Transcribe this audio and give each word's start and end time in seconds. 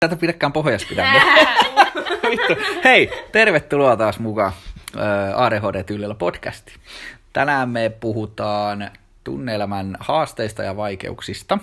Tätä 0.00 0.16
pidäkään 0.16 0.52
pohjassa. 0.52 0.88
Vittu. 2.30 2.56
Hei, 2.84 3.10
tervetuloa 3.32 3.96
taas 3.96 4.18
mukaan 4.18 4.52
äh, 4.96 5.40
ADHD-tyylillä 5.40 6.14
podcasti. 6.14 6.72
Tänään 7.32 7.68
me 7.68 7.92
puhutaan 8.00 8.90
tunneelämän 9.24 9.96
haasteista 10.00 10.62
ja 10.62 10.76
vaikeuksista. 10.76 11.58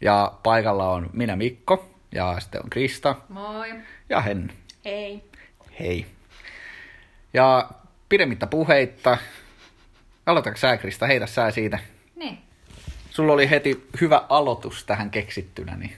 Ja 0.00 0.32
paikalla 0.42 0.90
on 0.90 1.10
minä 1.12 1.36
Mikko 1.36 1.90
ja 2.12 2.36
sitten 2.40 2.62
on 2.64 2.70
Krista 2.70 3.16
Moi. 3.28 3.74
ja 4.08 4.20
Henny. 4.20 4.52
Hei. 4.84 5.22
Hei. 5.80 6.06
Ja 7.34 7.70
pidemmittä 8.08 8.46
puheitta. 8.46 9.18
Aloitatko 10.26 10.58
sä 10.58 10.76
Krista? 10.76 11.06
Heitä 11.06 11.26
sä 11.26 11.50
siitä. 11.50 11.78
Niin. 12.16 12.38
Sulla 13.10 13.32
oli 13.32 13.50
heti 13.50 13.86
hyvä 14.00 14.22
aloitus 14.28 14.84
tähän 14.84 15.10
keksittynä, 15.10 15.76
niin 15.76 15.96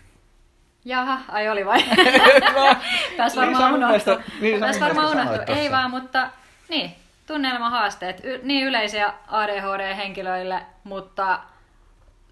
Jaha, 0.84 1.18
ai 1.28 1.48
oli 1.48 1.66
vai? 1.66 1.84
No, 2.54 2.76
Pääs 3.16 3.34
niin 3.36 3.40
varmaan 3.40 3.74
unohtu. 3.74 4.10
niin 4.40 4.54
sä 4.54 4.60
Pääs 4.60 4.78
mun 4.78 4.88
varmaan 4.88 5.10
unohtu. 5.10 5.52
Ei 5.52 5.56
tossa. 5.56 5.70
vaan, 5.70 5.90
mutta 5.90 6.30
niin, 6.68 6.96
tunnelman 7.26 7.70
haasteet. 7.70 8.20
Y- 8.24 8.40
niin 8.42 8.66
yleisiä 8.66 9.12
ADHD-henkilöille, 9.28 10.62
mutta 10.84 11.40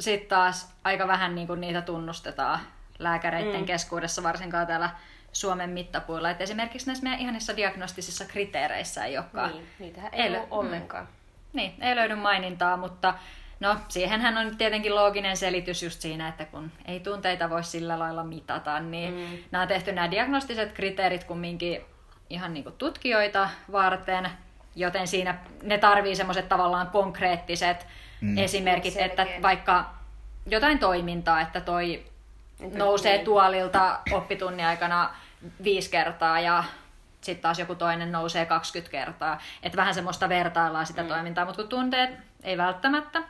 sitten 0.00 0.28
taas 0.28 0.74
aika 0.84 1.08
vähän 1.08 1.34
niinku 1.34 1.54
niitä 1.54 1.82
tunnustetaan 1.82 2.60
lääkäreiden 2.98 3.60
mm. 3.60 3.66
keskuudessa, 3.66 4.22
varsinkaan 4.22 4.66
täällä 4.66 4.90
Suomen 5.32 5.70
mittapuilla. 5.70 6.30
Et 6.30 6.40
esimerkiksi 6.40 6.86
näissä 6.86 7.02
meidän 7.02 7.20
ihanissa 7.20 7.56
diagnostisissa 7.56 8.24
kriteereissä 8.24 9.04
ei 9.04 9.18
olekaan. 9.18 9.50
Niin, 9.50 9.66
niitähän 9.78 10.14
Ei 10.14 10.22
ei 10.22 10.30
ole 10.30 10.46
ollenkaan. 10.50 11.08
Niin, 11.52 11.74
ei 11.80 11.96
löydy 11.96 12.14
mainintaa, 12.14 12.76
mutta 12.76 13.14
no 13.60 13.76
siihenhän 13.88 14.38
on 14.38 14.56
tietenkin 14.56 14.94
looginen 14.94 15.36
selitys 15.36 15.82
just 15.82 16.00
siinä, 16.00 16.28
että 16.28 16.44
kun 16.44 16.72
ei 16.84 17.00
tunteita 17.00 17.50
voi 17.50 17.64
sillä 17.64 17.98
lailla 17.98 18.24
mitata, 18.24 18.80
niin 18.80 19.14
mm. 19.14 19.38
nämä 19.50 19.62
on 19.62 19.68
tehty 19.68 19.92
nämä 19.92 20.10
diagnostiset 20.10 20.72
kriteerit 20.72 21.24
kumminkin 21.24 21.80
ihan 22.30 22.54
niin 22.54 22.64
kuin 22.64 22.74
tutkijoita 22.78 23.50
varten, 23.72 24.30
joten 24.76 25.08
siinä 25.08 25.38
ne 25.62 25.78
tarvii 25.78 26.16
semmoiset 26.16 26.48
tavallaan 26.48 26.86
konkreettiset 26.86 27.86
mm. 28.20 28.38
esimerkit, 28.38 28.94
Selkeä. 28.94 29.06
että 29.06 29.42
vaikka 29.42 29.90
jotain 30.46 30.78
toimintaa, 30.78 31.40
että 31.40 31.60
toi 31.60 32.06
Entä 32.60 32.78
nousee 32.78 33.16
niin? 33.16 33.24
tuolilta 33.24 33.98
oppitunnin 34.12 34.66
aikana 34.66 35.10
viisi 35.64 35.90
kertaa 35.90 36.40
ja 36.40 36.64
sitten 37.20 37.42
taas 37.42 37.58
joku 37.58 37.74
toinen 37.74 38.12
nousee 38.12 38.46
20 38.46 38.90
kertaa. 38.90 39.40
Että 39.62 39.76
vähän 39.76 39.94
semmoista 39.94 40.28
vertaillaan 40.28 40.86
sitä 40.86 41.02
mm. 41.02 41.08
toimintaa, 41.08 41.44
mutta 41.44 41.62
kun 41.62 41.68
tunteet 41.68 42.10
ei 42.42 42.56
välttämättä 42.56 43.22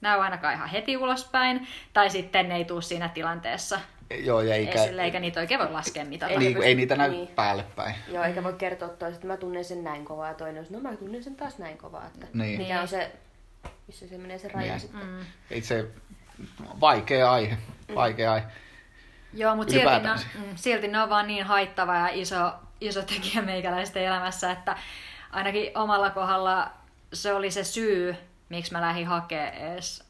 näy 0.00 0.20
ainakaan 0.20 0.54
ihan 0.54 0.68
heti 0.68 0.96
ulospäin, 0.96 1.66
tai 1.92 2.10
sitten 2.10 2.48
ne 2.48 2.56
ei 2.56 2.64
tule 2.64 2.82
siinä 2.82 3.08
tilanteessa 3.08 3.80
Joo, 4.24 4.40
ja 4.40 4.54
eikä, 4.54 4.82
esille, 4.84 5.04
eikä 5.04 5.20
niitä 5.20 5.40
oikein 5.40 5.60
voi 5.60 5.70
laskea 5.72 6.04
mitata. 6.04 6.32
Ei- 6.32 6.38
niin, 6.38 6.62
ei 6.62 6.74
niitä 6.74 6.96
näy 6.96 7.10
Niin. 7.10 7.28
päälle 7.28 7.64
päin. 7.76 7.94
Joo, 8.12 8.24
eikä 8.24 8.44
voi 8.44 8.52
kertoa 8.52 8.88
toiset, 8.88 9.14
että 9.16 9.26
mä 9.26 9.36
tunnen 9.36 9.64
sen 9.64 9.84
näin 9.84 10.04
kovaa 10.04 10.28
ja 10.28 10.34
toinen 10.34 10.60
on, 10.60 10.66
no 10.82 10.90
mä 10.90 10.96
tunnen 10.96 11.24
sen 11.24 11.36
taas 11.36 11.58
näin 11.58 11.78
kovaa. 11.78 12.06
Että 12.06 12.26
Niin. 12.34 12.60
Mikä 12.60 12.80
on 12.80 12.88
se, 12.88 13.12
missä 13.86 14.08
se 14.08 14.18
menee 14.18 14.38
se 14.38 14.48
raja 14.48 14.66
Niin. 14.70 14.80
sitten. 14.80 15.00
Mm. 15.06 15.20
Itse 15.50 15.86
vaikea 16.80 17.32
aihe. 17.32 17.56
Vaikea 17.94 18.32
aihe. 18.32 18.46
Joo, 19.34 19.56
mutta 19.56 19.72
silti, 19.72 19.86
ne, 19.86 20.14
mm, 20.34 20.56
silti 20.56 20.88
ne 20.88 21.02
on 21.02 21.10
vaan 21.10 21.26
niin 21.26 21.44
haittava 21.44 21.94
ja 21.94 22.08
iso, 22.12 22.52
iso 22.80 23.02
tekijä 23.02 23.42
meikäläisten 23.42 24.02
elämässä, 24.04 24.50
että 24.50 24.76
ainakin 25.30 25.78
omalla 25.78 26.10
kohdalla 26.10 26.70
se 27.12 27.32
oli 27.34 27.50
se 27.50 27.64
syy, 27.64 28.16
miksi 28.48 28.72
mä 28.72 28.80
lähdin 28.80 29.06
hakemaan 29.06 29.54
edes 29.54 30.08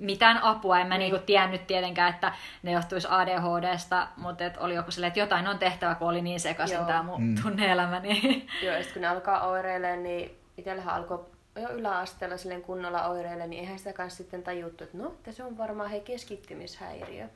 mitään 0.00 0.42
apua. 0.42 0.80
En 0.80 0.86
mä 0.86 0.98
niinku 0.98 1.18
tiennyt 1.18 1.66
tietenkään, 1.66 2.14
että 2.14 2.32
ne 2.62 2.72
johtuisi 2.72 3.08
ADHDsta, 3.10 4.08
mutta 4.16 4.44
et 4.44 4.56
oli 4.56 4.74
joku 4.74 4.90
silleen, 4.90 5.08
että 5.08 5.20
jotain 5.20 5.48
on 5.48 5.58
tehtävä, 5.58 5.94
kun 5.94 6.08
oli 6.08 6.22
niin 6.22 6.40
sekaisin 6.40 6.86
tämä 6.86 7.02
mun 7.02 7.22
Mm. 7.22 7.34
tunne-elämä. 7.42 8.00
Niin... 8.00 8.48
Joo, 8.62 8.76
ja 8.76 8.82
sit 8.82 8.92
kun 8.92 9.02
ne 9.02 9.08
alkaa 9.08 9.46
oireilemaan, 9.46 10.02
niin 10.02 10.38
itsellähän 10.58 10.94
alkoi 10.94 11.24
jo 11.62 11.68
yläasteella 11.68 12.36
silleen 12.36 12.62
kunnolla 12.62 13.06
oireille, 13.06 13.46
niin 13.46 13.60
eihän 13.60 13.78
sitä 13.78 13.92
kanssa 13.92 14.16
sitten 14.16 14.42
tajuttu, 14.42 14.84
että 14.84 14.98
no, 14.98 15.06
että 15.06 15.32
se 15.32 15.44
on 15.44 15.58
varmaan 15.58 15.90
hei 15.90 16.00
keskittymishäiriö. 16.00 17.26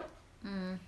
Mm. 0.43 0.79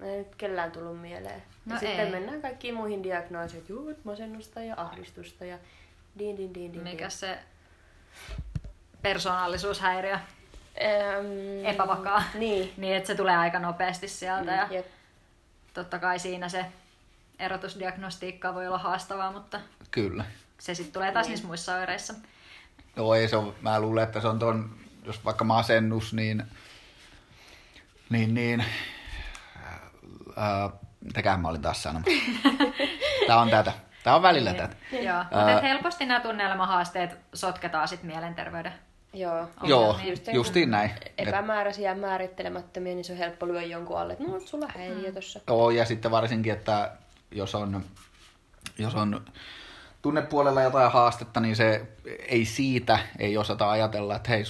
Ei 0.00 0.18
nyt 0.18 0.34
kellään 0.34 0.72
tullut 0.72 1.00
mieleen. 1.00 1.42
No 1.66 1.74
ja 1.74 1.78
sitten 1.80 2.00
ei. 2.06 2.10
mennään 2.10 2.42
kaikkiin 2.42 2.74
muihin 2.74 3.02
diagnooseihin, 3.02 3.60
että 3.60 3.72
juu, 3.72 3.94
masennusta 4.04 4.60
ja 4.62 4.74
ahdistusta 4.76 5.44
ja 5.44 5.58
din 6.18 6.36
din 6.36 6.54
din 6.54 6.72
din. 6.72 6.82
Mikä 6.82 7.08
se 7.10 7.38
persoonallisuushäiriö, 9.08 10.18
Ähm, 10.82 11.66
epävakaa. 11.66 12.22
Niin. 12.34 12.72
niin 12.76 12.96
että 12.96 13.06
se 13.06 13.14
tulee 13.14 13.36
aika 13.36 13.58
nopeasti 13.58 14.08
sieltä. 14.08 14.52
Ja... 14.52 14.66
Jep. 14.70 14.86
totta 15.74 15.98
kai 15.98 16.18
siinä 16.18 16.48
se 16.48 16.66
erotusdiagnostiikka 17.38 18.54
voi 18.54 18.66
olla 18.66 18.78
haastavaa, 18.78 19.32
mutta 19.32 19.60
Kyllä. 19.90 20.24
se 20.58 20.74
sitten 20.74 20.92
tulee 20.92 21.12
taas 21.12 21.26
Niin. 21.26 21.30
niissä 21.30 21.46
muissa 21.46 21.74
oireissa. 21.74 22.14
Joo, 22.96 23.14
ei 23.14 23.28
se 23.28 23.36
on, 23.36 23.54
mä 23.60 23.80
luulen, 23.80 24.04
että 24.04 24.20
se 24.20 24.28
on 24.28 24.38
ton, 24.38 24.76
jos 25.04 25.24
vaikka 25.24 25.44
masennus, 25.44 26.12
niin, 26.14 26.44
niin, 28.10 28.34
niin 28.34 28.64
ää, 30.36 30.70
mitäköhän 31.00 31.40
mä 31.40 31.48
olin 31.48 31.62
taas 31.62 31.82
sanomassa. 31.82 32.10
Tää 33.26 33.40
on 33.40 33.50
tätä. 33.50 33.72
Tää 34.04 34.16
on 34.16 34.22
välillä 34.22 34.54
tätä. 34.54 34.76
Joo, 34.92 35.22
mutta 35.22 35.60
helposti 35.60 36.06
nämä 36.06 36.20
tunnelmahaasteet 36.20 37.18
sotketaan 37.34 37.88
sitten 37.88 38.10
mielenterveyden. 38.10 38.72
Joo. 39.12 39.48
Joo, 39.62 40.00
justiin 40.32 40.68
kun 40.68 40.70
näin. 40.70 40.90
Epämääräisiä 41.18 41.90
ja 41.90 41.96
määrittelemättömiä, 41.96 42.94
niin 42.94 43.04
se 43.04 43.12
on 43.12 43.18
helppo 43.18 43.48
lyödä 43.48 43.66
jonkun 43.66 43.98
alle, 43.98 44.12
että 44.12 44.24
no, 44.24 44.40
sulla 44.40 44.64
on 44.64 44.72
häiriö 44.76 45.12
tossa. 45.12 45.40
Joo, 45.46 45.70
ja 45.70 45.84
sitten 45.84 46.10
varsinkin, 46.10 46.52
että 46.52 46.92
jos 47.30 47.54
on, 47.54 47.84
jos 48.78 48.94
on 48.94 49.24
tunnepuolella 50.02 50.62
jotain 50.62 50.92
haastetta, 50.92 51.40
niin 51.40 51.56
se 51.56 51.86
ei 52.28 52.44
siitä 52.44 52.98
ei 53.18 53.36
osata 53.36 53.70
ajatella, 53.70 54.16
että 54.16 54.28
hei, 54.28 54.44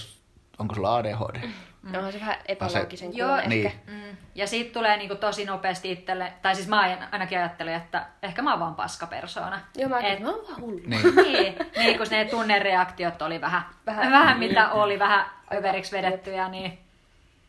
onko 0.59 0.75
sulla 0.75 0.95
ADHD? 0.95 1.49
Mm. 1.89 1.95
Onhan 1.97 2.11
se 2.13 2.19
vähän 2.19 2.35
epäloogisen 2.45 3.17
Joo, 3.17 3.37
niin. 3.47 3.65
ehkä. 3.65 3.91
Mm. 3.91 4.17
Ja 4.35 4.47
siitä 4.47 4.73
tulee 4.73 4.97
niinku 4.97 5.15
tosi 5.15 5.45
nopeasti 5.45 5.91
itselle, 5.91 6.33
tai 6.41 6.55
siis 6.55 6.67
mä 6.67 6.79
ainakin 7.11 7.37
ajattelin, 7.37 7.73
että 7.73 8.05
ehkä 8.23 8.41
mä 8.41 8.51
oon 8.51 8.59
vaan 8.59 8.75
paskapersoona. 8.75 9.61
Joo, 9.77 9.89
mä 9.89 9.99
Et- 9.99 10.05
ajattelin, 10.05 10.29
että 10.29 10.31
mä 10.31 10.35
oon 10.37 10.47
vaan 10.47 10.61
hullu. 10.61 10.81
Niin. 10.85 11.15
niin, 11.31 11.55
niin, 11.77 11.97
kun 11.97 12.07
ne 12.11 12.25
tunnereaktiot 12.25 13.21
oli 13.21 13.41
vähän, 13.41 13.61
vähän, 13.85 14.01
Vähän- 14.05 14.21
vähän 14.23 14.39
niin. 14.39 14.49
mitä 14.51 14.69
oli, 14.71 14.99
vähän 14.99 15.25
överiksi 15.53 15.91
vedettyjä, 15.97 16.49
niin 16.49 16.79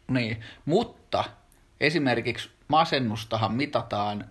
Niin, 0.09 0.41
mutta 0.65 1.25
esimerkiksi 1.81 2.51
masennustahan 2.69 3.53
mitataan, 3.55 4.25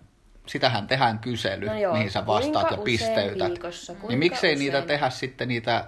sitähän 0.46 0.86
tehdään 0.86 1.18
kysely, 1.18 1.66
No 1.66 1.78
joo, 1.78 1.92
mihin 1.92 2.10
sä 2.10 2.26
vastaat 2.26 2.68
kuinka 2.68 2.74
ja 2.74 2.80
usein 2.82 2.84
pisteytät. 2.84 3.48
viikossa, 3.48 3.92
kuinka 3.92 4.08
niin 4.08 4.18
miksei 4.18 4.56
niitä 4.56 4.76
usein? 4.78 4.88
tehdä 4.88 5.10
sitten 5.10 5.48
niitä 5.48 5.84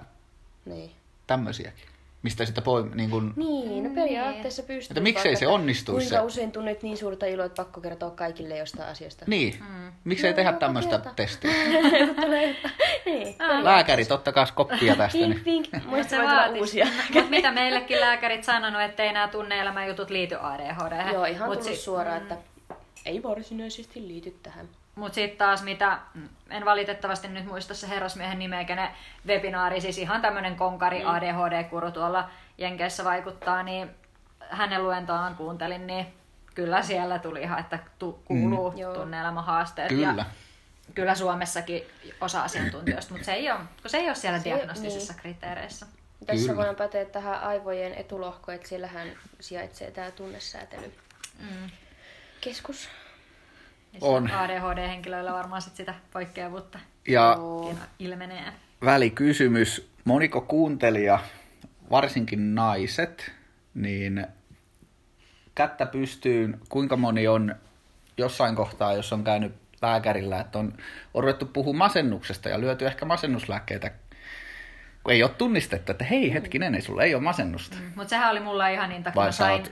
Niin. 0.65 0.91
tämmöisiäkin, 1.27 1.85
mistä 2.23 2.45
sitä 2.45 2.63
voi 2.65 2.91
niin 2.95 3.11
kuin, 3.11 3.33
Niin, 3.37 3.85
no 3.85 3.91
periaatteessa 3.95 4.63
pystyy. 4.63 4.93
Että 4.93 5.01
miksei 5.01 5.37
se 5.37 5.47
onnistuisi 5.47 6.07
Kuinka 6.09 6.23
se- 6.23 6.27
usein 6.27 6.53
tunnet 6.53 6.83
niin 6.83 6.97
suurta 6.97 7.27
iloa, 7.27 7.47
että 7.47 7.63
pakko 7.63 7.81
kertoa 7.81 8.11
kaikille 8.11 8.57
jostain 8.59 8.89
asiasta? 8.89 9.25
Niin, 9.29 9.55
mm. 9.69 9.93
miksei 10.05 10.31
No, 10.31 10.37
tehdä 10.37 10.53
tämmöistä 10.53 11.01
testiä. 11.17 11.51
Niin. 13.07 13.35
Lääkärit, 13.63 14.11
ottakaa 14.13 14.47
koppia 14.55 14.97
tästä. 14.97 15.19
Vink, 15.19 15.35
Niin. 15.35 15.45
vink. 15.45 15.67
Mut 15.73 15.85
Muista 15.87 16.17
voi 16.17 16.27
tulla 16.27 16.47
uusia. 16.61 16.87
Mut 17.15 17.31
mitä 17.31 17.53
meillekin 17.53 18.01
lääkärit 18.01 18.45
sanonut, 18.45 18.81
ettei 18.83 19.13
nämä 19.13 19.29
tunne-elämän 19.29 19.89
jutut 19.89 20.11
liity 20.11 20.37
ADHD. 20.41 21.13
Joo, 21.13 21.25
ihan 21.25 21.49
Mut 21.49 21.59
tullut 21.61 21.77
si- 21.77 21.83
suoraan, 21.83 22.23
että 22.23 22.37
ei 23.07 23.23
varsinaisesti 23.23 24.09
liity 24.09 24.37
tähän. 24.43 24.69
Mutta 24.95 25.15
sitten 25.15 25.39
taas 25.39 25.63
mitä, 25.63 25.99
en 26.51 26.65
valitettavasti 26.65 27.29
nyt 27.29 27.47
muista 27.47 27.75
se 27.75 27.89
herrasmiehen 27.89 28.39
nimeä, 28.39 28.65
kenen 28.65 28.89
webinaari, 29.27 29.81
siis 29.81 29.99
ihan 29.99 30.23
tämmöinen 30.23 30.57
konkari 30.57 31.01
Mm. 31.01 31.07
ADHD-kuru 31.11 31.91
tuolla 31.91 32.31
Jenkeissä 32.59 33.05
vaikuttaa, 33.05 33.63
niin 33.63 33.91
hänen 34.51 34.85
luentoaan 34.85 35.35
kuuntelin, 35.37 35.87
niin 35.87 36.07
kyllä 36.55 36.83
siellä 36.83 37.19
tuli 37.19 37.43
ihan, 37.43 37.59
että 37.59 37.79
tu- 37.99 38.23
kuuluu 38.25 38.71
Mm. 38.71 38.79
Joo. 38.79 38.95
tunne-elämähaasteet. 38.95 39.89
Kyllä. 39.89 40.15
Ja 40.19 40.25
kyllä 40.95 41.15
Suomessakin 41.15 41.83
osa 42.21 42.43
asiantuntijoista, 42.43 43.13
mutta 43.15 43.25
se 43.27 43.33
ei 43.33 43.51
ole, 43.51 43.61
kun 43.83 43.91
se 43.91 43.99
ei 43.99 44.07
ole 44.07 44.15
siellä 44.15 44.39
Se- 44.39 44.45
diagnostisissa 44.45 45.15
kriteereissä. 45.15 45.87
Tässä 46.27 46.43
Kyllä. 46.43 46.57
voidaan 46.57 46.77
päteä 46.77 47.05
tähän 47.05 47.41
aivojen 47.41 47.95
etulohko, 47.95 48.53
että 48.53 48.69
siellähän 48.69 49.09
sijaitsee 49.41 49.91
tämä 49.91 50.11
tunnesäätely. 50.11 50.95
Mm. 51.39 51.71
Keskus. 52.41 52.89
On. 54.01 54.31
ADHD-henkilöillä 54.31 55.33
varmaan 55.33 55.63
sit 55.63 55.77
sitä 55.77 55.95
poikkeavuutta 56.13 56.79
Ja 57.09 57.39
ilmenee. 57.99 58.53
välikysymys, 58.85 59.91
moniko 60.05 60.41
kuuntelija, 60.41 61.19
varsinkin 61.91 62.55
naiset, 62.55 63.33
niin 63.75 64.27
kättä 65.55 65.87
pystyyn, 65.87 66.61
kuinka 66.69 66.97
moni 66.97 67.29
on 67.29 67.55
jossain 68.19 68.57
kohtaa, 68.57 68.95
jos 68.95 69.13
on 69.13 69.25
käynyt 69.25 69.55
lääkärillä, 69.83 70.41
että 70.41 70.59
on, 70.59 70.73
on 71.15 71.23
ruvettu 71.23 71.47
puhua 71.47 71.75
masennuksesta 71.75 72.49
ja 72.49 72.61
lyöty 72.61 72.87
ehkä 72.87 73.05
masennuslääkkeitä, 73.07 73.91
kun 75.05 75.13
ei 75.13 75.23
ole 75.23 75.31
tunnistettu, 75.39 75.93
että 75.93 76.05
hei 76.05 76.33
hetkinen, 76.33 76.75
ei 76.75 76.83
sulla 76.83 77.03
ei 77.03 77.15
ole 77.15 77.23
masennusta. 77.23 77.77
Mutta 77.95 78.09
sehän 78.11 78.31
oli 78.31 78.41
mulla 78.41 78.69
ihan 78.69 78.89
niin 78.89 79.03
takia, 79.03 79.33
sain 79.33 79.63
oot- 79.65 79.71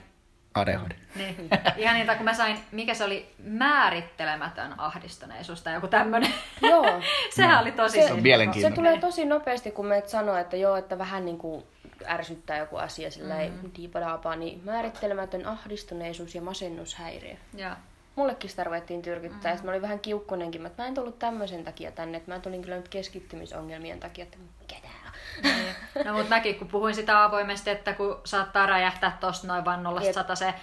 ADHD. 0.55 0.91
Niin. 1.17 1.49
Ihan 1.76 1.94
niitä, 1.97 2.14
kun 2.14 2.25
mä 2.25 2.35
sain, 2.35 2.58
mikä 2.73 2.94
se 2.94 3.05
oli, 3.05 3.29
määrittelemätön 3.44 4.75
ahdistuneisuus 4.81 5.62
tai 5.62 5.75
joku 5.75 5.88
tämmönen. 5.88 6.35
Joo. 6.62 7.00
Sehän 7.37 7.61
oli 7.62 7.73
tosi 7.73 8.00
Se- 8.00 8.06
Se 8.06 8.12
on 8.12 8.23
mielenkiintoinen. 8.23 8.73
Se 8.73 8.76
tulee 8.76 8.99
tosi 8.99 9.25
nopeasti, 9.25 9.70
kun 9.70 9.87
meet 9.87 10.08
sanoo, 10.08 10.37
että 10.37 10.56
joo, 10.56 10.76
että 10.76 10.99
vähän 10.99 11.25
niin 11.25 11.38
kuin 11.38 11.64
ärsyttää 12.08 12.58
joku 12.58 12.76
asia 12.76 13.11
sillä 13.11 13.35
mm. 13.35 13.70
diipadaapaa, 13.76 14.37
niin 14.37 14.61
määrittelemätön 14.64 15.47
ahdistuneisuus 15.47 16.35
ja 16.35 16.43
masennushäiriö. 16.43 17.37
Joo. 17.56 17.73
Mullekin 18.17 18.50
sitä 18.50 18.64
ruvettiin 18.64 19.02
tyrkyttää, 19.02 19.52
mm. 19.52 19.58
ja 19.58 19.64
mä 19.64 19.70
olin 19.70 19.82
vähän 19.82 20.00
kiukkunenkin, 20.00 20.62
mutta 20.62 20.82
mä 20.82 20.88
en 20.88 20.94
tullut 20.94 21.19
tämmöisen 21.19 21.64
takia 21.64 21.93
tänne, 21.93 22.19
että 22.19 22.32
mä 22.32 22.38
tulin 22.41 22.62
kyllä 22.62 22.76
nyt 22.76 22.88
keskittymisongelmien 22.88 24.00
takia, 24.00 24.23
että 24.23 24.38
mikä 24.61 24.75
tää 24.82 24.91
on. 24.91 25.00
Niin. 25.42 25.76
No 26.04 26.12
mut 26.12 26.28
mäkin 26.28 26.58
kun 26.58 26.68
puhuin 26.68 26.94
sitä 26.94 27.24
avoimesti, 27.24 27.70
että 27.70 27.92
kun 27.92 28.20
saattaa 28.24 28.66
räjähtää 28.66 29.16
tosta 29.20 29.46
noin 29.46 29.64
vaan 29.64 29.82
nollasta 29.82 30.06
Jep. 30.06 30.14
sata 30.14 30.34
se, 30.34 30.54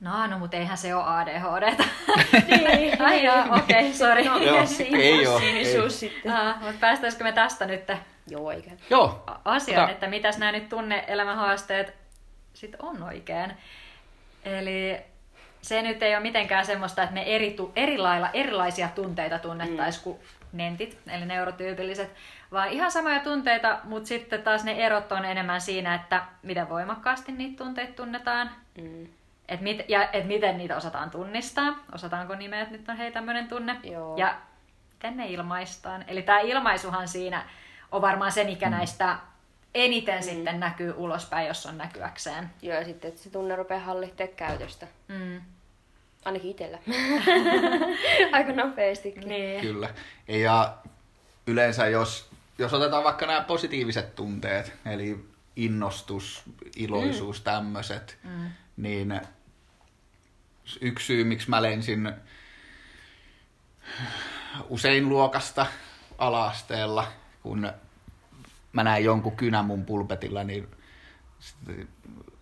no 0.00 0.26
no 0.26 0.38
mut 0.38 0.54
eihän 0.54 0.78
se 0.78 0.94
ole 0.94 1.04
ADHD. 1.04 1.74
Niin. 2.46 3.02
Ai 3.06 3.24
joo, 3.24 3.44
okei, 3.58 3.78
okay, 3.78 3.92
sori. 3.92 4.24
No, 4.24 4.38
Joo, 4.38 5.38
ei 5.42 5.90
sitten? 5.90 6.32
Ah, 6.32 6.60
mutta 6.60 6.80
päästäisikö 6.80 7.24
me 7.24 7.32
tästä 7.32 7.66
nyt 7.66 7.82
Joo, 8.26 8.50
eikä. 8.50 8.70
Joo. 8.90 9.24
asiaan, 9.44 9.84
Ota. 9.84 9.92
että 9.92 10.06
mitäs 10.06 10.38
nämä 10.38 10.52
nyt 10.52 10.68
tunne-elämän 10.68 11.36
haasteet 11.36 11.94
sit 12.54 12.76
on 12.78 13.02
oikein. 13.02 13.52
Eli 14.44 15.00
se 15.62 15.82
nyt 15.82 16.02
ei 16.02 16.14
ole 16.14 16.22
mitenkään 16.22 16.66
semmoista, 16.66 17.02
että 17.02 17.14
me 17.14 17.34
eri, 17.34 17.50
tu- 17.50 17.72
eri 17.76 17.98
lailla 17.98 18.30
erilaisia 18.32 18.88
tunteita 18.94 19.38
tunnettaisiin 19.38 20.00
mm. 20.00 20.04
kuin 20.04 20.18
nentit, 20.52 20.98
eli 21.10 21.26
neurotyypilliset, 21.26 22.10
vaan 22.52 22.68
ihan 22.68 22.90
samoja 22.90 23.20
tunteita, 23.20 23.78
mutta 23.84 24.08
sitten 24.08 24.42
taas 24.42 24.64
ne 24.64 24.72
erot 24.72 25.12
on 25.12 25.24
enemmän 25.24 25.60
siinä, 25.60 25.94
että 25.94 26.24
miten 26.42 26.68
voimakkaasti 26.68 27.32
niitä 27.32 27.64
tunteita 27.64 27.92
tunnetaan, 27.92 28.50
Mm. 28.78 29.06
et 29.48 29.60
mit, 29.60 29.84
ja 29.88 30.10
et 30.10 30.26
miten 30.26 30.58
niitä 30.58 30.76
osataan 30.76 31.10
tunnistaa, 31.10 31.78
osataanko 31.92 32.34
nimeä, 32.34 32.60
että 32.60 32.72
nyt 32.76 32.88
on 32.88 32.96
hei 32.96 33.12
tämmöinen 33.12 33.48
tunne, 33.48 33.76
Joo. 33.82 34.16
ja 34.16 34.34
miten 34.92 35.16
ne 35.16 35.26
ilmaistaan. 35.26 36.04
Eli 36.08 36.22
tämä 36.22 36.40
ilmaisuhan 36.40 37.08
siinä 37.08 37.44
on 37.92 38.02
varmaan 38.02 38.32
se, 38.32 38.44
mikä 38.44 38.66
mm. 38.66 38.72
näistä 38.76 39.16
eniten 39.74 40.18
mm. 40.18 40.22
sitten 40.22 40.60
näkyy 40.60 40.94
ulospäin, 40.96 41.46
jos 41.46 41.66
on 41.66 41.78
näkyäkseen. 41.78 42.50
Joo, 42.62 42.76
ja 42.78 42.84
sitten 42.84 43.08
että 43.08 43.22
se 43.22 43.30
tunne 43.30 43.56
rupeaa 43.56 43.80
hallittaa 43.80 44.26
käytöstä. 44.26 44.86
Mm. 45.08 45.40
Ainakin 46.24 46.50
itsellä. 46.50 46.78
Aika 48.32 48.52
nopeastikin. 48.52 49.28
Niin. 49.28 49.60
Kyllä. 49.60 49.88
Ja 50.28 50.74
yleensä 51.46 51.86
jos, 51.86 52.30
jos 52.58 52.74
otetaan 52.74 53.04
vaikka 53.04 53.26
nämä 53.26 53.40
positiiviset 53.40 54.14
tunteet, 54.14 54.72
eli 54.86 55.26
innostus, 55.56 56.42
iloisuus, 56.76 57.38
mm. 57.38 57.44
tämmöiset, 57.44 58.18
mm. 58.24 58.50
niin 58.76 59.20
yksi 60.80 61.06
syy, 61.06 61.24
miksi 61.24 61.50
mä 61.50 61.62
lensin 61.62 62.12
usein 64.68 65.08
luokasta 65.08 65.66
ala-asteella, 66.18 67.06
kun 67.42 67.72
mä 68.72 68.84
näin 68.84 69.04
jonkun 69.04 69.36
kynän 69.36 69.64
mun 69.64 69.84
pulpetilla, 69.84 70.44
niin 70.44 70.68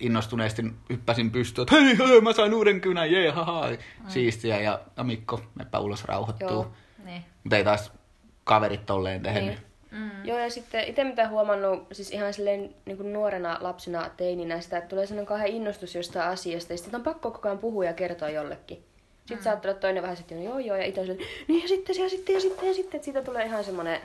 innostuneesti 0.01 0.63
hyppäsin 0.91 1.31
pystyyn, 1.31 1.63
että 1.63 1.77
hei, 1.77 1.99
hei, 2.09 2.21
mä 2.21 2.33
sain 2.33 2.55
uuden 2.55 2.81
kynän, 2.81 3.13
jee, 3.13 3.31
haha, 3.31 3.69
siistiä. 4.09 4.61
Ja, 4.61 4.81
ja 4.97 5.05
Mikko, 5.05 5.43
meppä 5.55 5.79
ulos 5.79 6.05
rauhoittuu. 6.05 6.49
Joo. 6.49 6.73
Niin. 7.05 7.25
Mutta 7.45 7.57
ei 7.57 7.65
taas 7.65 7.93
kaverit 8.45 8.87
tolleen 8.87 9.23
tehnyt. 9.23 9.45
Niin. 9.45 9.72
Mm. 9.93 10.25
Joo, 10.25 10.39
ja 10.39 10.51
sitten 10.51 10.85
itse 10.85 11.05
mitä 11.05 11.29
huomannut, 11.29 11.87
siis 11.93 12.11
ihan 12.11 12.35
silleen 12.35 12.75
niin 12.85 12.97
kuin 12.97 13.13
nuorena 13.13 13.59
lapsena, 13.61 14.11
teininä, 14.17 14.61
sitä, 14.61 14.77
että 14.79 14.89
tulee 14.89 15.07
sellainen 15.07 15.27
kauhean 15.27 15.49
innostus 15.51 15.95
jostain 15.95 16.29
asiasta, 16.31 16.73
ja 16.73 16.77
sitten 16.77 16.95
on 16.97 17.03
pakko 17.05 17.31
koko 17.31 17.49
ajan 17.49 17.59
puhua 17.59 17.85
ja 17.85 17.93
kertoa 17.93 18.29
jollekin. 18.29 18.85
Sitten 19.19 19.39
mm. 19.39 19.43
saattaa 19.43 19.71
olla 19.71 19.81
toinen 19.81 20.03
vähän 20.03 20.17
sitten, 20.17 20.45
joo 20.45 20.59
joo, 20.59 20.77
ja 20.77 20.85
itse 20.85 21.01
silleen, 21.01 21.29
niin 21.49 21.63
ja 21.63 21.69
sitten, 21.69 21.97
ja 22.03 22.09
sitten, 22.09 22.35
ja 22.35 22.41
sitten, 22.41 22.69
ja 22.69 22.75
sitten, 22.75 22.97
että 22.99 23.05
siitä 23.05 23.23
tulee 23.23 23.45
ihan 23.47 23.65
semmoinen, 23.65 24.01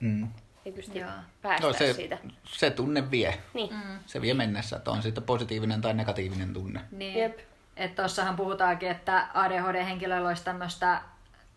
Mm. 0.00 0.28
ei 0.66 0.72
pysty 0.72 0.98
Joo. 0.98 1.10
päästä 1.42 1.66
No, 1.66 1.72
se, 1.72 1.92
siitä. 1.92 2.18
se 2.44 2.70
tunne 2.70 3.10
vie. 3.10 3.34
Niin, 3.54 3.70
Mm. 3.74 3.98
Se 4.06 4.20
vie 4.20 4.34
mennessä, 4.34 4.76
että 4.76 4.90
on 4.90 5.02
sitten 5.02 5.24
positiivinen 5.24 5.80
tai 5.80 5.94
negatiivinen 5.94 6.52
tunne. 6.54 6.80
Niin. 6.90 7.18
Jep. 7.18 7.38
Että 7.76 8.02
tossahan 8.02 8.36
puhutaankin, 8.36 8.90
että 8.90 9.26
ADHD-henkilöllä 9.34 10.28
olisi 10.28 10.44
tämmöistä 10.44 11.02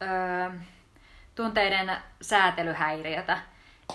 öö, 0.02 0.50
tunteiden 1.36 1.92
säätelyhäiriötä. 2.22 3.38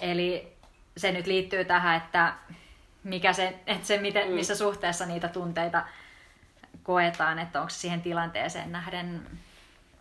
Eli 0.01 0.53
se 0.97 1.13
nyt 1.13 1.27
liittyy 1.27 1.65
tähän, 1.65 1.97
että, 1.97 2.33
mikä 3.05 3.33
se, 3.33 3.55
että 3.67 3.87
se 3.87 3.99
miten, 3.99 4.29
Mm. 4.29 4.35
missä 4.35 4.57
suhteessa 4.57 5.07
niitä 5.07 5.29
tunteita 5.29 5.83
koetaan, 6.83 7.39
että 7.39 7.61
onko 7.61 7.71
se 7.71 7.79
siihen 7.79 8.03
tilanteeseen 8.03 8.73
nähden 8.73 9.27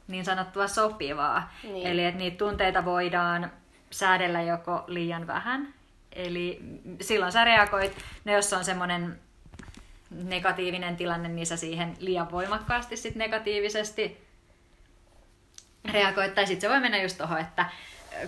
niin 0.07 0.25
sanottua 0.25 0.67
sopivaa. 0.67 1.53
Niin. 1.63 1.87
Eli 1.87 2.05
että 2.05 2.17
niitä 2.17 2.37
tunteita 2.37 2.85
voidaan 2.85 3.51
säädellä 3.91 4.41
joko 4.41 4.83
liian 4.87 5.27
vähän, 5.27 5.73
eli 6.11 6.59
silloin 7.01 7.31
sä 7.31 7.43
reagoit, 7.45 7.97
no 8.25 8.33
jos 8.33 8.53
on 8.53 8.65
semmoinen 8.65 9.19
negatiivinen 10.09 10.97
tilanne, 10.97 11.29
niin 11.29 11.47
sä 11.47 11.57
siihen 11.57 11.97
liian 11.99 12.31
voimakkaasti 12.31 12.97
sit 12.97 13.15
negatiivisesti 13.15 14.27
reagoit. 15.91 16.35
Tai 16.35 16.47
sitten 16.47 16.61
se 16.61 16.73
voi 16.73 16.79
mennä 16.79 17.01
just 17.01 17.17
tuohon, 17.17 17.39
että 17.39 17.65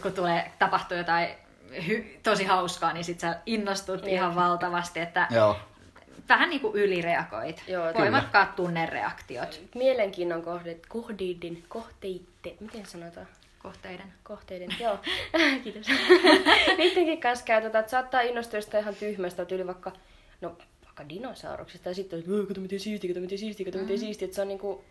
kun 0.02 0.14
tulee, 0.14 0.52
tapahtuu 0.60 0.98
jotain 0.98 1.30
hy- 1.72 2.06
tosi 2.24 2.44
hauskaa, 2.46 2.94
niin 2.94 3.04
sit 3.04 3.20
sä 3.20 3.40
innostut 3.46 4.02
Niin. 4.02 4.14
ihan 4.14 4.36
valtavasti, 4.36 5.00
että 5.00 5.28
Joo. 5.32 5.56
vähän 6.30 6.50
niin 6.50 6.62
kuin 6.62 6.76
ylireagoit. 6.76 7.64
Joo. 7.68 7.94
Voimakkaat 7.94 8.56
tunnereaktiot 8.56 9.62
mielenkiinnon 9.76 10.42
kohde, 10.42 10.78
kohdeiden, 10.88 11.64
kohteiden, 11.68 12.54
miten 12.60 12.86
sanotaan? 12.86 13.28
kohteiden. 13.60 14.14
Kohteiden, 14.24 14.70
joo. 14.80 15.00
Kiitos. 15.64 15.88
Niidenkin 16.78 17.22
kanssa 17.22 17.46
käytetään, 17.46 17.80
että 17.80 17.92
saattaa 17.92 18.22
innostua 18.22 18.58
jostain 18.58 18.82
ihan 18.82 18.96
tyhmästä, 18.96 19.46
tyyli 19.46 19.68
vaikka, 19.68 19.92
no 20.42 20.58
vaikka 20.86 21.10
dinosauruksesta, 21.10 21.90
ja 21.90 21.96
sitten 21.96 22.18
on, 22.30 22.42
että 22.42 22.48
kato 22.48 22.62
miten 22.62 22.80
siistiä, 22.80 23.10
kato 23.10 23.20
miten 23.22 23.38
siistiä, 23.38 23.66
kato 23.66 23.78
miten 23.78 24.00
siistiä, 24.00 24.26
että 24.26 24.36
se 24.36 24.42
on 24.42 24.48
niinku, 24.48 24.84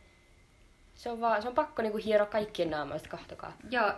se 0.96 1.10
on, 1.10 1.20
vaan, 1.20 1.42
se 1.42 1.48
on 1.48 1.54
pakko 1.54 1.82
niinku 1.82 1.98
hieroa 2.04 2.26
kaikkien 2.26 2.70
naamoista, 2.70 3.08
kahtokaa. 3.08 3.52
Joo, 3.70 3.92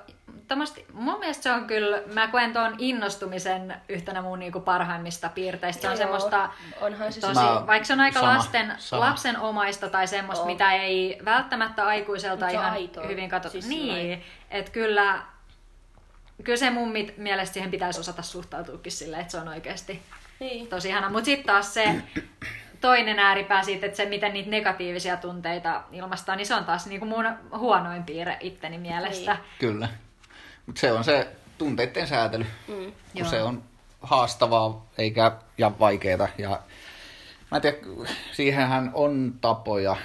tommosti, 0.48 0.86
mun 0.92 1.18
mielestä 1.18 1.42
se 1.42 1.52
on 1.52 1.66
kyllä, 1.66 2.02
mä 2.14 2.28
koen 2.28 2.52
tuon 2.52 2.74
innostumisen 2.78 3.74
yhtenä 3.88 4.22
mun 4.22 4.38
niinku 4.38 4.60
parhaimmista 4.60 5.28
piirteistä. 5.28 5.82
Se 5.82 5.88
on 5.88 5.92
Joo, 5.92 5.98
semmoista 5.98 6.50
onhan 6.80 7.12
se 7.12 7.20
tosi, 7.20 7.34
Mä- 7.40 7.66
vaikka 7.66 7.86
se 7.86 7.92
on 7.92 8.00
aika 8.00 8.20
sama, 8.20 8.34
lasten, 8.36 8.74
sama. 8.78 9.04
lapsenomaista 9.04 9.88
tai 9.88 10.06
semmoista, 10.06 10.42
On. 10.44 10.50
mitä 10.50 10.72
ei 10.72 11.18
välttämättä 11.24 11.86
aikuiselta 11.86 12.44
Mut 12.44 12.54
ihan 12.54 12.72
aitoa. 12.72 13.06
hyvin 13.06 13.28
katsota. 13.30 13.52
Siis 13.52 13.68
niin, 13.68 14.24
että 14.50 14.70
kyllä, 14.72 15.22
kyllä 16.44 16.56
se 16.58 16.70
mun 16.70 16.88
mit- 16.88 17.16
mielestä 17.18 17.54
siihen 17.54 17.70
pitäisi 17.70 18.00
osata 18.00 18.22
suhtautuakin 18.22 18.92
silleen, 18.92 19.20
että 19.20 19.30
se 19.32 19.38
on 19.38 19.48
oikeasti 19.48 20.02
Niin. 20.40 20.66
tosi 20.68 20.88
ihana. 20.88 21.10
Mutta 21.10 21.24
sitten 21.24 21.46
taas 21.46 21.74
se 21.74 22.02
toinen 22.80 23.18
ääripää 23.18 23.62
siitä, 23.62 23.86
että 23.86 23.96
se 23.96 24.06
miten 24.06 24.32
niitä 24.32 24.50
negatiivisia 24.50 25.16
tunteita 25.16 25.82
ilmaistaan, 25.92 26.38
niin 26.38 26.46
se 26.46 26.54
on 26.54 26.64
taas 26.64 26.86
niinku 26.86 27.06
mun 27.06 27.24
huonoin 27.58 28.04
piirre 28.04 28.36
itteni 28.40 28.78
mielestä. 28.78 29.32
Niin. 29.34 29.42
Kyllä. 29.58 29.88
Mutta 30.66 30.80
se 30.80 30.92
on 30.92 31.04
se 31.04 31.28
tunteiden 31.58 32.06
säätely, 32.06 32.46
Mm. 32.68 32.74
kun 32.74 32.92
Joo. 33.14 33.28
se 33.28 33.42
on 33.42 33.62
haastavaa 34.02 34.86
eikä 34.98 35.32
ja 35.58 35.72
vaikeeta. 35.78 36.28
Ja 36.38 36.48
mä 37.50 37.56
en 37.56 37.62
tiedä, 37.62 37.76
siihenhän 38.32 38.90
on 38.94 39.34
tapoja. 39.40 39.96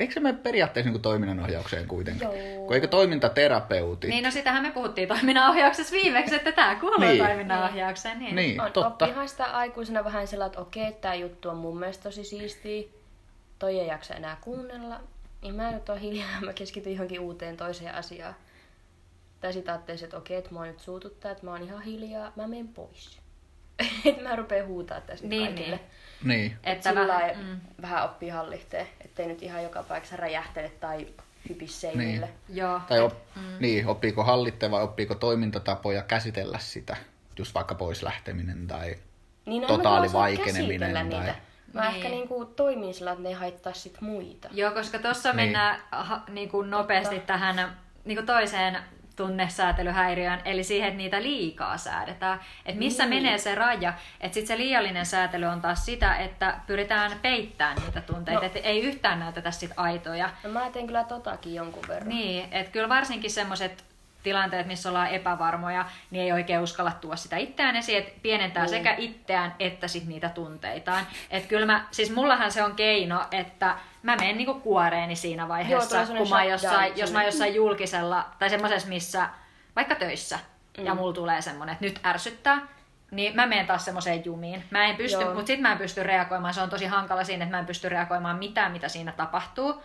Eikö 0.00 0.12
se 0.14 0.20
mene 0.20 0.38
periaatteessa 0.42 0.90
niin 0.90 1.02
toiminnanohjaukseen 1.02 1.86
kuitenkin? 1.88 2.22
Joo. 2.22 2.66
Kun 2.66 2.74
eikö 2.74 2.86
toimintaterapeutti? 2.88 4.08
Niin, 4.08 4.24
no 4.24 4.30
sitähän 4.30 4.62
me 4.62 4.70
puhuttiin 4.70 5.08
toiminnanohjauksessa 5.08 5.92
viimeksi, 5.92 6.34
että 6.34 6.52
tämä 6.52 6.74
kuuluu 6.74 6.98
Niin. 7.00 7.08
niin. 7.10 7.24
toiminnanohjaukseen. 7.26 8.18
Niin. 8.18 8.36
Niin, 8.36 8.60
On, 8.60 8.72
totta. 8.72 9.06
oppihan 9.06 9.28
sitä 9.28 9.44
aikuisena 9.44 10.04
vähän 10.04 10.26
sellainen, 10.26 10.50
että 10.52 10.60
okei, 10.60 10.92
tämä 10.92 11.14
juttu 11.14 11.48
on 11.48 11.56
mun 11.56 11.78
mielestä 11.78 12.02
tosi 12.02 12.24
siistiä. 12.24 12.88
Toi 13.58 13.78
ei 13.80 13.86
jaksa 13.86 14.14
enää 14.14 14.36
kuunnella. 14.40 15.00
Niin 15.42 15.54
mä 15.54 15.70
nyt 15.70 15.88
oon 15.88 15.98
hiljaa, 15.98 16.28
mä 16.40 16.52
keskityn 16.52 16.92
johonkin 16.92 17.20
uuteen 17.20 17.56
toiseen 17.56 17.94
asiaan. 17.94 18.34
Tai 19.40 19.52
sit 19.52 19.68
ajattelisin, 19.68 20.04
että 20.04 20.16
okei, 20.16 20.36
että 20.36 20.50
mua 20.54 20.66
nyt 20.66 20.80
suututtaa, 20.80 21.30
että 21.30 21.44
mä 21.46 21.50
oon 21.52 21.62
ihan 21.62 21.82
hiljaa, 21.82 22.32
mä 22.36 22.46
menen 22.46 22.68
pois. 22.68 23.19
että 24.04 24.22
mä 24.22 24.36
rupean 24.36 24.66
huutaa 24.66 25.00
tässä 25.00 25.24
nyt 25.24 25.30
Niin, 25.30 25.46
kaikille. 25.46 25.76
niin. 25.76 26.38
Niin. 26.38 26.56
Että 26.64 26.88
sillä 26.90 27.06
vähän, 27.08 27.22
vähän, 27.30 27.44
mm. 27.46 27.60
vähän 27.82 28.04
oppii 28.04 28.28
hallihtee, 28.28 28.86
ettei 29.04 29.26
nyt 29.26 29.42
ihan 29.42 29.62
joka 29.62 29.82
paikassa 29.82 30.16
räjähtele 30.16 30.68
tai 30.80 31.06
hypis 31.48 31.80
seinille. 31.80 32.26
Niin. 32.48 32.56
Joo. 32.58 32.80
Tai 32.88 33.00
op, 33.00 33.12
mm. 33.36 33.42
niin, 33.60 33.86
oppiiko 33.86 34.24
hallitte 34.24 34.70
vai 34.70 34.82
oppiiko 34.82 35.14
toimintatapoja 35.14 36.02
käsitellä 36.02 36.58
sitä, 36.58 36.96
just 37.38 37.54
vaikka 37.54 37.74
pois 37.74 38.02
lähteminen 38.02 38.66
tai... 38.66 38.96
Niin, 39.46 39.66
Totaali 39.66 40.00
mä 40.06 40.10
osaa 40.10 40.20
vaikeneminen 40.20 40.92
tai- 40.94 41.04
niitä. 41.04 41.34
Mä 41.74 41.80
Niin. 41.82 41.96
ehkä 41.96 42.08
niinku 42.08 42.44
toimin 42.44 42.94
sillä, 42.94 43.10
että 43.10 43.22
ne 43.22 43.28
ei 43.28 43.34
haittaa 43.34 43.72
sit 43.72 44.00
muita. 44.00 44.48
Joo, 44.52 44.70
koska 44.70 44.98
tuossa 44.98 45.28
Niin. 45.32 45.36
mennään 45.36 45.80
ha, 45.90 46.22
niin 46.28 46.48
kuin 46.48 46.70
nopeasti 46.70 47.20
tähän 47.20 47.76
niin 48.04 48.16
kuin 48.16 48.26
toiseen 48.26 48.78
tunnesäätelyhäiriöön, 49.20 50.40
eli 50.44 50.64
siihen, 50.64 50.88
että 50.88 50.96
niitä 50.98 51.22
liikaa 51.22 51.78
säädetään. 51.78 52.40
Että 52.66 52.78
missä 52.78 53.06
Niin. 53.06 53.22
menee 53.22 53.38
se 53.38 53.54
raja. 53.54 53.92
Että 54.20 54.34
sitten 54.34 54.56
se 54.56 54.62
liiallinen 54.62 55.06
säätely 55.06 55.46
on 55.46 55.60
taas 55.60 55.84
sitä, 55.86 56.16
että 56.16 56.54
pyritään 56.66 57.12
peittämään 57.22 57.76
niitä 57.86 58.00
tunteita, 58.00 58.40
No. 58.40 58.46
että 58.46 58.58
ei 58.58 58.80
yhtään 58.82 59.18
näytetä 59.18 59.50
sit 59.50 59.70
aitoja. 59.76 60.30
No 60.44 60.50
mä 60.50 60.70
teen 60.70 60.86
kyllä 60.86 61.04
totakin 61.04 61.54
jonkun 61.54 61.82
verran. 61.88 62.08
Niin, 62.08 62.48
että 62.52 62.72
kyllä 62.72 62.88
varsinkin 62.88 63.30
semmoiset 63.30 63.84
tilanteet, 64.22 64.66
missä 64.66 64.88
ollaan 64.88 65.08
epävarmoja, 65.08 65.84
niin 66.10 66.24
ei 66.24 66.32
oikein 66.32 66.60
uskalla 66.60 66.92
tuoda 67.00 67.16
sitä 67.16 67.36
itseään 67.36 67.76
esiin, 67.76 67.98
että 67.98 68.12
pienentää 68.22 68.64
Niin. 68.64 68.70
sekä 68.70 68.94
itseään 68.98 69.54
että 69.58 69.88
sit 69.88 70.06
niitä 70.06 70.28
tunteitaan. 70.28 71.06
Että 71.30 71.48
kyllä 71.48 71.66
mä, 71.66 71.86
siis 71.90 72.14
mullahan 72.14 72.52
se 72.52 72.62
on 72.62 72.76
keino, 72.76 73.24
että 73.30 73.76
mä 74.02 74.16
menen 74.16 74.36
niinku 74.36 74.54
kuoreeni 74.54 75.16
siinä 75.16 75.42
Joo, 75.42 75.48
vaiheessa, 75.48 75.88
semmonen 75.88 76.22
kun 76.22 76.30
mä 76.30 76.44
jossain, 76.44 76.92
jos 76.96 77.12
mä 77.12 77.18
oon 77.18 77.26
jossain 77.26 77.54
julkisella, 77.54 78.26
tai 78.38 78.50
semmoisessa, 78.50 78.88
missä 78.88 79.28
vaikka 79.76 79.94
töissä, 79.94 80.38
mm. 80.78 80.84
ja 80.86 80.94
mulla 80.94 81.12
tulee 81.12 81.42
semmoinen, 81.42 81.72
että 81.72 81.84
nyt 81.84 82.00
ärsyttää, 82.06 82.58
niin 83.10 83.36
mä 83.36 83.46
menen 83.46 83.66
taas 83.66 83.84
semmoiseen 83.84 84.24
jumiin. 84.24 84.64
Mä 84.70 84.84
en 84.84 84.96
pysty, 84.96 85.22
Joo. 85.22 85.34
mutta 85.34 85.46
sit 85.46 85.60
mä 85.60 85.72
en 85.72 85.78
pysty 85.78 86.02
reagoimaan. 86.02 86.54
Se 86.54 86.60
on 86.60 86.70
tosi 86.70 86.86
hankala 86.86 87.24
siinä, 87.24 87.44
että 87.44 87.56
mä 87.56 87.60
en 87.60 87.66
pysty 87.66 87.88
reagoimaan 87.88 88.38
mitään, 88.38 88.72
mitä 88.72 88.88
siinä 88.88 89.12
tapahtuu. 89.12 89.82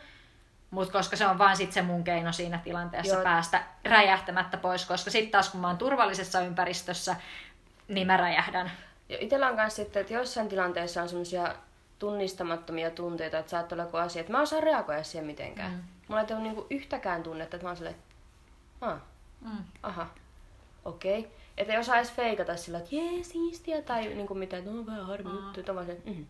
Mutta 0.75 0.91
koska 0.91 1.15
se 1.15 1.27
on 1.27 1.37
vaan 1.37 1.57
sit 1.57 1.71
se 1.71 1.81
mun 1.81 2.03
keino 2.03 2.31
siinä 2.31 2.59
tilanteessa 2.63 3.13
Joo. 3.13 3.23
päästä 3.23 3.63
räjähtämättä 3.85 4.57
pois, 4.57 4.85
koska 4.85 5.11
sitten 5.11 5.31
taas 5.31 5.49
kun 5.49 5.61
mä 5.61 5.67
oon 5.67 5.77
turvallisessa 5.77 6.41
ympäristössä, 6.41 7.15
niin 7.87 8.07
mä 8.07 8.17
räjähdän. 8.17 8.71
Ja 9.09 9.17
itellä 9.19 9.47
on 9.47 9.55
kanssa 9.55 9.75
sitten, 9.75 10.01
että 10.01 10.13
joissain 10.13 10.49
tilanteissa 10.49 11.01
on 11.01 11.09
semmoisia 11.09 11.55
tunnistamattomia 11.99 12.91
tunteita, 12.91 13.37
että 13.37 13.49
saattaa 13.49 13.75
olla 13.75 13.83
joku 13.83 13.97
asia, 13.97 14.19
että 14.19 14.31
mä 14.31 14.41
osaan 14.41 14.63
reagoida 14.63 15.03
siihen 15.03 15.25
mitenkään. 15.25 15.71
Mm. 15.71 15.83
Mulla 16.07 16.21
ei 16.21 16.27
ole 16.33 16.41
niinku 16.41 16.67
yhtäkään 16.69 17.23
tunnetta, 17.23 17.55
että 17.55 17.65
mä 17.65 17.69
oon 17.69 17.77
silleen, 17.77 17.95
ah, 18.81 18.99
Mm. 19.41 19.63
aha, 19.83 20.07
okei. 20.85 21.19
Okay. 21.19 21.31
Että 21.57 21.73
ei 21.73 21.79
osaa 21.79 21.95
edes 21.95 22.11
feikata 22.11 22.57
sillä, 22.57 22.77
että 22.77 22.95
jee, 22.95 23.23
siistiä, 23.23 23.81
tai 23.81 24.07
niinku 24.07 24.35
mitä, 24.35 24.57
että 24.57 24.71
no 24.71 24.85
vähän 24.85 25.05
harmi 25.05 25.29
juttu, 25.29 25.59
että 25.59 25.71
on 25.71 25.75
vaan 25.75 25.85
se, 25.85 25.97
mm. 26.05 26.25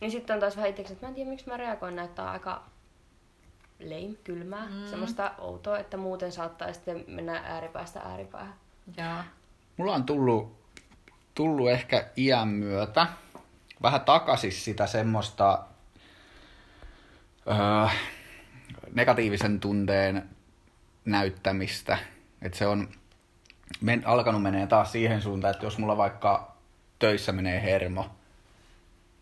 Niin 0.00 0.10
sitten 0.10 0.34
on 0.34 0.40
taas 0.40 0.56
vähän 0.56 0.70
itseksi, 0.70 0.92
että 0.92 1.06
mä 1.06 1.08
en 1.08 1.14
tiedä, 1.14 1.30
miksi 1.30 1.48
mä 1.48 1.56
reagoin 1.56 1.96
näin, 1.96 2.06
että 2.06 2.16
tää 2.16 2.24
on 2.24 2.30
aika 2.32 2.62
lame, 3.80 4.14
kylmää, 4.24 4.66
mm. 4.66 4.86
semmoista 4.86 5.34
outoa, 5.38 5.78
että 5.78 5.96
muuten 5.96 6.32
saattaa 6.32 6.72
sitten 6.72 7.04
mennä 7.06 7.42
ääripäästä 7.44 8.00
ääripäähän. 8.00 8.54
Joo. 8.96 9.24
Mulla 9.76 9.94
on 9.94 10.04
tullut, 10.04 10.58
tullut 11.34 11.70
ehkä 11.70 12.08
iän 12.16 12.48
myötä 12.48 13.06
vähän 13.82 14.00
takaisin 14.00 14.52
sitä 14.52 14.86
semmoista 14.86 15.64
öö, 17.46 17.88
negatiivisen 18.94 19.60
tunteen 19.60 20.28
näyttämistä. 21.04 21.98
Että 22.42 22.58
se 22.58 22.66
on 22.66 22.88
men, 23.80 24.02
alkanut 24.06 24.42
menee 24.42 24.66
taas 24.66 24.92
siihen 24.92 25.22
suuntaan, 25.22 25.54
että 25.54 25.66
jos 25.66 25.78
mulla 25.78 25.96
vaikka 25.96 26.56
töissä 26.98 27.32
menee 27.32 27.62
hermo, 27.62 28.10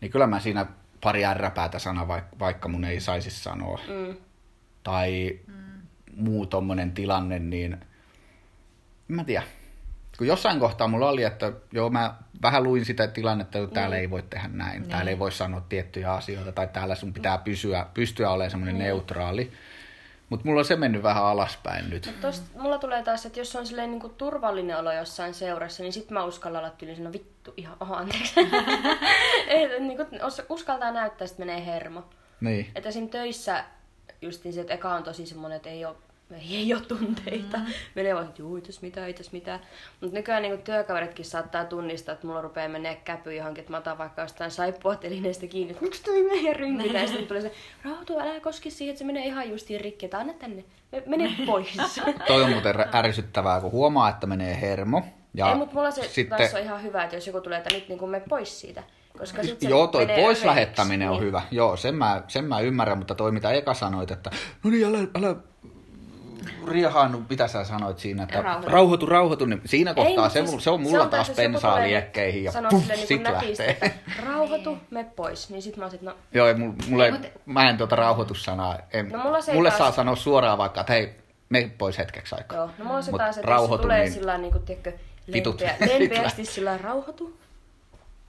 niin 0.01 0.11
kyllä 0.11 0.27
mä 0.27 0.39
siinä 0.39 0.65
pari 1.01 1.25
ärräpäätä 1.25 1.79
sana, 1.79 2.07
vaikka, 2.07 2.39
vaikka 2.39 2.67
mun 2.67 2.85
ei 2.85 2.99
saisi 2.99 3.31
sanoa. 3.31 3.79
Mm. 3.87 4.17
Tai 4.87 5.39
muu 6.15 6.45
tommonen 6.45 6.91
tilanne, 6.91 7.39
niin 7.39 7.73
en 9.09 9.15
mä 9.15 9.23
tiedä. 9.23 9.43
Kun 10.17 10.27
jossain 10.27 10.59
kohtaa 10.59 10.87
mulla 10.87 11.09
oli, 11.09 11.23
että 11.23 11.51
joo, 11.71 11.89
mä 11.89 12.15
vähän 12.41 12.63
luin 12.63 12.85
sitä 12.85 13.07
tilannetta, 13.07 13.59
että 13.59 13.73
täällä 13.73 13.97
ei 13.97 14.09
voi 14.09 14.23
tehdä 14.29 14.47
näin, 14.47 14.81
Niin. 14.81 14.89
täällä 14.89 15.11
ei 15.11 15.19
voi 15.19 15.31
sanoa 15.31 15.61
tiettyjä 15.69 16.13
asioita, 16.13 16.51
tai 16.51 16.67
täällä 16.67 16.95
sun 16.95 17.13
pitää 17.13 17.37
pysyä, 17.37 17.85
pystyä 17.93 18.29
olemaan 18.29 18.51
semmoinen 18.51 18.77
neutraali. 18.77 19.51
Mutta 20.29 20.45
mulla 20.45 20.59
on 20.59 20.65
se 20.65 20.75
mennyt 20.75 21.03
vähän 21.03 21.23
alaspäin 21.23 21.89
nyt. 21.89 22.13
Tosta, 22.21 22.59
mulla 22.61 22.77
tulee 22.77 23.03
taas, 23.03 23.25
että 23.25 23.39
jos 23.39 23.55
on 23.55 23.67
silleen 23.67 23.91
niinku 23.91 24.09
turvallinen 24.09 24.77
olo 24.77 24.91
jossain 24.91 25.33
seurassa, 25.33 25.83
niin 25.83 25.93
sit 25.93 26.09
mä 26.11 26.23
uskallan 26.23 26.59
olla 26.59 26.69
tyyliin 26.69 27.03
no 27.03 27.13
vittu, 27.13 27.53
ihan, 27.57 27.77
oho, 27.79 27.95
anteeksi. 27.95 28.33
Et, 29.47 29.79
niinku, 29.79 30.03
uskaltaa 30.49 30.91
näyttää, 30.91 31.25
että 31.25 31.39
menee 31.39 31.65
hermo. 31.65 32.03
Niin. 32.41 32.71
Että 32.75 32.89
esim. 32.89 33.09
töissä 33.09 33.63
justiin 34.21 34.53
se, 34.53 34.61
että 34.61 34.73
eka 34.73 34.93
on 34.93 35.03
tosi 35.03 35.25
semmonen, 35.25 35.55
että 35.55 35.69
ei 35.69 35.85
ole 35.85 35.95
ei, 36.31 36.55
ei 36.55 36.73
ole 36.73 36.81
tunteita. 36.81 37.57
Mm. 37.57 37.65
Menee 37.95 38.15
vaan, 38.15 38.27
että 38.27 38.41
juu, 38.41 38.55
ei 38.55 38.61
tässä 38.61 38.81
mitään, 38.81 39.07
ei 39.07 39.13
tässä 39.13 39.31
mitään. 39.31 39.59
Mutta 40.01 40.15
nykyään 40.17 40.41
niin 40.41 40.61
työkaveritkin 40.61 41.25
saattaa 41.25 41.65
tunnistaa, 41.65 42.13
että 42.13 42.27
mulla 42.27 42.41
rupeaa 42.41 42.69
menee 42.69 42.95
käpy 42.95 43.35
johonkin, 43.35 43.59
että 43.61 43.71
mä 43.71 43.77
otan 43.77 43.97
vaikka 43.97 44.21
jostain 44.21 44.51
saippuatelineesta 44.51 45.47
kiinni, 45.47 45.71
että 45.71 45.83
miksi 45.83 46.03
toi 46.03 46.23
meidän 46.23 46.55
rynkitä? 46.55 46.97
Ja 46.97 47.07
sitten 47.07 47.27
tulee 47.27 47.41
se, 47.41 47.51
rauhoitu, 47.83 48.19
älä 48.19 48.39
koski 48.39 48.71
siihen, 48.71 48.91
että 48.91 48.99
se 48.99 49.05
menee 49.05 49.25
ihan 49.25 49.49
justiin 49.49 49.81
rikki, 49.81 50.05
että 50.05 50.17
anna 50.19 50.33
tänne, 50.33 50.63
Me- 50.91 51.03
mene 51.05 51.35
pois. 51.45 51.77
Toi 52.27 52.43
on 52.43 52.49
muuten 52.51 52.75
ärsyttävää, 52.95 53.61
kun 53.61 53.71
huomaa, 53.71 54.09
että 54.09 54.27
menee 54.27 54.61
hermo. 54.61 55.03
Ja 55.33 55.49
ei, 55.49 55.55
mutta 55.55 55.75
mulla 55.75 55.91
se 55.91 56.07
sitten, 56.07 56.37
taas 56.37 56.53
on 56.53 56.59
ihan 56.61 56.83
hyvä, 56.83 57.03
että 57.03 57.15
jos 57.15 57.27
joku 57.27 57.41
tulee, 57.41 57.57
että 57.57 57.73
nyt 57.73 57.89
niin 57.89 58.09
me 58.09 58.21
pois 58.29 58.59
siitä. 58.59 58.83
Koska 59.17 59.43
sit 59.43 59.59
se 59.59 59.69
Joo, 59.69 59.87
toi 59.87 60.07
pois 60.07 60.43
lähettäminen 60.45 61.09
on 61.09 61.13
niin. 61.17 61.23
hyvä. 61.27 61.41
Joo, 61.51 61.77
sen 61.77 61.95
mä, 61.95 62.21
sen 62.27 62.45
mä 62.45 62.59
ymmärrän, 62.59 62.97
mutta 62.97 63.15
toi 63.15 63.31
mitä 63.31 63.51
eka 63.51 63.73
sanoit, 63.73 64.11
että 64.11 64.31
no 64.63 64.69
niin, 64.69 64.87
älä, 64.87 64.97
älä 65.15 65.35
riehaannu, 66.67 67.23
mitä 67.29 67.47
sä 67.47 67.63
sanoit 67.63 67.99
siinä, 67.99 68.23
että 68.23 68.41
Rauhoitu. 68.41 68.69
rauhoitu, 68.71 69.05
rauhoitu, 69.05 69.45
niin 69.45 69.61
siinä 69.65 69.93
kohtaa 69.93 70.23
mut 70.23 70.33
se, 70.33 70.45
siis 70.45 70.63
se 70.63 70.69
on 70.69 70.81
mulla 70.81 70.97
taas, 70.97 71.09
taas 71.11 71.27
jos 71.29 71.37
joku 71.37 71.51
bensaa 71.51 71.71
tulee, 71.75 71.87
liekkeihin 71.87 72.43
ja 72.43 72.51
puff, 72.69 72.87
niin 72.87 73.07
sit 73.07 73.23
nätisti, 73.23 73.63
lähtee. 73.67 73.87
että 73.87 73.91
rauhoitu, 74.25 74.77
me 74.89 75.03
pois. 75.15 75.49
Niin 75.49 75.61
sit 75.61 75.77
mä 75.77 75.83
oon 75.83 75.91
sit, 75.91 76.01
no 76.01 76.15
Joo, 76.33 76.47
ei, 76.47 76.53
mulla, 76.53 76.73
mulla 76.89 77.05
ei, 77.05 77.11
Ei, 77.11 77.17
mut- 77.19 77.41
mä 77.45 77.69
en 77.69 77.77
tuota 77.77 77.95
rauhoitussanaa, 77.95 78.77
en, 78.93 79.09
No 79.09 79.19
mulla 79.23 79.41
se 79.41 79.51
ei 79.51 79.55
mulle 79.57 79.69
taas- 79.69 79.77
saa 79.77 79.91
sanoa 79.91 80.15
suoraan 80.15 80.57
vaikka, 80.57 80.81
että 80.81 80.93
hei, 80.93 81.15
me 81.49 81.71
pois 81.77 81.97
hetkeksi 81.97 82.35
aikaa. 82.35 82.57
Joo, 82.57 82.67
no 82.77 82.83
mulla 82.85 82.97
on 82.97 83.03
se 83.03 83.11
taas, 83.11 83.37
että 83.37 83.51
jos 83.51 83.69
se 83.69 83.77
tulee 83.77 83.99
niin- 84.03 84.13
sillä 84.13 84.37
niin 84.37 84.51
kuin, 84.51 84.63
tiedätkö, 84.63 84.93
lempeä, 85.27 85.75
lempeästi 85.99 86.45
sillä 86.45 86.77
rauhoitu. 86.77 87.37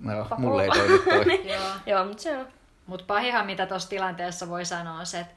Joo, 0.07 0.26
mulle 0.38 0.64
ei 0.64 0.71
toimi 0.71 0.99
toi. 0.99 1.25
Niin. 1.37 1.49
Joo. 1.49 1.62
Joo, 1.87 2.05
mutta 2.05 2.23
se 2.23 2.37
on. 2.37 2.47
Mutta 2.87 3.05
pahihan, 3.07 3.47
mitä 3.47 3.67
tuossa 3.67 3.88
tilanteessa 3.88 4.49
voi 4.49 4.64
sanoa, 4.64 4.99
on 4.99 5.07
se, 5.07 5.21
että 5.21 5.35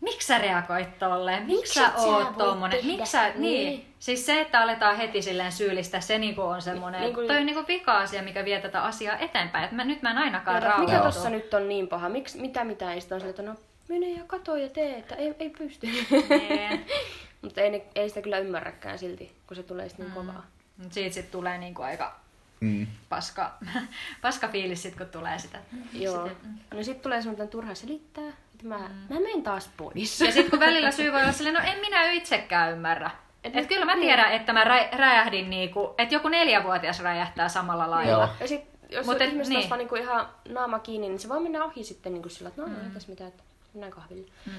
miksi 0.00 0.26
sä 0.26 0.38
reagoit 0.38 0.98
tolleen? 0.98 1.46
Miksi 1.46 1.74
sä 1.74 1.92
oot 1.96 2.38
tommonen? 2.38 2.86
Miksi 2.86 3.12
sä, 3.12 3.28
niin. 3.28 3.40
Niin. 3.40 3.94
Siis 3.98 4.26
se, 4.26 4.40
että 4.40 4.60
aletaan 4.60 4.96
heti 4.96 5.22
silleen 5.22 5.52
syyllistää, 5.52 6.00
se 6.00 6.18
niinku 6.18 6.42
on 6.42 6.62
semmoinen, 6.62 7.00
Niinku- 7.00 7.26
toi 7.26 7.36
on 7.36 7.46
niinku 7.46 7.64
vika-asia, 7.68 8.22
mikä 8.22 8.44
vie 8.44 8.60
tätä 8.60 8.82
asiaa 8.82 9.16
eteenpäin. 9.18 9.64
Et 9.64 9.72
mä, 9.72 9.84
nyt 9.84 10.02
mä 10.02 10.10
en 10.10 10.18
ainakaan 10.18 10.56
että 10.62 10.78
mikä 10.78 10.98
tossa 10.98 11.30
nyt 11.30 11.54
on 11.54 11.68
niin 11.68 11.88
paha? 11.88 12.08
Miks, 12.08 12.34
mitä 12.34 12.64
mitä? 12.64 12.94
Ja 12.94 13.00
sit 13.00 13.12
on 13.12 13.20
että 13.22 13.42
no 13.42 13.54
mene 13.88 14.10
ja 14.10 14.22
kato 14.26 14.56
ja 14.56 14.68
tee, 14.68 14.98
että 14.98 15.14
ei, 15.14 15.34
ei 15.40 15.50
pysty. 15.50 15.86
Niin. 15.86 16.86
mutta 17.42 17.60
ei, 17.60 17.70
ne, 17.70 17.82
ei 17.94 18.08
sitä 18.08 18.22
kyllä 18.22 18.38
ymmärräkään 18.38 18.98
silti, 18.98 19.32
kun 19.46 19.56
se 19.56 19.62
tulee 19.62 19.88
sit 19.88 19.98
niin 19.98 20.10
kovaa. 20.10 20.46
Mut 20.76 20.92
siitä 20.92 21.14
sit 21.14 21.30
tulee 21.30 21.58
niinku 21.58 21.82
aika 21.82 22.20
Mm. 22.60 22.86
paska, 23.08 23.52
paska 24.22 24.48
fiilis 24.48 24.82
sit, 24.82 24.94
kun 24.96 25.06
tulee 25.06 25.38
sitä. 25.38 25.58
Joo. 25.92 26.30
No 26.74 26.82
sit 26.82 27.02
tulee 27.02 27.22
semmoinen 27.22 27.48
turha 27.48 27.74
selittää, 27.74 28.28
että 28.28 28.66
mä, 28.66 28.78
mä 28.78 29.20
menen 29.20 29.42
taas 29.42 29.70
pois. 29.76 30.20
Ja 30.20 30.32
sitten 30.32 30.50
kun 30.50 30.60
välillä 30.60 30.90
syy 30.90 31.12
voi 31.12 31.20
olla 31.22 31.32
silleen, 31.32 31.54
no 31.54 31.60
en 31.72 31.78
minä 31.80 32.10
itsekään 32.10 32.72
ymmärrä. 32.72 33.10
Et, 33.44 33.56
Et- 33.56 33.62
et 33.62 33.66
kyllä 33.68 33.84
mä 33.84 33.94
niin. 33.94 34.02
tiedän, 34.06 34.32
että 34.32 34.52
mä 34.52 34.64
rä- 34.64 34.88
räjähdin 34.98 35.50
niinku, 35.50 35.94
että 35.98 36.14
joku 36.14 36.28
neljävuotias 36.28 37.00
räjähtää 37.00 37.48
samalla 37.48 37.90
lailla. 37.90 38.12
Joo. 38.12 38.28
Ja 38.40 38.48
sit, 38.48 38.60
jos 38.90 39.06
Mut 39.06 39.14
Mut 39.14 39.22
et- 39.22 39.28
ihmiset 39.28 39.48
niin. 39.50 39.58
niin. 39.60 39.70
vaan 39.70 39.78
niinku 39.78 39.96
ihan 39.96 40.28
naama 40.48 40.78
kiinni, 40.78 41.08
niin 41.08 41.18
se 41.18 41.28
voi 41.28 41.40
mennä 41.40 41.64
ohi 41.64 41.84
sitten 41.84 42.12
niinku 42.12 42.28
sillä, 42.28 42.48
että 42.48 42.62
no, 42.62 42.68
mm. 42.68 42.74
ei 42.74 42.90
tässä 42.94 43.10
mitään, 43.10 43.28
että 43.28 43.42
mennään 43.74 43.92
kahville. 43.92 44.28
Mm. 44.46 44.52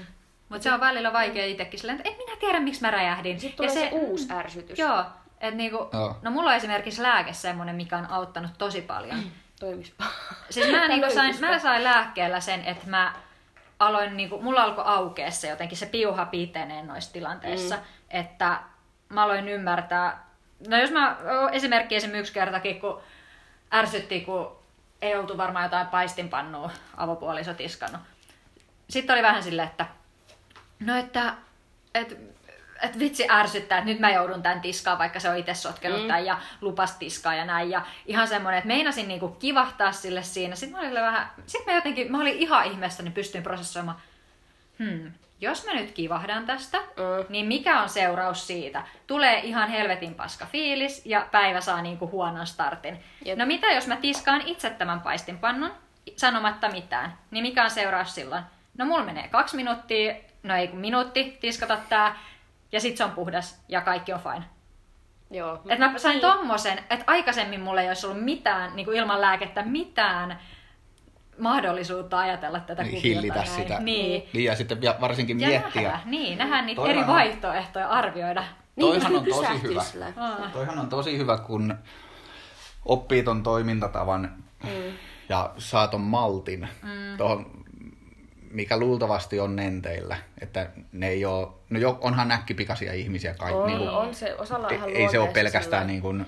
Mutta 0.48 0.62
se 0.62 0.72
on 0.72 0.80
välillä 0.80 1.12
vaikea 1.12 1.46
itsekin 1.46 1.80
silleen, 1.80 1.98
että 1.98 2.10
en 2.10 2.16
minä 2.16 2.36
tiedä, 2.40 2.60
miksi 2.60 2.80
mä 2.80 2.90
räjähdin. 2.90 3.40
Sitten 3.40 3.56
tulee 3.56 3.70
se, 3.74 3.80
se 3.80 3.88
uusi 3.92 4.32
ärsytys. 4.32 4.78
Joo. 4.78 5.04
Et 5.40 5.54
niinku, 5.54 5.90
Joo. 5.92 6.16
no 6.22 6.30
mulla 6.30 6.50
on 6.50 6.56
esimerkiksi 6.56 7.02
lääke 7.02 7.32
semmonen, 7.32 7.76
mikä 7.76 7.98
on 7.98 8.10
auttanut 8.10 8.50
tosi 8.58 8.82
paljon. 8.82 9.22
Toimispa. 9.60 10.04
Siis 10.50 10.70
mä, 10.70 10.88
niinku 10.88 11.14
sain, 11.14 11.40
mä 11.40 11.58
sain 11.58 11.84
lääkkeellä 11.84 12.40
sen, 12.40 12.64
että 12.64 12.86
mä 12.86 13.14
aloin, 13.78 14.16
niinku, 14.16 14.42
mulla 14.42 14.62
alkoi 14.62 14.84
aukea 14.86 15.30
se 15.30 15.48
jotenkin, 15.48 15.78
se 15.78 15.86
piuha 15.86 16.26
pitenee 16.26 16.82
noissa 16.82 17.12
tilanteissa, 17.12 17.76
mm. 17.76 17.82
että 18.10 18.60
mä 19.08 19.22
aloin 19.22 19.48
ymmärtää, 19.48 20.26
no 20.68 20.76
jos 20.76 20.90
mä, 20.90 21.16
esimerkki 21.52 21.96
esim. 21.96 22.14
yksi 22.14 22.32
kertakin, 22.32 22.80
kun 22.80 23.00
ärsytti, 23.74 24.20
kun 24.20 24.56
ei 25.02 25.16
oltu 25.16 25.36
varmaan 25.36 25.64
jotain 25.64 25.86
paistinpannua 25.86 26.70
avopuoliso 26.96 27.54
tiskannut. 27.54 28.00
Sitten 28.90 29.14
oli 29.14 29.22
vähän 29.22 29.42
silleen, 29.42 29.68
että 29.68 29.86
no 30.80 30.96
että, 30.96 31.34
että 31.94 32.14
et 32.82 32.98
vitsi 32.98 33.26
ärsyttää, 33.30 33.78
että 33.78 33.90
nyt 33.90 33.98
mä 34.00 34.10
joudun 34.10 34.42
tämän 34.42 34.60
tiskaan, 34.60 34.98
vaikka 34.98 35.20
se 35.20 35.30
on 35.30 35.36
itse 35.36 35.54
sotkenut 35.54 36.00
mm. 36.00 36.06
tämän 36.06 36.26
ja 36.26 36.38
lupas 36.60 36.96
tiskaa 36.96 37.34
ja 37.34 37.44
näin. 37.44 37.70
Ja 37.70 37.82
ihan 38.06 38.28
semmoinen, 38.28 38.58
että 38.58 38.68
meinasin 38.68 39.08
niinku 39.08 39.28
kivahtaa 39.28 39.92
sille 39.92 40.22
siinä. 40.22 40.56
Sitten 40.56 40.80
mä 40.80 40.88
olin 40.88 40.94
vähän, 40.94 41.30
sitten 41.46 41.72
mä 41.72 41.78
jotenkin, 41.78 42.12
mä 42.12 42.20
olin 42.20 42.38
ihan 42.38 42.66
ihmeessä, 42.66 43.02
niin 43.02 43.12
pystyin 43.12 43.44
prosessoimaan, 43.44 43.98
hmm, 44.78 45.12
jos 45.40 45.66
mä 45.66 45.74
nyt 45.74 45.90
kivahdan 45.90 46.46
tästä, 46.46 46.78
mm. 46.78 47.26
niin 47.28 47.46
mikä 47.46 47.82
on 47.82 47.88
seuraus 47.88 48.46
siitä? 48.46 48.82
Tulee 49.06 49.40
ihan 49.40 49.68
helvetin 49.68 50.14
paska 50.14 50.46
fiilis 50.46 51.06
ja 51.06 51.26
päivä 51.30 51.60
saa 51.60 51.82
niinku 51.82 52.10
huonon 52.10 52.46
startin. 52.46 53.00
Jep. 53.24 53.38
No 53.38 53.46
mitä 53.46 53.66
jos 53.66 53.86
mä 53.86 53.96
tiskaan 53.96 54.42
itse 54.46 54.70
tämän 54.70 55.00
paistinpannun 55.00 55.70
sanomatta 56.16 56.68
mitään? 56.68 57.18
Niin 57.30 57.42
mikä 57.42 57.64
on 57.64 57.70
seuraus 57.70 58.14
silloin? 58.14 58.42
No 58.78 58.86
mulla 58.86 59.04
menee 59.04 59.28
kaksi 59.28 59.56
minuuttia, 59.56 60.14
no 60.42 60.56
ei 60.56 60.68
kun 60.68 60.78
minuutti 60.78 61.38
tiskata 61.40 61.78
tää. 61.88 62.16
Ja 62.72 62.80
sit 62.80 62.96
se 62.96 63.04
on 63.04 63.10
puhdas 63.10 63.64
ja 63.68 63.80
kaikki 63.80 64.12
on 64.12 64.20
fine. 64.20 64.44
Joo. 65.30 65.62
Et 65.68 65.78
mä 65.78 65.98
sain 65.98 66.12
Niin. 66.12 66.20
tommosen, 66.32 66.78
että 66.78 67.04
aikaisemmin 67.06 67.60
mulla 67.60 67.80
ei 67.82 67.88
olisi 67.88 68.06
ollut 68.06 68.24
mitään, 68.24 68.76
niin 68.76 68.86
kuin 68.86 68.96
ilman 68.96 69.20
lääkettä, 69.20 69.62
mitään 69.62 70.38
mahdollisuutta 71.38 72.18
ajatella 72.18 72.60
tätä 72.60 72.82
Niin, 72.82 72.94
kuviota 72.94 73.08
hillitä 73.20 73.34
näin. 73.34 73.48
sitä. 73.48 73.80
Niin. 73.80 74.28
Niin, 74.32 74.44
ja 74.44 74.56
sitten 74.56 74.78
ja 74.82 74.94
varsinkin 75.00 75.40
Ja 75.40 75.48
miettiä. 75.48 75.82
nähdä, 75.82 76.00
niin, 76.04 76.38
nähdä 76.38 76.62
niitä 76.62 76.76
Toihan 76.76 76.90
eri 76.96 77.00
on- 77.00 77.06
vaihtoehtoja, 77.14 77.88
arvioida. 77.88 78.44
Toihan 78.80 79.16
on 79.16 79.22
Niin, 79.24 79.34
tosi 79.34 79.46
pysähtyy 79.46 79.70
hyvä. 79.70 80.12
Toihan 80.52 80.78
on 80.78 80.88
tosi 80.88 81.18
hyvä, 81.18 81.38
kun 81.38 81.74
oppii 82.84 83.22
ton 83.22 83.42
toimintatavan 83.42 84.34
Mm. 84.64 84.70
ja 85.28 85.50
saa 85.58 85.88
ton 85.88 86.00
maltin 86.00 86.68
mm. 86.82 87.16
tohon, 87.18 87.46
mikä 88.50 88.76
luultavasti 88.76 89.40
on 89.40 89.56
nenteillä. 89.56 90.16
Että 90.40 90.70
ne 90.92 91.08
ei 91.08 91.24
oo, 91.24 91.62
no 91.70 91.78
jo, 91.78 91.98
onhan 92.00 92.28
näkkipikaisia 92.28 92.92
ihmisiä 92.92 93.34
kai. 93.34 93.52
On, 93.52 93.66
niin 93.66 93.88
on 93.90 94.14
se, 94.14 94.34
osalla 94.34 94.66
on 94.66 94.72
ei, 94.72 94.78
ihan 94.78 94.90
ei 94.90 95.08
se 95.08 95.18
ole 95.18 95.28
pelkästään 95.28 95.86
niin 95.86 96.00
kuin 96.00 96.26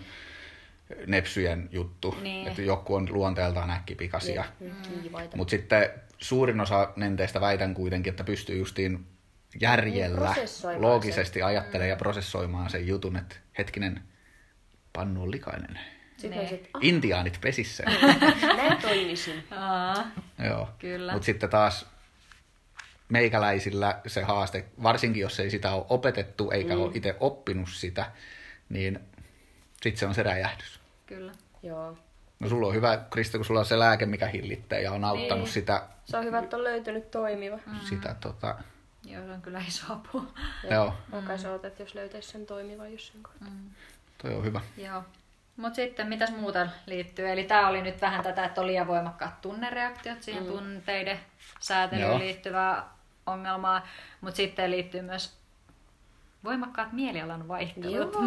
nepsyjen 1.06 1.68
juttu, 1.72 2.16
Niin. 2.22 2.48
että 2.48 2.62
joku 2.62 2.94
on 2.94 3.08
luonteeltaan 3.10 3.68
näkkipikaisia. 3.68 4.44
Niin, 4.60 4.74
kiivaita. 5.02 5.36
Mutta 5.36 5.50
sitten 5.50 5.90
suurin 6.18 6.60
osa 6.60 6.92
nenteistä 6.96 7.40
väitän 7.40 7.74
kuitenkin, 7.74 8.10
että 8.10 8.24
pystyy 8.24 8.58
justiin 8.58 9.06
järjellä, 9.60 10.34
Niin, 10.36 10.82
loogisesti 10.82 11.42
ajattelemaan 11.42 11.88
ja 11.90 11.96
prosessoimaan 11.96 12.70
sen 12.70 12.86
jutun, 12.86 13.16
että 13.16 13.36
hetkinen, 13.58 14.02
pannu 14.92 15.22
on 15.22 15.30
likainen. 15.30 15.78
Sit, 16.16 16.32
ah, 16.74 16.80
Intiaanit 16.80 17.38
pesissä. 17.40 17.84
näin 18.56 18.82
toimisin. 18.82 19.44
Joo. 20.48 20.68
Kyllä. 20.78 21.12
Mutta 21.12 21.26
sitten 21.26 21.50
taas 21.50 21.91
meikäläisillä 23.12 24.00
se 24.06 24.22
haaste, 24.22 24.64
varsinkin 24.82 25.20
jos 25.20 25.40
ei 25.40 25.50
sitä 25.50 25.72
ole 25.72 25.84
opetettu 25.88 26.50
eikä 26.50 26.74
mm. 26.74 26.80
ole 26.80 26.90
itse 26.94 27.16
oppinut 27.20 27.68
sitä, 27.68 28.12
niin 28.68 29.00
sitten 29.82 29.96
se 30.00 30.06
on 30.06 30.14
se 30.14 30.22
räjähdys. 30.22 30.80
kyllä. 31.06 31.32
Joo. 31.62 31.98
No 32.40 32.48
sulla 32.48 32.66
on 32.66 32.74
hyvä, 32.74 33.04
Krista, 33.10 33.38
kun 33.38 33.44
sulla 33.44 33.60
on 33.60 33.66
se 33.66 33.78
lääke, 33.78 34.06
mikä 34.06 34.26
hillittää 34.26 34.78
ja 34.78 34.92
on 34.92 35.04
auttanut 35.04 35.44
Niin. 35.44 35.52
sitä, 35.52 35.82
Se 36.04 36.16
on 36.16 36.24
hyvä, 36.24 36.38
että 36.38 36.56
on 36.56 36.64
löytynyt 36.64 37.10
toimiva. 37.10 37.56
mm. 37.66 37.78
sitä 37.88 38.16
tota, 38.20 38.54
Joo, 39.04 39.26
se 39.26 39.32
on 39.32 39.42
kyllä 39.42 39.62
iso 39.68 39.92
apu. 39.92 40.24
joo, 40.70 40.94
kai 41.26 41.38
sä 41.38 41.52
ootat, 41.52 41.78
jos 41.78 41.94
löytäis 41.94 42.30
sen 42.30 42.46
toimivan 42.46 42.92
jossain 42.92 43.22
kohtaa. 43.22 43.48
toi 44.22 44.34
on 44.34 44.44
hyvä. 44.44 44.60
Joo. 44.76 45.02
Mutta 45.56 45.76
sitten 45.76 46.06
mitäs 46.08 46.30
muuta 46.30 46.68
liittyy? 46.86 47.28
Eli 47.30 47.44
tämä 47.44 47.68
oli 47.68 47.82
nyt 47.82 48.00
vähän 48.00 48.22
tätä, 48.24 48.44
että 48.44 48.60
on 48.60 48.66
liian 48.66 48.86
voimakkaat 48.86 49.40
tunnereaktiot 49.40 50.22
siihen 50.22 50.42
mm. 50.42 50.48
tunteiden 50.48 51.18
säätelyyn 51.60 52.08
Joo. 52.08 52.18
liittyvää 52.18 52.84
ongelmaa. 53.32 53.86
Mutta 54.20 54.36
sitten 54.36 54.70
liittyy 54.70 55.02
myös 55.02 55.36
voimakkaat 56.44 56.92
mielialan 56.92 57.48
vaihtelut. 57.48 57.92
Joo. 57.92 58.12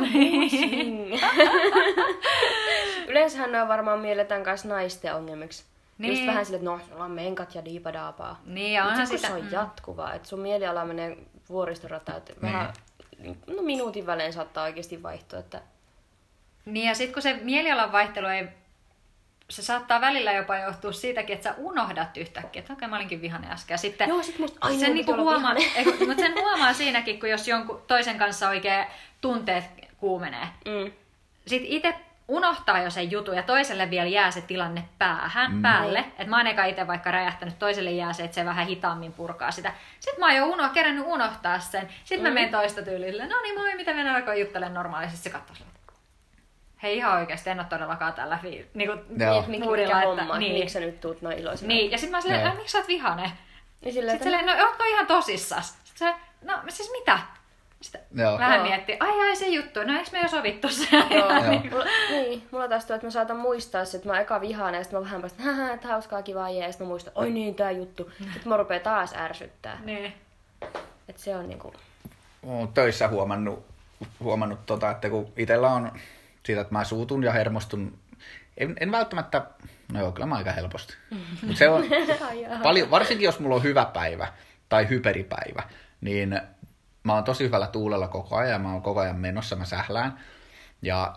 Yleensähän 3.10 3.52
ne 3.52 3.62
on 3.62 3.68
varmaan 3.68 4.00
mielletään 4.00 4.44
kanssa 4.44 4.68
naisten 4.68 5.16
ongelmiksi. 5.16 5.66
Niin. 5.98 6.10
Just 6.10 6.20
Niin. 6.20 6.28
vähän 6.28 6.46
sille, 6.46 6.58
että 6.58 6.70
no, 6.70 6.80
sulla 6.90 7.04
on 7.04 7.12
menkat 7.12 7.56
ja 7.56 7.66
diipadaapaa. 7.66 8.42
Niin, 8.46 8.74
ja 8.74 8.86
onhan 8.86 9.08
sitä... 9.08 9.28
se 9.28 9.34
on 9.34 9.52
jatkuvaa, 9.52 10.14
että 10.14 10.28
sun 10.28 10.40
mieliala 10.40 10.86
menee 10.86 11.18
vuoristorataan, 11.50 12.18
että 12.18 12.34
vähän, 12.42 12.74
no 13.48 13.62
minuutin 13.62 14.06
välein 14.06 14.34
saattaa 14.34 14.64
oikeasti 14.64 15.04
vaihtua, 15.04 15.40
että 15.40 15.62
Niin 16.66 16.88
ja 16.88 16.96
sitten 16.96 17.14
kun 17.14 17.24
se 17.24 17.40
mielialan 17.44 17.92
vaihtelu 17.92 18.28
ei, 18.28 18.48
se 19.50 19.62
saattaa 19.62 20.02
välillä 20.02 20.32
jopa 20.32 20.58
johtua 20.58 20.92
siitäkin, 20.92 21.34
että 21.36 21.50
sä 21.50 21.56
unohdat 21.58 22.18
yhtäkkiä, 22.18 22.60
että 22.60 22.74
okei 22.74 22.88
mä 22.88 22.96
olinkin 22.96 23.22
vihainen 23.22 23.52
äsken. 23.52 23.78
Sitten 23.78 24.10
Joo, 24.10 24.24
sit 24.24 24.40
musta, 24.40 24.58
ai 24.62 24.78
sen 24.80 24.94
niinku 24.94 25.16
huomaa, 25.16 25.54
ei, 25.76 25.86
mutta 26.08 26.22
sen 26.24 26.34
huomaa 26.34 26.74
siinäkin, 26.74 27.20
kun 27.20 27.30
jos 27.30 27.48
jonkun 27.48 27.82
toisen 27.88 28.18
kanssa 28.18 28.50
oikein 28.50 28.86
tunteet 29.22 29.64
kuumenee. 29.98 30.48
mm, 30.66 30.92
Sitten 31.48 31.72
itse 31.72 31.96
unohtaa 32.28 32.82
jo 32.82 32.90
sen 32.90 33.12
jutun 33.12 33.36
ja 33.36 33.44
toiselle 33.44 33.90
vielä 33.90 34.10
jää 34.10 34.32
se 34.32 34.42
tilanne 34.42 34.84
päähän, 34.98 35.52
mm. 35.52 35.62
päälle. 35.62 36.00
Että 36.00 36.26
mä 36.28 36.38
oon 36.38 36.48
eka 36.48 36.66
itse 36.66 36.88
vaikka 36.88 37.12
räjähtänyt, 37.12 37.60
toiselle 37.60 37.92
jää 37.92 38.14
se, 38.14 38.24
että 38.24 38.36
se 38.36 38.46
vähän 38.46 38.68
hitaammin 38.68 39.14
purkaa 39.14 39.52
sitä. 39.52 39.74
Sitten 40.00 40.20
mä 40.20 40.26
oon 40.26 40.36
jo 40.36 40.46
uno, 40.46 40.70
kerännyt 40.70 41.06
unohtaa 41.08 41.60
sen. 41.60 41.90
Sitten 42.04 42.24
mä 42.24 42.30
Mm. 42.30 42.34
menen 42.34 42.52
toista 42.52 42.82
tyylille. 42.82 43.28
No 43.28 43.42
niin, 43.42 43.60
moi, 43.60 43.76
mitä 43.76 43.94
mennään 43.94 44.16
alkoi 44.16 44.40
juttelemaan 44.40 44.74
normaalisti. 44.74 45.18
Se 45.18 45.30
katsoo 45.30 45.56
Hei 46.86 46.98
ihan 46.98 47.18
oikeasti, 47.20 47.50
en 47.50 47.60
ole 47.60 47.68
todellakaan 47.70 48.14
tällä 48.14 48.40
fi- 48.42 48.70
niinku. 48.74 48.96
Niin, 49.10 49.44
mikä 49.48 49.84
että- 49.84 49.96
homma, 50.08 50.38
niin. 50.38 50.54
miksi 50.54 50.74
sä 50.74 50.80
nyt 50.80 51.02
tuut 51.02 51.22
noin 51.22 51.40
iloisena? 51.40 51.68
Niin, 51.68 51.92
ja 51.92 51.98
sitten 51.98 52.12
mä 52.12 52.22
silleen, 52.22 52.42
Joo. 52.42 52.52
"Ä, 52.52 52.56
miksi 52.56 52.72
sä 52.72 52.78
oot 52.78 52.88
vihainen? 52.88 53.32
Niin 53.82 53.94
Sitten 53.94 54.20
silleen, 54.24 54.46
no 54.46 54.54
ootko 54.68 54.84
ihan 54.84 55.08
tosissas? 55.08 55.78
Sitten 55.84 56.08
se, 56.08 56.14
no 56.42 56.58
siis 56.70 56.92
mitä? 56.92 57.20
Sitten 57.82 58.02
Joo. 58.16 58.38
vähän 58.40 58.58
Joo. 58.60 58.68
mietti, 58.68 58.98
ai 59.00 59.22
ai 59.30 59.36
se 59.36 59.48
juttu, 59.48 59.84
no 59.84 59.98
eikö 59.98 60.10
me 60.12 60.22
jo 60.22 60.28
sovittu 60.28 60.70
se? 60.70 60.88
Joo, 60.92 61.10
Joo. 61.44 61.62
mulla, 61.72 61.86
niin, 62.10 62.48
mulla 62.52 62.68
taas 62.68 62.86
tuo, 62.86 62.96
että 62.96 63.08
mä 63.08 63.12
saatan 63.12 63.38
muistaa 63.38 63.86
se, 63.86 63.98
että 63.98 64.10
mä 64.10 64.14
oon 64.14 64.22
eka 64.22 64.42
vihainen, 64.42 64.80
ja 64.80 64.84
sitten 64.84 65.00
mä 65.00 65.06
vähän 65.06 65.22
päästä, 65.22 65.44
haha, 65.44 65.72
että 65.74 65.88
hauskaa, 65.88 66.22
kivaa, 66.22 66.50
jee, 66.50 66.66
ja 66.66 66.72
sitten 66.72 66.88
mä 66.88 66.90
muistan, 66.90 67.14
oi 67.16 67.30
niin, 67.30 67.56
tää 67.56 67.72
juttu. 67.72 68.12
Sitten 68.18 68.42
mä 68.50 68.58
rupean 68.58 68.82
taas 68.82 69.14
ärsyttää. 69.16 69.78
niin. 69.86 70.14
Että 71.10 71.22
se 71.22 71.36
on 71.36 71.48
niinku, 71.50 71.74
Oon 72.44 72.68
töissä 72.68 73.08
huomannut, 73.08 73.66
huomannut 74.20 74.60
tota, 74.66 74.92
että 74.92 75.10
kun 75.10 75.34
itsellä 75.38 75.70
on 75.70 75.92
siitä, 76.46 76.62
että 76.62 76.74
mä 76.74 76.84
suutun 76.84 77.24
ja 77.24 77.32
hermostun, 77.32 78.00
en, 78.58 78.76
en 78.80 78.92
välttämättä, 78.92 79.46
no 79.92 80.00
joo, 80.00 80.12
kyllä 80.12 80.26
mä 80.26 80.36
aika 80.36 80.52
helposti. 80.52 80.94
Mutta 81.42 81.58
se 81.58 81.70
on 81.70 81.84
paljon, 82.64 82.92
varsinkin 82.92 83.26
jos 83.26 83.40
mulla 83.40 83.56
on 83.56 83.64
hyvä 83.64 83.86
päivä 83.86 84.28
tai 84.70 84.90
hyperipäivä, 84.90 85.64
niin 86.02 86.42
mä 87.04 87.14
oon 87.14 87.24
tosi 87.24 87.44
hyvällä 87.44 87.68
tuulella 87.68 88.08
koko 88.08 88.36
ajan, 88.36 88.62
mä 88.62 88.72
oon 88.72 88.82
koko 88.82 89.00
ajan 89.00 89.20
menossa, 89.20 89.56
mä 89.56 89.66
sählään. 89.66 90.20
Ja 90.82 91.16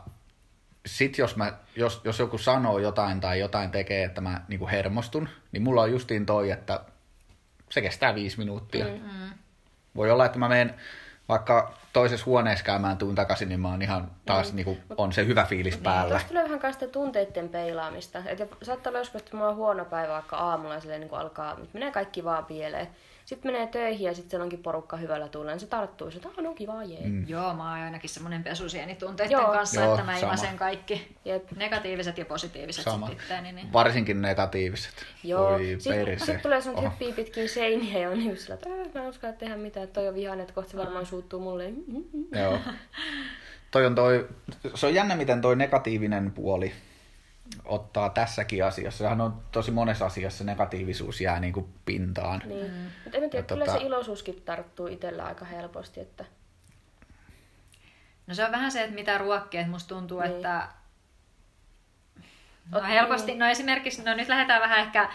sit 0.87 1.19
jos, 1.19 1.37
mä, 1.37 1.53
jos, 1.77 2.01
jos 2.05 2.19
joku 2.19 2.39
sanoo 2.39 2.79
jotain 2.79 3.21
tai 3.21 3.41
jotain 3.41 3.71
tekee, 3.71 4.05
että 4.05 4.21
mä 4.21 4.41
niinku 4.49 4.69
hermostun, 4.69 5.29
niin 5.53 5.63
mulla 5.63 5.83
on 5.83 5.91
justiin 5.91 6.27
toi, 6.27 6.51
että 6.51 6.81
se 7.71 7.81
kestää 7.81 8.15
viisi 8.15 8.39
minuuttia. 8.39 8.85
Mm. 8.85 9.31
Voi 9.97 10.11
olla, 10.11 10.27
että 10.27 10.39
mä 10.39 10.49
menen 10.49 10.75
vaikka 11.29 11.78
toisessa 11.93 12.27
huoneessa 12.27 12.65
käymään 12.65 12.99
tuun 12.99 13.15
takaisin, 13.15 13.49
niin 13.49 13.61
mä 13.61 13.69
oon 13.69 13.83
ihan 13.83 14.11
taas 14.27 14.53
mm. 14.53 14.57
niinku, 14.57 14.79
on 14.97 15.13
se 15.13 15.27
hyvä 15.27 15.45
fiilis 15.45 15.77
päällä. 15.77 16.11
Tuosta 16.11 16.29
tulee 16.29 16.45
vähän 16.45 16.59
kanssa 16.59 16.81
sitä 16.81 16.93
tunteiden 16.93 17.49
peilaamista. 17.49 18.23
Et 18.27 18.39
saattaa 18.63 18.91
olla 18.91 18.99
joskus, 18.99 19.21
että 19.21 19.37
mulla 19.37 19.51
on 19.51 19.57
huono 19.57 19.85
päivä 19.85 20.13
vaikka 20.13 20.37
aamulla 20.37 20.81
silleen, 20.81 21.01
niin 21.01 21.09
kuin 21.09 21.21
alkaa, 21.21 21.55
nyt 21.55 21.75
menee 21.75 21.91
kaikki 21.91 22.25
vaan 22.25 22.45
pieleen. 22.45 22.89
Sitten 23.29 23.53
menee 23.53 23.67
töihin 23.67 24.07
ja 24.07 24.15
sitten 24.15 24.31
siellä 24.31 24.43
onkin 24.45 24.63
porukka 24.63 24.97
hyvällä 24.97 25.29
tuulla, 25.29 25.51
niin 25.51 25.61
se 25.61 25.67
tarttuu, 25.67 26.09
että 26.09 26.29
on 26.49 26.55
kiva, 26.55 26.85
jee. 26.85 27.07
Mm. 27.07 27.29
Joo, 27.29 27.55
mä 27.55 27.63
oon 27.71 27.83
ainakin 27.83 28.11
semmoinen 28.11 28.45
pesusieni 28.45 28.95
tunteiden 28.95 29.33
Joo. 29.33 29.53
kanssa, 29.53 29.81
Joo, 29.81 29.95
että 29.95 30.05
mä 30.07 30.13
sama. 30.13 30.21
ilmaisen 30.33 30.57
kaikki 30.57 31.17
Jep. 31.25 31.53
negatiiviset 31.53 32.19
ja 32.19 32.25
positiiviset 32.25 32.85
Sama. 32.85 33.07
sit 33.09 33.21
itteeni. 33.21 33.53
Niin. 33.53 33.73
Varsinkin 33.73 34.23
negatiiviset. 34.23 34.95
Joo, 35.25 35.59
sitten 35.79 36.21
sit 36.21 36.43
tulee 36.43 36.61
sun 36.61 36.83
hyppii 36.83 37.13
pitkin 37.13 37.49
seiniä 37.49 37.99
ja 37.99 38.11
on 38.11 38.19
niin 38.19 38.37
sillä, 38.37 38.55
että 38.55 38.69
"Ää, 38.71 38.77
mä 38.95 39.03
en 39.03 39.09
uskalla 39.09 39.37
tehdä 39.37 39.57
mitään, 39.57 39.85
että 39.85 40.01
toi 40.01 40.09
on 40.09 40.15
vihainen, 40.15 40.43
että 40.43 40.55
kohta 40.55 40.71
se 40.71 40.77
varmaan 40.77 41.07
suuttuu 41.07 41.41
mulle. 41.41 41.73
Joo. 42.43 42.59
Toi 43.71 43.87
on 43.87 43.95
toi, 43.95 44.29
se 44.75 44.87
on 44.87 44.95
jännä, 44.95 45.17
miten 45.17 45.41
toi 45.41 45.57
negatiivinen 45.57 46.31
puoli 46.31 46.73
ottaa 47.65 48.11
tässäkin 48.11 48.65
asiassa. 48.65 48.99
Sehän 48.99 49.21
on 49.21 49.43
tosi 49.53 49.71
monessa 49.71 50.07
asiassa 50.07 50.45
negatiivisuus 50.45 51.21
jää 51.21 51.41
niinku 51.41 51.69
pintaan. 51.85 52.43
Niin. 52.45 52.71
Mm. 52.73 52.91
Mutta 53.05 53.19
en 53.19 53.31
tiedä, 53.31 53.47
kyllä 53.47 53.65
tota- 53.65 53.73
se 53.79 53.79
iloisuuskin 53.87 54.43
tarttuu 54.45 54.87
itsellä 54.87 55.25
aika 55.25 55.45
helposti, 55.45 56.01
että 56.01 56.25
No 58.27 58.35
se 58.35 58.45
on 58.45 58.53
vähän 58.53 58.73
se, 58.73 58.83
että 58.83 58.95
mitä 58.95 59.19
ruokkii, 59.19 59.61
että 59.61 59.71
musta 59.71 59.89
tuntuu, 59.95 60.21
Niin. 60.21 60.33
että 60.37 60.69
No 62.71 62.83
helposti, 62.83 63.27
niin. 63.27 63.39
no 63.39 63.47
esimerkiksi, 63.47 64.03
no 64.03 64.15
nyt 64.15 64.29
lähdetään 64.29 64.61
vähän 64.63 64.79
ehkä 64.79 65.09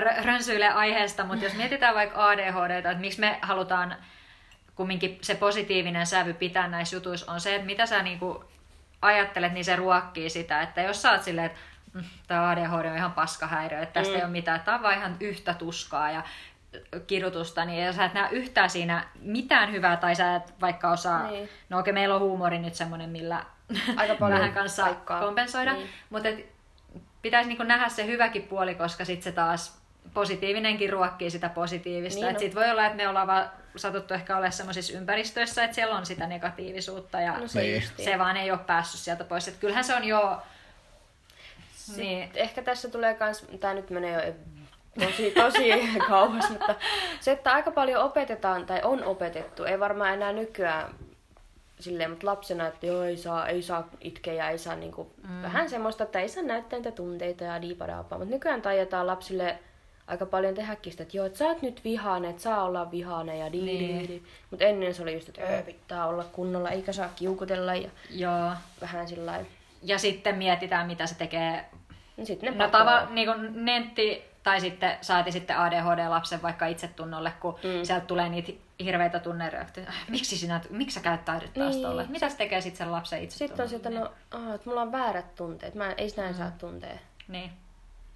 rö- 0.00 0.24
rönsyille 0.24 0.68
aiheesta, 0.68 1.24
mutta 1.24 1.44
jos 1.44 1.54
mietitään 1.54 1.94
vaikka 1.94 2.28
ADHD, 2.28 2.70
että 2.70 2.94
miksi 2.94 3.20
me 3.20 3.38
halutaan 3.42 3.96
kumminkin 4.74 5.18
se 5.22 5.34
positiivinen 5.34 6.06
sävy 6.06 6.34
pitää 6.34 6.68
näissä 6.68 6.96
jutuissa, 6.96 7.32
on 7.32 7.40
se, 7.40 7.54
että 7.54 7.66
mitä 7.66 7.86
sä 7.86 8.02
niinku 8.02 8.44
ajattelet, 9.02 9.52
niin 9.52 9.64
se 9.64 9.76
ruokkii 9.76 10.30
sitä, 10.30 10.62
että 10.62 10.82
jos 10.82 11.02
sä 11.02 11.10
oot 11.12 11.22
silleen, 11.22 11.46
että 11.46 11.58
tämä 12.26 12.50
ADHD 12.50 12.84
on 12.90 12.96
ihan 12.96 13.12
paskahäiriö, 13.12 13.82
että 13.82 13.92
tästä 14.00 14.12
Mm. 14.12 14.16
ei 14.18 14.24
ole 14.24 14.30
mitään, 14.32 14.60
tämä 14.60 14.76
on 14.76 14.82
vaan 14.82 14.98
ihan 14.98 15.16
yhtä 15.20 15.54
tuskaa 15.54 16.10
ja 16.10 16.22
kidutusta, 17.06 17.64
niin 17.64 17.84
jos 17.84 17.96
sä 17.96 18.04
et 18.04 18.14
näe 18.14 18.28
yhtään 18.30 18.70
siinä 18.70 19.04
mitään 19.20 19.72
hyvää, 19.72 19.96
tai 19.96 20.14
sä 20.14 20.36
et 20.36 20.54
vaikka 20.60 20.90
osaa, 20.90 21.30
Niin. 21.30 21.48
no 21.68 21.78
okei, 21.78 21.92
meillä 21.92 22.14
on 22.14 22.20
huumori 22.20 22.58
nyt 22.58 22.74
semmoinen, 22.74 23.10
millä 23.10 23.44
Aika 23.96 24.14
paljon 24.14 24.38
vähän 24.40 24.54
kanssa 24.54 24.82
paikkaa. 24.84 25.20
kompensoida, 25.20 25.72
Niin. 25.72 25.88
mutta 26.10 26.28
et 26.28 26.46
pitäisi 27.22 27.48
niinku 27.48 27.62
nähdä 27.64 27.88
se 27.88 28.06
hyväkin 28.06 28.42
puoli, 28.42 28.74
koska 28.74 29.04
sitten 29.04 29.24
se 29.24 29.32
taas 29.32 29.78
positiivinenkin 30.14 30.90
ruokkii 30.92 31.30
sitä 31.30 31.48
positiivista. 31.48 32.20
Niin 32.20 32.34
on. 32.34 32.40
Sitten 32.40 32.62
voi 32.62 32.70
olla, 32.70 32.84
että 32.86 32.96
me 32.96 33.08
ollaan 33.08 33.26
vaan 33.26 33.50
satuttu 33.76 34.14
ehkä 34.14 34.36
olemaan 34.36 34.52
sellaisissa 34.52 34.98
ympäristöissä, 34.98 35.64
että 35.64 35.74
siellä 35.74 35.96
on 35.96 36.06
sitä 36.06 36.26
negatiivisuutta 36.26 37.20
ja 37.20 37.38
no 37.38 37.48
se 37.48 37.60
Niin. 37.62 37.82
se 38.04 38.18
vaan 38.18 38.36
ei 38.36 38.50
ole 38.50 38.58
päässyt 38.58 39.00
sieltä 39.00 39.24
pois. 39.24 39.48
Et 39.48 39.56
kyllähän 39.56 39.84
se 39.84 39.94
on 39.94 40.04
jo... 40.04 40.42
Niin, 41.96 42.30
Ehkä 42.34 42.62
tässä 42.62 42.88
tulee 42.88 43.14
kans, 43.14 43.46
tää 43.60 43.74
nyt 43.74 43.90
menee 43.90 44.26
jo 44.26 44.32
tosi, 45.06 45.30
tosi 45.30 45.70
kauas, 46.08 46.50
mutta 46.50 46.74
se, 47.20 47.32
että 47.32 47.52
aika 47.52 47.70
paljon 47.70 48.04
opetetaan 48.04 48.66
tai 48.66 48.80
on 48.82 49.04
opetettu, 49.04 49.64
ei 49.64 49.80
varmaan 49.80 50.14
enää 50.14 50.32
nykyään 50.32 50.94
silleen, 51.80 52.10
mutta 52.10 52.26
lapsena, 52.26 52.66
että 52.66 52.86
joo, 52.86 53.02
ei 53.02 53.16
saa, 53.16 53.48
ei 53.48 53.62
saa 53.62 53.88
itkeä 54.00 54.34
ja 54.34 54.50
ei 54.50 54.58
saa 54.58 54.76
niinku, 54.76 55.10
mm. 55.28 55.42
vähän 55.42 55.70
semmoista, 55.70 56.04
että 56.04 56.20
ei 56.20 56.28
saa 56.28 56.42
näyttää 56.42 56.78
niitä 56.78 56.90
tunteita 56.90 57.44
ja 57.44 57.62
diipadaapaa. 57.62 58.18
Mutta 58.18 58.34
nykyään 58.34 58.62
taidetaan 58.62 59.06
lapsille 59.06 59.58
aika 60.06 60.26
paljon 60.26 60.54
tehdäkin 60.54 60.92
sitä, 60.92 61.02
että 61.02 61.16
joo, 61.16 61.26
että 61.26 61.38
sä 61.38 61.44
oot 61.44 61.62
nyt 61.62 61.80
vihainen, 61.84 62.30
että 62.30 62.42
saa 62.42 62.64
olla 62.64 62.90
vihainen 62.90 63.38
ja 63.38 63.52
di, 63.52 63.60
Niin. 63.60 64.24
Mutta 64.50 64.64
ennen 64.64 64.94
se 64.94 65.02
oli 65.02 65.14
just, 65.14 65.28
että 65.28 65.42
öö, 65.42 65.62
pitää 65.62 66.06
olla 66.06 66.24
kunnolla, 66.24 66.70
eikä 66.70 66.92
saa 66.92 67.10
kiukutella 67.16 67.74
ja 67.74 67.90
Joo. 68.10 68.50
vähän 68.80 69.08
sillä 69.08 69.26
lailla. 69.32 69.48
Ja 69.84 69.98
sitten 69.98 70.36
mietitään, 70.36 70.86
mitä 70.86 71.06
se 71.06 71.14
tekee 71.14 71.64
No 72.16 72.24
sitten 72.24 72.52
ne 72.58 72.64
No 72.64 72.70
tava, 72.70 73.06
niin 73.10 73.28
kuin 73.28 73.64
nentti 73.64 74.24
tai 74.42 74.60
sitten 74.60 74.98
saati 75.00 75.32
sitten 75.32 75.58
ADHD-lapsen 75.58 76.42
vaikka 76.42 76.66
itsetunnolle, 76.66 77.32
kun 77.40 77.54
Mm. 77.54 77.84
sieltä 77.84 78.06
tulee 78.06 78.28
niitä 78.28 78.52
hirveitä 78.84 79.18
tunnereaktioita. 79.18 79.92
Miksi, 80.08 80.38
sinä, 80.38 80.60
miksi 80.70 80.94
sä 80.94 81.00
käyttäydyt 81.00 81.54
taas 81.54 81.66
Niin. 81.66 81.70
niin. 81.70 81.82
tolle? 81.86 82.06
Mitä 82.08 82.28
se 82.28 82.36
tekee 82.36 82.60
sitten 82.60 82.78
sen 82.78 82.92
lapsen 82.92 83.22
itsetunnolle? 83.22 83.68
Sitten 83.68 83.92
on 83.92 84.04
että 84.04 84.10
no, 84.30 84.40
aa, 84.42 84.54
että 84.54 84.70
mulla 84.70 84.82
on 84.82 84.92
väärät 84.92 85.34
tunteet, 85.34 85.74
mä 85.74 85.92
ei 85.92 86.12
näin 86.16 86.32
mm. 86.32 86.38
saa 86.38 86.50
tuntea. 86.50 86.98
Niin. 87.28 87.50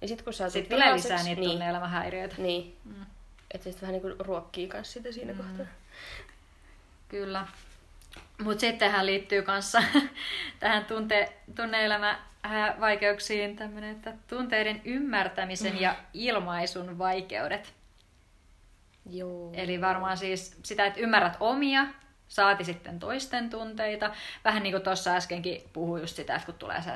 Ja 0.01 0.07
sitten 0.07 0.23
kun 0.23 0.33
sä 0.33 0.49
Sitten 0.49 0.77
tulee 0.77 0.93
lisää 0.93 1.23
niitä 1.23 1.41
niin, 1.41 1.51
tunne-elämähäiriöitä. 1.51 2.35
Niin. 2.37 2.77
Mm. 2.85 3.05
Että 3.51 3.63
se 3.63 3.71
sitten 3.71 3.81
vähän 3.81 3.93
niin 3.93 4.01
kuin 4.01 4.25
ruokkii 4.25 4.67
kans 4.67 4.93
sitä 4.93 5.11
siinä 5.11 5.33
mm. 5.33 5.37
kohtaa. 5.37 5.65
Kyllä. 7.09 7.47
Mutta 8.43 8.61
sittenhän 8.61 9.05
liittyy 9.05 9.41
kanssa 9.41 9.83
tähän 10.59 10.85
tunte, 10.85 11.33
tunne-elämävaikeuksiin 11.55 13.55
tämmöinen, 13.55 13.95
että 13.95 14.13
tunteiden 14.27 14.81
ymmärtämisen 14.85 15.81
ja 15.81 15.95
ilmaisun 16.13 16.97
vaikeudet. 16.97 17.73
Joo. 19.09 19.51
Eli 19.53 19.81
varmaan 19.81 20.17
siis 20.17 20.57
sitä, 20.63 20.85
että 20.85 20.99
ymmärrät 20.99 21.37
omia, 21.39 21.85
saati 22.27 22.63
sitten 22.63 22.99
toisten 22.99 23.49
tunteita. 23.49 24.11
Vähän 24.45 24.63
niin 24.63 24.73
kuin 24.73 24.83
tuossa 24.83 25.15
äskenkin 25.15 25.63
puhui 25.73 26.01
just 26.01 26.15
sitä, 26.15 26.35
että 26.35 26.45
kun 26.45 26.55
tulee 26.55 26.81
se, 26.81 26.91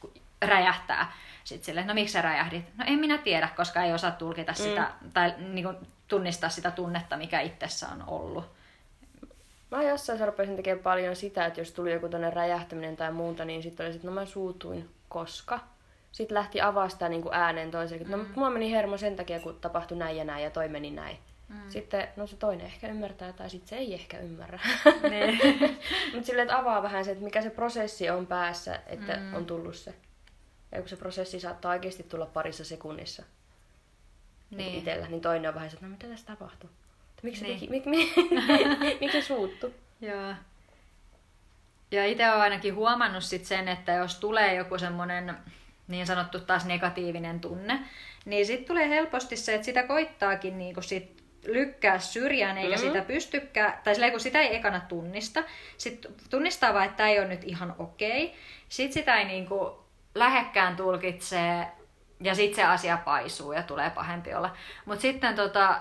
kun 0.00 0.12
räjähtää, 0.42 1.12
sitten 1.44 1.64
sille, 1.64 1.84
no 1.84 1.94
miksi 1.94 2.12
sä 2.12 2.22
räjähdit? 2.22 2.76
No 2.76 2.84
en 2.88 2.98
minä 2.98 3.18
tiedä, 3.18 3.48
koska 3.56 3.82
ei 3.82 3.92
osaa 3.92 4.10
tulkita 4.10 4.54
sitä, 4.54 4.90
tai 5.14 5.34
niin 5.38 5.64
kuin 5.64 5.76
tunnistaa 6.08 6.50
sitä 6.50 6.70
tunnetta, 6.70 7.16
mikä 7.16 7.40
itsessä 7.40 7.88
on 7.88 8.04
ollut. 8.06 8.57
Mä 9.70 9.82
jossain 9.82 10.26
rupesin 10.26 10.56
tekemään 10.56 10.82
paljon 10.82 11.16
sitä, 11.16 11.46
että 11.46 11.60
jos 11.60 11.72
tuli 11.72 11.92
joku 11.92 12.08
tonne 12.08 12.30
räjähtäminen 12.30 12.96
tai 12.96 13.12
muuta, 13.12 13.44
niin 13.44 13.62
sitten 13.62 13.86
oli, 13.86 13.94
että 13.94 14.06
no 14.06 14.12
mä 14.12 14.26
suutuin, 14.26 14.88
koska. 15.08 15.60
Sitten 16.12 16.34
lähti 16.34 16.60
avaa 16.60 16.88
sitä 16.88 17.08
niin 17.08 17.22
kuin 17.22 17.34
ääneen 17.34 17.68
että 17.68 18.08
no 18.08 18.16
mm. 18.16 18.26
mulla 18.34 18.50
meni 18.50 18.72
hermo 18.72 18.96
sen 18.96 19.16
takia, 19.16 19.40
kun 19.40 19.58
tapahtui 19.60 19.98
näin 19.98 20.16
ja 20.16 20.24
näin 20.24 20.44
ja 20.44 20.50
toi 20.50 20.68
meni 20.68 20.90
näin. 20.90 21.18
Mm. 21.48 21.56
Sitten, 21.68 22.08
no 22.16 22.26
se 22.26 22.36
toinen 22.36 22.66
ehkä 22.66 22.88
ymmärtää 22.88 23.32
tai 23.32 23.50
sitten 23.50 23.68
se 23.68 23.76
ei 23.76 23.94
ehkä 23.94 24.18
ymmärrä. 24.18 24.60
Niin. 25.10 25.38
Mutta 26.12 26.26
silleen, 26.26 26.46
että 26.46 26.58
avaa 26.58 26.82
vähän 26.82 27.04
se, 27.04 27.10
että 27.10 27.24
mikä 27.24 27.42
se 27.42 27.50
prosessi 27.50 28.10
on 28.10 28.26
päässä, 28.26 28.80
että 28.86 29.16
mm. 29.16 29.34
on 29.34 29.46
tullut 29.46 29.76
se. 29.76 29.94
Ja 30.72 30.78
kun 30.78 30.88
se 30.88 30.96
prosessi 30.96 31.40
saattaa 31.40 31.72
oikeasti 31.72 32.02
tulla 32.02 32.26
parissa 32.26 32.64
sekunnissa 32.64 33.22
niin. 34.50 34.58
niin. 34.58 34.78
itsellä, 34.78 35.08
niin 35.08 35.20
toinen 35.20 35.48
on 35.48 35.54
vähän 35.54 35.70
se, 35.70 35.74
että 35.74 35.86
no 35.86 35.90
mitä 35.90 36.06
tässä 36.06 36.26
tapahtuu? 36.26 36.70
Miksi 37.22 37.44
Niin. 37.44 37.70
mik, 37.70 37.86
mik, 37.86 38.08
miksi 39.00 39.20
se 39.22 39.26
suuttu? 39.26 39.74
Joo. 40.00 40.34
Ja 41.90 42.06
itse 42.06 42.28
olen 42.30 42.40
ainakin 42.40 42.74
huomannut 42.74 43.22
sit 43.24 43.44
sen, 43.44 43.68
että 43.68 43.92
jos 43.92 44.14
tulee 44.20 44.54
joku 44.54 44.78
semmoinen 44.78 45.36
niin 45.88 46.06
sanottu 46.06 46.40
taas 46.40 46.64
negatiivinen 46.64 47.40
tunne, 47.40 47.80
niin 48.24 48.46
sitten 48.46 48.66
tulee 48.68 48.88
helposti 48.88 49.36
se, 49.36 49.54
että 49.54 49.64
sitä 49.64 49.82
koittaakin 49.82 50.58
niinku 50.58 50.82
sit 50.82 51.22
lykkää 51.46 51.98
syrjään, 51.98 52.58
eikä 52.58 52.76
Mm. 52.76 52.80
sitä 52.82 53.00
pystykään, 53.02 53.74
tai 53.84 53.94
silleen, 53.94 54.12
kun 54.12 54.20
sitä 54.20 54.40
ei 54.40 54.56
ekana 54.56 54.80
tunnista, 54.80 55.42
sitten 55.76 56.14
tunnistaa 56.30 56.74
vaan, 56.74 56.84
että 56.84 56.96
tämä 56.96 57.08
ei 57.08 57.18
ole 57.18 57.28
nyt 57.28 57.44
ihan 57.44 57.74
okei, 57.78 58.34
sitten 58.68 58.92
sitä 58.92 59.16
ei 59.18 59.24
niinku 59.24 59.84
lähekkään 60.14 60.76
tulkitsee, 60.76 61.66
ja 62.20 62.34
sitten 62.34 62.56
se 62.56 62.64
asia 62.64 62.96
paisuu 63.04 63.52
ja 63.52 63.62
tulee 63.62 63.90
pahempi 63.90 64.34
olla. 64.34 64.56
Mutta 64.84 65.02
sitten 65.02 65.34
tota, 65.34 65.80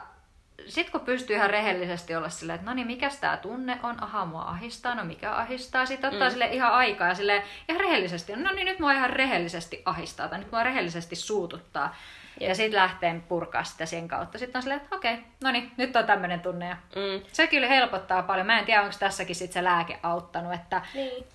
sit 0.66 0.90
kun 0.90 1.02
pystyy 1.02 1.36
ihan 1.36 1.50
rehellisesti 1.50 2.16
olla 2.16 2.30
silleen, 2.30 2.56
että 2.56 2.70
no 2.70 2.74
niin, 2.74 2.88
mikä 2.88 3.10
tämä 3.22 3.38
tunne 3.38 3.80
on, 3.84 4.04
aha, 4.04 4.26
mua 4.26 4.42
ahistaa, 4.42 4.96
no 4.96 5.04
mikä 5.04 5.36
ahistaa, 5.36 5.86
sitten 5.86 6.14
ottaa 6.14 6.28
mm. 6.28 6.32
sille 6.32 6.46
ihan 6.46 6.74
aikaa 6.74 7.08
ja 7.08 7.16
silleen, 7.16 7.44
ihan 7.70 7.80
rehellisesti, 7.80 8.36
no 8.36 8.52
niin, 8.52 8.66
nyt 8.66 8.80
mua 8.80 8.94
ihan 8.94 9.10
rehellisesti 9.10 9.82
ahistaa, 9.86 10.28
tai 10.28 10.40
nyt 10.40 10.52
mua 10.52 10.64
rehellisesti 10.64 11.16
suututtaa. 11.16 11.96
Ja 12.40 12.56
sitten 12.56 12.80
lähtee 12.80 13.22
purkaa 13.28 13.64
sitä 13.64 13.86
sen 13.86 14.08
kautta. 14.08 14.38
Sitten 14.38 14.60
on 14.60 14.64
silleen, 14.64 14.82
että 14.82 14.96
okei, 14.96 15.18
no 15.44 15.52
niin, 15.52 15.72
nyt 15.78 15.96
on 15.96 16.06
tämmöinen 16.06 16.40
tunne. 16.40 16.70
Mm. 16.96 17.26
se 17.32 17.48
kyllä 17.48 17.68
helpottaa 17.68 18.24
paljon. 18.24 18.48
Mä 18.48 18.60
en 18.60 18.66
tiedä, 18.66 18.82
onko 18.82 18.96
tässäkin 19.00 19.36
sit 19.36 19.52
se 19.52 19.64
lääke 19.64 20.00
auttanut, 20.04 20.54
että 20.54 20.82
Niin. 20.94 21.26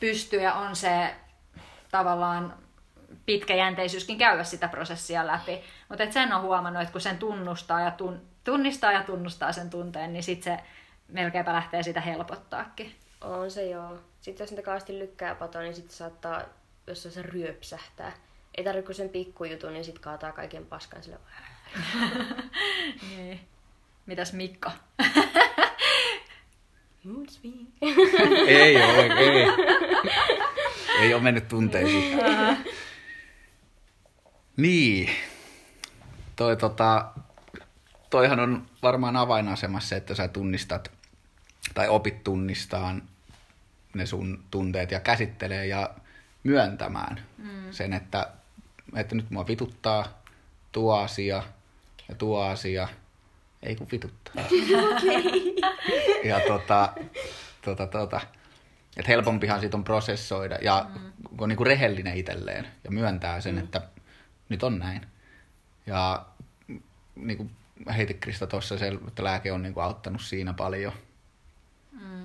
pystyy 0.00 0.40
ja 0.40 0.54
on 0.54 0.76
se 0.76 1.14
tavallaan 1.90 2.54
pitkäjänteisyyskin 3.26 4.18
käydä 4.18 4.44
sitä 4.44 4.68
prosessia 4.68 5.26
läpi. 5.26 5.60
Mutta 5.88 6.12
sen 6.12 6.32
on 6.32 6.42
huomannut, 6.42 6.82
että 6.82 6.92
kun 6.92 7.00
sen 7.00 7.18
tunnustaa 7.18 7.80
ja 7.80 7.90
tun, 7.90 8.22
tunnistaa 8.46 8.92
ja 8.92 9.02
tunnustaa 9.02 9.52
sen 9.52 9.70
tunteen, 9.70 10.12
niin 10.12 10.22
sitten 10.22 10.58
se 10.58 10.64
melkeinpä 11.08 11.52
lähtee 11.52 11.82
sitä 11.82 12.00
helpottaakin. 12.00 12.94
On 13.20 13.50
se 13.50 13.66
joo. 13.66 13.98
Sitten 14.20 14.44
jos 14.44 14.50
niitä 14.50 14.62
kaasti 14.62 14.98
lykkää 14.98 15.34
patoa, 15.34 15.62
niin 15.62 15.74
sitten 15.74 15.96
saattaa, 15.96 16.42
jos 16.86 17.02
se 17.02 17.22
ryöpsähtää. 17.22 18.12
Ei 18.54 18.64
tarvitse 18.64 18.86
kuin 18.86 18.96
sen 18.96 19.08
pikkujutun, 19.08 19.72
niin 19.72 19.84
sitten 19.84 20.02
kaataa 20.02 20.32
kaiken 20.32 20.66
paskan 20.66 21.02
sille. 21.02 21.18
niin. 23.16 23.40
Mitäs 24.06 24.32
Mikko? 24.32 24.70
Mood. 27.04 27.26
Ei 28.46 28.76
ole, 28.76 29.06
ei. 29.18 29.46
Ei 31.00 31.14
ole 31.14 31.22
mennyt 31.22 31.48
tunteisiin. 31.48 32.18
Niin. 34.56 35.10
Toi, 36.36 36.56
tota, 36.56 37.12
toihan 38.16 38.40
on 38.40 38.66
varmaan 38.82 39.16
avainasemassa 39.16 39.88
se, 39.88 39.96
että 39.96 40.14
sä 40.14 40.28
tunnistat 40.28 40.90
tai 41.74 41.88
opit 41.88 42.24
tunnistaan 42.24 43.02
ne 43.94 44.06
sun 44.06 44.44
tunteet 44.50 44.90
ja 44.90 45.00
käsittelee 45.00 45.66
ja 45.66 45.90
myöntämään 46.42 47.20
mm. 47.38 47.72
sen, 47.72 47.92
että, 47.92 48.30
että 48.94 49.14
nyt 49.14 49.30
mua 49.30 49.46
vituttaa 49.46 50.22
tuo 50.72 50.96
asia 50.96 51.42
ja 52.08 52.14
tuo 52.14 52.42
asia. 52.42 52.88
Ei 53.62 53.76
kun 53.76 53.88
vituttaa. 53.92 54.34
ja 56.30 56.40
tota, 56.46 56.92
tota, 57.64 57.86
tota. 57.86 58.20
Et 58.96 59.08
helpompihan 59.08 59.60
siitä 59.60 59.76
on 59.76 59.84
prosessoida 59.84 60.58
ja 60.62 60.86
mm. 60.94 61.00
on 61.38 61.48
niinku 61.48 61.64
rehellinen 61.64 62.16
itselleen 62.16 62.66
ja 62.84 62.90
myöntää 62.90 63.40
sen, 63.40 63.54
mm. 63.54 63.60
että 63.64 63.82
nyt 64.48 64.62
on 64.62 64.78
näin. 64.78 65.06
Ja 65.86 66.26
niin 67.16 67.50
Krista 68.20 68.46
tuossa, 68.46 68.78
se, 68.78 68.88
että 69.08 69.24
lääke 69.24 69.52
on 69.52 69.62
niinku 69.62 69.80
auttanut 69.80 70.20
siinä 70.22 70.52
paljon. 70.52 70.92
Mm. 71.92 72.24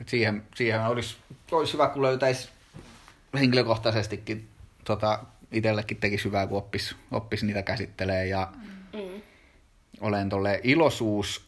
Et 0.00 0.08
siihen, 0.08 0.42
siihen 0.54 0.80
olisi, 0.86 1.16
olisi 1.52 1.72
hyvä, 1.72 1.88
kun 1.88 2.02
löytäisi 2.02 2.48
henkilökohtaisestikin 3.34 4.48
tota, 4.84 5.18
itsellekin 5.52 5.96
tekisi 5.96 6.24
hyvää, 6.24 6.46
kun 6.46 6.58
oppisi 6.58 6.96
oppis 7.10 7.42
niitä 7.42 7.62
käsittelee. 7.62 8.26
Ja 8.26 8.52
Mm. 8.92 9.22
olen 10.00 10.28
tolle 10.28 10.60
iloisuus, 10.62 11.44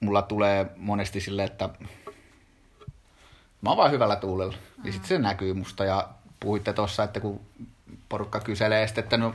mulla 0.00 0.22
tulee 0.22 0.66
monesti 0.76 1.20
sille, 1.20 1.44
että 1.44 1.68
mä 3.62 3.70
oon 3.70 3.76
vaan 3.76 3.90
hyvällä 3.90 4.16
tuulella. 4.16 4.56
Mm. 4.76 4.82
Niin 4.82 4.92
sitten 4.92 5.08
se 5.08 5.18
näkyy 5.18 5.54
musta. 5.54 5.84
Ja 5.84 6.08
puhuitte 6.40 6.72
tuossa, 6.72 7.04
että 7.04 7.20
kun 7.20 7.40
porukka 8.08 8.40
kyselee, 8.40 8.86
sitten, 8.86 9.04
että 9.04 9.16
no 9.16 9.34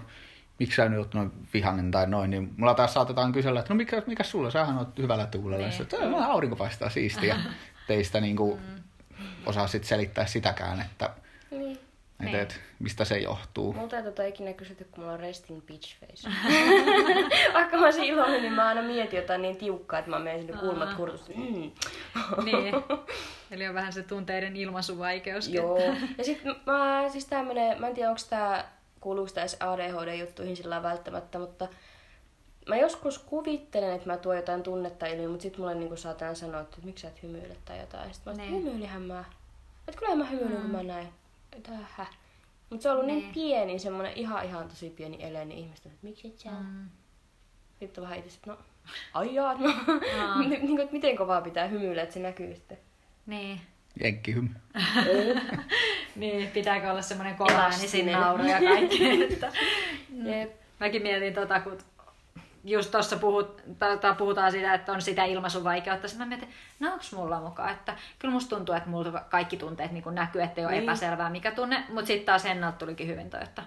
miksi 0.60 0.76
sä 0.76 0.90
nyt 0.90 1.00
oot 1.00 1.14
noin 1.14 1.32
vihanen 1.54 1.92
tai 1.92 2.08
noin, 2.08 2.30
niin 2.30 2.54
mulla 2.58 2.74
taas 2.74 2.94
saatetaan 2.94 3.32
kysellä, 3.32 3.60
että 3.60 3.74
no 3.74 3.78
mikä, 3.78 4.04
mikä 4.08 4.24
sulla, 4.24 4.52
sähän 4.52 4.78
oot 4.78 4.98
hyvällä 4.98 5.26
tuulella. 5.26 5.58
Niin. 5.58 5.70
Niin. 5.70 5.78
Sitten, 5.78 6.04
että 6.04 6.26
aurinko 6.26 6.56
paistaa 6.56 6.90
siistiä. 6.90 7.36
Teistä 7.88 8.22
niinku 8.22 8.60
osaa 9.46 9.68
sitten 9.68 9.88
selittää 9.90 10.26
sitäkään, 10.26 10.82
että, 10.82 11.10
Niin. 11.52 11.72
että, 11.72 12.24
Niin. 12.24 12.36
että 12.36 12.56
mistä 12.80 13.06
se 13.06 13.18
johtuu. 13.20 13.74
Multa 13.74 13.98
ei 13.98 14.04
tota 14.04 14.24
ikinä 14.24 14.54
kysytty, 14.54 14.84
kun 14.84 15.00
mulla 15.00 15.14
on 15.14 15.20
resting 15.20 15.62
bitch 15.66 15.96
face. 16.00 16.30
Vaikka 17.54 17.78
mä 17.78 17.84
olisin 17.86 18.04
iloinen, 18.04 18.42
niin 18.42 18.54
mä 18.54 18.68
aina 18.68 18.82
mietin 18.82 19.18
jotain 19.20 19.42
niin 19.42 19.58
tiukkaa, 19.58 20.00
että 20.00 20.12
mä 20.12 20.20
menen 20.20 20.42
sinne 20.42 20.58
kulmat 20.60 20.94
kurtusta. 20.94 21.32
Mm. 21.36 21.72
Niin. 22.46 22.74
Eli 23.52 23.68
on 23.68 23.76
vähän 23.76 23.94
se 23.94 24.04
tunteiden 24.04 24.56
ilmaisuvaikeus. 24.56 25.48
Joo. 25.48 25.80
Ja 26.18 26.24
sit 26.24 26.42
mä, 26.66 27.10
siis 27.10 27.26
tämmönen, 27.26 27.82
mä 27.82 27.88
en 27.88 27.94
tiedä 27.94 28.10
onko 28.10 28.22
tää, 28.30 28.72
kuuluuko 29.04 29.32
tää 29.34 29.42
edes 29.42 29.58
ADHD-juttuihin 29.60 30.56
sillä 30.58 30.84
välttämättä, 30.84 31.40
mutta 31.40 31.68
mä 32.68 32.76
joskus 32.78 33.20
kuvittelen, 33.20 33.94
että 33.94 34.08
mä 34.08 34.18
tuon 34.18 34.36
jotain 34.36 34.64
tunnetta 34.64 35.06
ilmi, 35.08 35.28
mutta 35.28 35.44
sit 35.44 35.58
mulle 35.58 35.76
niinku 35.76 35.96
saatan 35.96 36.36
sanoa, 36.36 36.62
että 36.62 36.78
miksi 36.84 37.02
sä 37.02 37.08
et 37.08 37.24
hymyile 37.24 37.58
tai 37.66 37.80
jotain. 37.80 38.14
Sitten 38.14 38.36
mä 38.38 38.42
Niin. 38.44 38.54
hymyilihän 38.54 39.02
mä. 39.02 39.24
Että 39.88 40.00
kyllä 40.00 40.16
mä 40.16 40.26
hymyilen, 40.26 40.62
kun 40.62 40.72
mä 40.72 40.84
näin. 40.84 41.08
Tähä. 41.64 42.06
Mutta 42.70 42.84
se 42.84 42.90
on 42.90 42.96
ollut 42.96 43.08
niin. 43.08 43.20
Niin. 43.20 43.34
pieni, 43.34 43.80
semmonen 43.80 44.14
ihan 44.14 44.46
ihan 44.46 44.68
tosi 44.70 44.90
pieni 44.90 45.18
ele, 45.24 45.46
niin 45.46 45.60
ihmiset 45.60 45.86
että 45.86 45.98
miksi 46.02 46.28
et 46.28 46.40
sä? 46.40 46.50
Mm. 46.52 46.58
Mm. 46.66 46.90
Sitten 47.80 48.04
on 48.04 48.10
vähän 48.10 48.20
itse, 48.26 48.36
että 48.38 48.52
no, 48.52 48.58
ai 49.14 49.36
jaa, 49.36 49.54
no. 49.62 49.70
Niin, 50.40 50.68
kuin, 50.68 50.80
että 50.80 50.94
miten 50.94 51.18
kovaa 51.18 51.42
pitää 51.42 51.68
hymyillä, 51.68 52.02
että 52.02 52.14
se 52.14 52.20
näkyy 52.20 52.56
sitten. 52.56 52.78
Niin. 53.26 53.62
Jenkkihym. 54.04 54.50
niin, 56.16 56.50
pitääkö 56.52 56.92
olla 56.92 57.02
semmoinen 57.02 57.36
kova 57.36 57.52
ääni 57.52 57.62
Elastinen. 57.62 57.90
siinä 57.90 58.20
nauru 58.20 58.44
ja 58.44 58.60
kaikki. 58.60 59.24
Että, 59.34 59.52
Jep. 60.24 60.52
mäkin 60.80 61.02
mietin 61.02 61.34
tota, 61.34 61.60
kun 61.60 61.78
just 62.64 62.92
tuossa 62.92 63.18
puhut, 63.18 63.62
tota, 63.80 64.14
puhutaan 64.14 64.52
siitä, 64.52 64.74
että 64.74 64.92
on 64.92 65.02
sitä 65.02 65.24
ilmaisuvaikeutta. 65.26 66.08
Sitten 66.08 66.28
mä 66.28 66.36
mietin, 66.36 66.54
no 66.80 66.94
onko 66.94 67.06
mulla 67.16 67.40
mukaan, 67.42 67.72
että 67.72 67.96
kyllä 68.20 68.32
musta 68.32 68.56
tuntuu, 68.56 68.76
että 68.76 68.90
mulla 68.90 69.20
kaikki 69.30 69.58
tunteet 69.58 69.92
niin 69.92 70.04
näkyy, 70.12 70.42
että 70.42 70.62
ei 70.62 70.66
ole 70.66 70.74
Niin. 70.74 70.84
epäselvää 70.84 71.30
mikä 71.30 71.52
tunne, 71.52 71.84
mutta 71.90 72.08
sitten 72.08 72.26
taas 72.26 72.44
Hennalta 72.44 72.78
tulikin 72.78 73.08
hyvin 73.08 73.30
toi, 73.30 73.44
että 73.44 73.64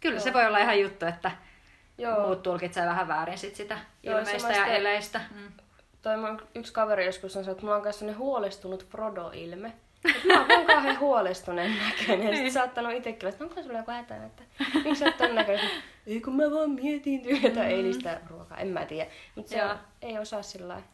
kyllä 0.00 0.14
Joo. 0.14 0.24
se 0.24 0.32
voi 0.32 0.46
olla 0.46 0.58
ihan 0.58 0.80
juttu, 0.80 1.06
että 1.06 1.30
Joo. 1.98 2.26
muut 2.26 2.42
tulkitsee 2.42 2.86
vähän 2.86 3.08
väärin 3.08 3.38
sit 3.38 3.56
sitä 3.56 3.78
Joo, 4.02 4.18
ilmeistä 4.18 4.52
ja 4.52 4.66
eleistä. 4.66 5.20
Mm. 5.30 5.52
Toi 6.02 6.16
mun 6.16 6.42
yksi 6.54 6.72
kaveri 6.72 7.06
joskus 7.06 7.32
sanoi, 7.32 7.50
että 7.50 7.62
mulla 7.62 7.76
on 7.76 7.82
myös 7.82 7.98
sellainen 7.98 8.18
huolestunut 8.18 8.86
Frodo-ilme. 8.88 9.72
Et 10.04 10.24
mä 10.24 10.56
oon 10.56 10.66
kauhean 10.66 11.00
huolestuneen 11.00 11.76
näköinen. 11.78 12.28
Ja 12.28 12.36
sit 12.36 12.52
saattanut 12.52 12.92
itsekin, 12.92 13.28
että 13.28 13.44
onko 13.44 13.62
sulla 13.62 13.78
joku 13.78 13.90
hätä, 13.90 14.26
että 14.26 14.42
miksi 14.74 14.94
sä 14.94 15.04
oot 15.04 15.16
tän 15.16 15.34
näköinen? 15.34 15.70
Ei 16.06 16.20
kun 16.20 16.36
mä 16.36 16.42
vaan 16.50 16.70
mietin 16.70 17.22
työtä 17.22 17.64
eilistä 17.64 18.20
ruokaa, 18.30 18.58
en 18.58 18.68
mä 18.68 18.86
tiedä. 18.86 19.10
Mutta 19.34 19.50
se 19.50 19.64
on, 19.64 19.78
ei 20.02 20.18
osaa 20.18 20.42
sillä 20.42 20.68
lailla. 20.68 20.86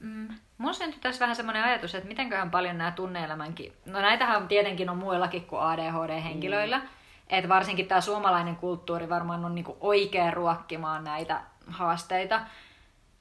Mm. 0.00 0.28
Mulla 0.58 0.72
syntyi 0.72 1.00
tässä 1.00 1.20
vähän 1.20 1.36
semmoinen 1.36 1.64
ajatus, 1.64 1.94
että 1.94 2.08
mitenköhän 2.08 2.50
paljon 2.50 2.78
nämä 2.78 2.90
tunneelämänkin, 2.90 3.72
no 3.86 4.00
näitähän 4.00 4.48
tietenkin 4.48 4.90
on 4.90 4.96
muillakin 4.96 5.46
kuin 5.46 5.62
ADHD-henkilöillä, 5.62 6.78
mm. 6.78 6.88
että 7.28 7.48
varsinkin 7.48 7.86
tämä 7.86 8.00
suomalainen 8.00 8.56
kulttuuri 8.56 9.08
varmaan 9.08 9.44
on 9.44 9.54
niinku 9.54 9.76
oikein 9.80 10.32
ruokkimaan 10.32 11.04
näitä 11.04 11.40
haasteita. 11.66 12.40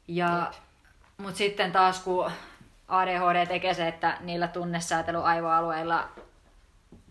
Ja, 0.08 0.52
mutta 1.18 1.38
sitten 1.38 1.72
taas 1.72 2.00
kun 2.00 2.32
ADHD 2.88 3.46
tekee 3.46 3.74
se, 3.74 3.88
että 3.88 4.18
niillä 4.20 4.48
tunnesäätely 4.48 5.28
aivoalueilla 5.28 6.10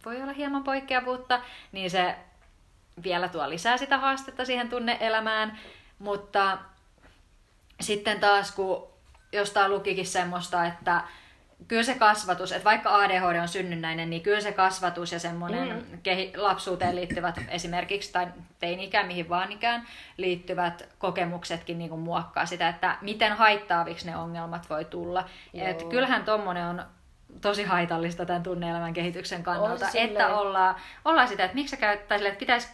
voi 0.04 0.22
olla 0.22 0.32
hieman 0.32 0.64
poikkeavuutta, 0.64 1.40
niin 1.72 1.90
se 1.90 2.16
vielä 3.02 3.28
tuo 3.28 3.50
lisää 3.50 3.76
sitä 3.76 3.98
haastetta 3.98 4.44
siihen 4.44 4.68
tunneelämään, 4.68 5.58
mutta 5.98 6.58
sitten 7.80 8.20
taas 8.20 8.52
kun 8.52 8.88
jostain 9.32 9.70
lukikin 9.70 10.06
semmoista, 10.06 10.66
että 10.66 11.02
kyllä 11.68 11.82
se 11.82 11.94
kasvatus, 11.94 12.52
että 12.52 12.64
vaikka 12.64 12.96
ADHD 12.96 13.40
on 13.40 13.48
synnynnäinen, 13.48 14.10
niin 14.10 14.22
kyllä 14.22 14.40
se 14.40 14.52
kasvatus 14.52 15.12
ja 15.12 15.18
semmoinen 15.18 15.68
mm. 15.68 15.98
kehi, 16.02 16.32
lapsuuteen 16.36 16.96
liittyvät 16.96 17.40
esimerkiksi, 17.48 18.12
tai 18.12 18.26
teini-ikään, 18.58 19.06
mihin 19.06 19.28
vaan 19.28 19.52
ikään, 19.52 19.86
liittyvät 20.16 20.88
kokemuksetkin 20.98 21.78
niin 21.78 21.90
kuin 21.90 22.00
muokkaa 22.00 22.46
sitä, 22.46 22.68
että 22.68 22.96
miten 23.00 23.32
haittaaviksi 23.32 24.06
ne 24.06 24.16
ongelmat 24.16 24.70
voi 24.70 24.84
tulla. 24.84 25.24
Joo. 25.52 25.66
Et 25.66 25.82
kyllähän 25.82 26.24
tommonen 26.24 26.66
on 26.66 26.84
tosi 27.40 27.64
haitallista 27.64 28.26
tämän 28.26 28.42
tunneelämän 28.42 28.94
kehityksen 28.94 29.42
kannalta, 29.42 29.86
että 29.94 30.36
ollaan, 30.36 30.74
ollaan 31.04 31.28
sitä, 31.28 31.44
että 31.44 31.54
miksi 31.54 31.70
sä 31.70 31.76
käyt, 31.76 32.08
tai 32.08 32.18
silleen, 32.18 32.32
että 32.32 32.40
pitäisi 32.40 32.68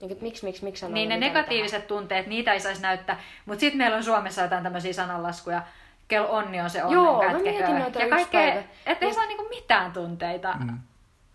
Niin, 0.00 0.12
että 0.12 0.24
miksi, 0.24 0.44
miksi, 0.44 0.64
miksi 0.64 0.88
niin 0.88 1.08
ne 1.08 1.16
negatiiviset 1.16 1.86
tunteet, 1.86 2.26
niitä 2.26 2.52
ei 2.52 2.60
saisi 2.60 2.82
näyttää. 2.82 3.20
Mutta 3.46 3.60
sitten 3.60 3.78
meillä 3.78 3.96
on 3.96 4.04
Suomessa 4.04 4.42
jotain 4.42 4.62
tämmöisiä 4.62 4.92
sananlaskuja. 4.92 5.62
Kel 6.08 6.24
onni 6.28 6.60
on 6.60 6.70
se 6.70 6.84
onnen 6.84 6.94
Joo, 7.02 7.22
mä 7.22 7.24
Ja 8.02 8.08
kaikkea, 8.08 8.40
päivä. 8.40 8.60
että 8.60 8.70
ei 8.86 8.96
Niin- 9.00 9.14
saa 9.14 9.26
niinku 9.26 9.48
mitään 9.48 9.92
tunteita. 9.92 10.54
Mm. 10.58 10.78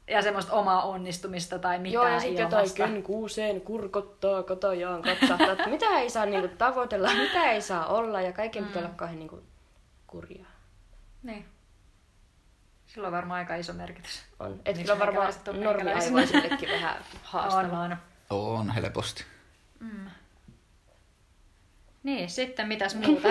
Ja 0.07 0.21
semmoista 0.21 0.53
omaa 0.53 0.81
onnistumista 0.83 1.59
tai 1.59 1.79
mitään 1.79 1.93
Joo, 1.93 2.07
ja 2.07 2.19
sitten 2.19 2.43
jotain 2.43 2.61
ilmasta. 2.63 2.83
könkuuseen 2.87 3.61
kurkottaa, 3.61 4.43
katajaan 4.43 5.01
katsahtaa, 5.01 5.51
että 5.51 5.69
mitä 5.69 5.85
ei 5.85 6.09
saa 6.09 6.25
niinku 6.25 6.55
tavoitella, 6.57 7.13
mitä 7.13 7.43
ei 7.51 7.61
saa 7.61 7.85
olla, 7.85 8.21
ja 8.21 8.31
kaiken 8.33 8.65
pitää 8.65 8.81
olla 8.81 8.93
kauhean 8.95 9.19
niinku 9.19 9.43
kurjaa. 10.07 10.47
Niin. 11.23 11.45
Sillä 12.85 13.07
on 13.07 13.11
varmaan 13.13 13.37
aika 13.37 13.55
iso 13.55 13.73
merkitys. 13.73 14.23
On. 14.39 14.59
Et 14.65 14.77
kyllä 14.77 14.99
varmaan 14.99 15.33
on 15.47 15.61
normiaivoisillekin 15.63 16.69
vähän 16.69 16.95
On 17.13 17.19
haastavaa. 17.23 17.71
vaan. 17.71 17.97
On 18.29 18.69
helposti. 18.71 19.25
Mm. 19.79 20.05
Niin, 22.03 22.29
sitten 22.29 22.67
mitäs 22.67 22.95
muuta? 22.95 23.27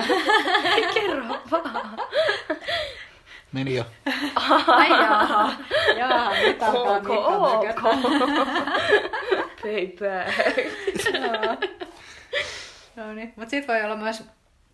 Kerro 0.95 1.25
vaan. 1.51 1.99
Meni 3.53 3.75
jo. 3.75 3.85
Ai 4.67 4.89
jaha. 4.89 5.53
Jaha, 5.97 6.31
nyt 6.35 6.63
alkaa 6.63 6.97
Ok, 6.97 7.09
ok. 7.09 7.83
Payback. 9.63 10.39
No 12.97 13.13
niin, 13.13 13.33
mutta 13.37 13.51
sitten 13.51 13.75
voi 13.75 13.85
olla 13.85 13.97
myös, 13.97 14.25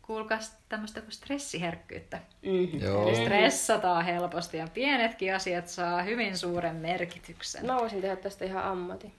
kuulkaa 0.03 0.39
tämmöistä 0.69 1.01
kuin 1.01 1.13
stressiherkkyyttä. 1.13 2.19
Mm. 2.43 2.81
Joo. 2.81 3.15
Stressataan 3.15 4.05
helposti 4.05 4.57
ja 4.57 4.69
pienetkin 4.75 5.35
asiat 5.35 5.69
saa 5.69 6.03
hyvin 6.03 6.39
suuren 6.39 6.77
merkityksen. 6.77 7.67
Mä 7.67 7.77
voisin 7.77 8.01
tehdä 8.01 8.17
tästä 8.17 8.45
ihan 8.45 8.65
ammatin. 8.65 9.13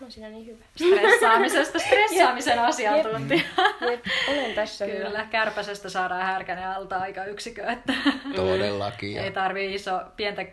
Mä 0.00 0.04
oon 0.04 0.12
siinä 0.12 0.28
niin 0.28 0.46
hyvä. 0.46 0.64
Stressaamisesta 0.76 1.78
stressaamisen 1.86 2.58
asiantuntija. 2.58 3.42
Jep, 3.90 4.04
olen 4.28 4.54
tässä 4.54 4.84
hyvä. 4.84 5.04
Kyllä, 5.08 5.24
kärpäsestä 5.30 5.88
saadaan 5.90 6.22
härkänen 6.26 6.68
alta 6.68 6.96
aika 6.96 7.24
yksikö, 7.24 7.66
että 7.66 7.92
Todellakin. 8.36 9.18
ei 9.18 9.32
tarvii 9.32 9.74
iso, 9.74 10.00
pientä 10.16 10.46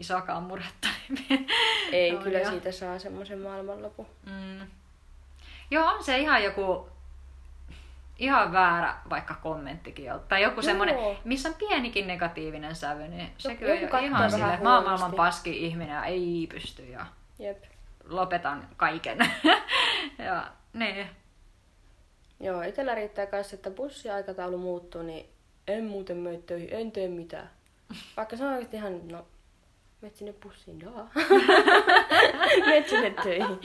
isoakaan 0.00 0.42
murhetta. 0.42 0.88
Ei, 1.92 2.08
Joo, 2.12 2.22
kyllä 2.22 2.38
joo. 2.38 2.50
siitä 2.50 2.72
saa 2.72 2.98
semmoisen 2.98 3.38
maailmanlopun. 3.38 4.06
Mm. 4.26 4.66
Joo, 5.70 5.86
on 5.88 6.04
se 6.04 6.18
ihan 6.18 6.44
joku 6.44 6.88
ihan 8.18 8.52
väärä 8.52 8.94
vaikka 9.10 9.34
kommenttikin. 9.34 10.06
jol- 10.12 10.18
Tai 10.28 10.42
joku 10.42 10.62
semmoinen, 10.62 10.96
missä 11.24 11.48
on 11.48 11.54
pienikin 11.54 12.06
negatiivinen 12.06 12.74
sävy, 12.74 13.08
niin 13.08 13.30
se 13.38 13.48
Joku- 13.48 13.58
kyllä 13.58 13.74
joku 13.74 13.96
jo 13.96 14.02
ihan 14.02 14.30
silleen, 14.30 14.50
että 14.54 14.64
maailman 14.64 15.12
paski 15.12 15.66
ihminen 15.66 15.94
ja 15.94 16.04
ei 16.04 16.46
pysty 16.50 16.82
ja 16.86 17.06
Jep. 17.38 17.62
Lopetan 18.08 18.68
kaiken. 18.76 19.18
ja 20.26 20.52
niin. 20.72 21.06
Joo, 22.40 22.62
itellä 22.62 22.94
riittää 22.94 23.26
myös, 23.32 23.52
että 23.52 23.70
bussiaikataulu 23.70 24.58
muuttuu, 24.58 25.02
niin 25.02 25.26
en 25.68 25.84
muuten 25.84 26.16
mene 26.16 26.38
töihin, 26.38 26.68
en 26.72 26.92
tee 26.92 27.08
mitään. 27.08 27.50
Vaikka 28.16 28.36
se 28.36 28.44
on 28.44 28.52
oikeasti 28.52 28.76
ihan, 28.76 29.08
no, 29.08 29.26
menet 30.00 30.16
sinne 30.16 30.32
bussiin, 30.32 30.80
daa. 30.80 31.10
menet 32.66 32.88
sinne 32.88 33.10
töihin. 33.10 33.60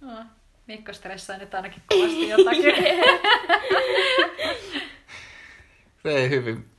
No, 0.00 0.24
Mikko 0.66 0.92
stressaa 0.92 1.38
nyt 1.38 1.54
ainakin 1.54 1.82
kovasti 1.86 2.28
jotakin. 2.28 2.74
ei 6.18 6.30
hyvin. 6.30 6.70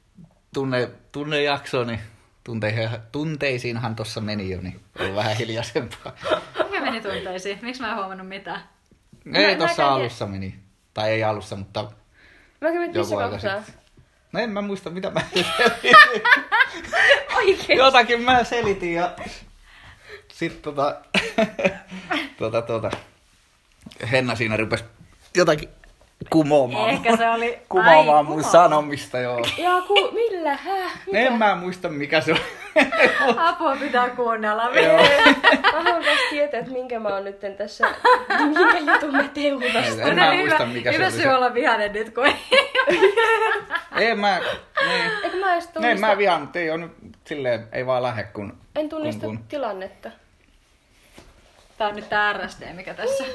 Tunne, 0.54 0.90
tunnejakso, 1.12 1.84
niin 1.84 2.00
tunte, 2.46 2.90
tunteisiinhan 3.12 3.96
tuossa 3.96 4.22
meni 4.22 4.50
jo, 4.50 4.62
niin 4.62 4.80
on 5.00 5.16
vähän 5.16 5.38
hiljaisempaa. 5.38 6.12
Mikä 6.64 6.82
meni 6.82 7.02
tunteisiin? 7.02 7.60
Miksi 7.62 7.82
mä 7.82 7.90
en 7.90 7.96
huomannut 7.96 8.28
mitään? 8.28 8.70
Ei 9.34 9.56
tuossa 9.56 9.88
alussa 9.88 10.28
meni. 10.28 10.60
Tai 10.94 11.10
ei 11.10 11.24
alussa, 11.24 11.56
mutta 11.56 11.92
Mä 12.62 12.72
kävin 12.72 13.06
sitten. 13.06 13.76
No 14.32 14.40
en 14.40 14.50
mä 14.50 14.62
muista, 14.62 14.90
mitä 14.90 15.12
mä 15.12 15.22
Oikein. 17.38 17.78
Jotakin 17.78 18.22
mä 18.22 18.44
selitin 18.44 18.94
ja 18.94 19.16
sitten 20.34 20.62
tota, 20.62 21.02
tota, 22.40 22.62
tota, 22.62 22.92
Henna 24.12 24.36
siinä 24.36 24.58
rupesi 24.58 24.84
jotakin 25.36 25.70
kumoamaan. 26.30 26.90
Ehkä 26.90 27.18
se 27.18 27.30
oli... 27.30 27.60
Kumoamaan 27.70 28.18
Ai, 28.18 28.24
mun 28.24 28.38
kumo. 28.38 28.52
sanomista, 28.52 29.20
joo. 29.20 29.40
Ja 29.58 29.82
ku, 29.88 30.12
millä, 30.12 30.56
häh? 30.56 30.92
En 31.14 31.34
mä 31.34 31.56
muista, 31.56 31.90
mikä 31.90 32.22
se 32.22 32.32
on. 32.32 32.40
Apua 33.38 33.76
pitää 33.76 34.10
kuunnella. 34.10 34.64
Joo. 34.64 34.98
Mä 35.62 35.72
haluan 35.72 36.04
myös 36.04 36.20
tietää, 36.30 36.60
että 36.60 36.72
minkä 36.72 37.00
mä 37.00 37.10
oon 37.10 37.24
nyt 37.24 37.40
tässä, 37.58 37.88
minkä 38.40 38.94
jutun 38.94 39.12
mä 39.16 39.24
teurastan. 39.24 40.10
En 40.10 40.16
mä 40.16 40.34
muista, 40.34 40.66
mikä 40.66 40.92
se 40.92 40.98
hyvä 40.98 41.06
oli 41.08 41.14
syy 41.14 41.24
se. 41.24 41.34
olla 41.34 41.54
vihainen 41.54 41.94
nyt, 41.94 42.14
kun 42.16 42.26
ei. 42.26 42.36
Ei 43.98 44.16
mä, 44.16 44.40
niin. 44.88 45.12
Eikö 45.24 45.38
mä 45.38 45.54
edes 45.54 45.66
Ne, 45.68 45.74
tunnista, 45.74 46.08
mä 46.08 46.18
vihaan, 46.18 46.50
ei 46.56 46.70
on 46.72 46.82
nyt 46.82 46.92
silleen, 47.26 47.68
ei 47.72 47.86
vaan 47.86 48.04
lähde 48.04 48.24
kun... 48.24 48.58
en 48.76 48.90
tunnista 48.90 49.26
kun, 49.26 49.38
kun. 49.38 49.46
tilannetta. 49.48 50.12
Tää 51.78 51.88
on 51.88 51.96
nyt 51.96 52.10
tää 52.10 52.34
RST, 52.34 52.60
mikä 52.74 52.94
tässä. 52.94 53.24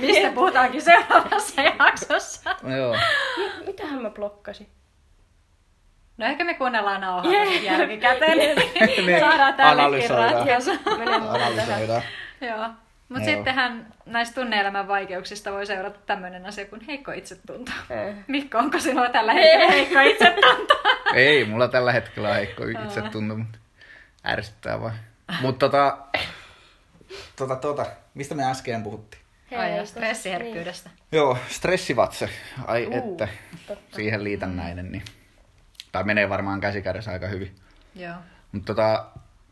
Mistä 0.00 0.30
puhutaankin 0.34 0.82
seuraavassa 0.82 1.62
jaksossa. 1.62 2.56
No 2.62 2.76
joo. 2.76 2.96
Mi- 3.36 3.66
mitähän 3.66 4.02
mä 4.02 4.10
blokkasin? 4.10 4.68
No 6.18 6.26
ehkä 6.26 6.44
me 6.44 6.54
kuunnellaan 6.54 7.00
nauhaa 7.00 7.32
yeah. 7.32 7.62
jälkikäteen. 7.62 8.38
Niin, 8.38 9.20
Saadaan 9.20 9.54
tällekin 9.54 9.84
analysoidaan. 9.84 10.32
ratkaisu. 10.32 10.70
Analysoidaan. 11.28 12.02
Joo. 12.40 12.68
Mutta 13.08 13.24
sittenhän 13.24 13.86
näistä 14.06 14.34
tunne-elämän 14.40 14.88
vaikeuksista 14.88 15.52
voi 15.52 15.66
seurata 15.66 15.98
tämmöinen 16.06 16.46
asia 16.46 16.64
kuin 16.66 16.80
heikko 16.80 17.12
itsetunto. 17.12 17.72
Eh. 17.90 18.14
Mikko, 18.26 18.58
onko 18.58 18.78
sinulla 18.78 19.08
tällä 19.08 19.32
hetkellä 19.32 19.66
heikko 19.70 20.00
itsetunto? 20.00 20.74
Ei, 21.14 21.44
mulla 21.44 21.68
tällä 21.68 21.92
hetkellä 21.92 22.28
on 22.28 22.34
heikko 22.34 22.64
itsetunto, 22.64 23.34
mutta 23.36 23.58
ärsyttää 24.28 24.80
vaan. 24.80 24.94
Mutta 25.40 25.58
tota, 25.68 25.98
tota, 27.36 27.56
tota, 27.56 27.86
mistä 28.14 28.34
me 28.34 28.44
äsken 28.50 28.82
puhuttiin? 28.82 29.22
Ai 29.58 29.70
joo, 29.70 29.78
tossa- 29.80 29.90
stressiherkkyydestä. 29.90 30.90
Joo, 31.12 31.38
stressivatse. 31.48 32.28
Ai 32.66 32.86
Uu, 32.86 32.92
että, 32.94 33.28
totta. 33.66 33.96
siihen 33.96 34.24
liitännäinen. 34.24 34.92
Niin. 34.92 35.02
Tai 35.92 36.04
menee 36.04 36.28
varmaan 36.28 36.60
käsikädessä 36.60 37.10
aika 37.10 37.26
hyvin. 37.26 37.54
Joo. 37.94 38.14
Mutta 38.52 38.74
tota, 38.74 39.06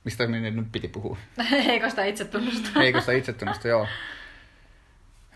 mistä 0.04 0.26
minne 0.26 0.50
nyt 0.50 0.72
piti 0.72 0.88
puhua? 0.88 1.16
Heikosta 1.66 2.04
itsetunnosta. 2.04 2.68
Heikosta 2.80 3.12
itsetunnosta, 3.12 3.68
joo. 3.68 3.86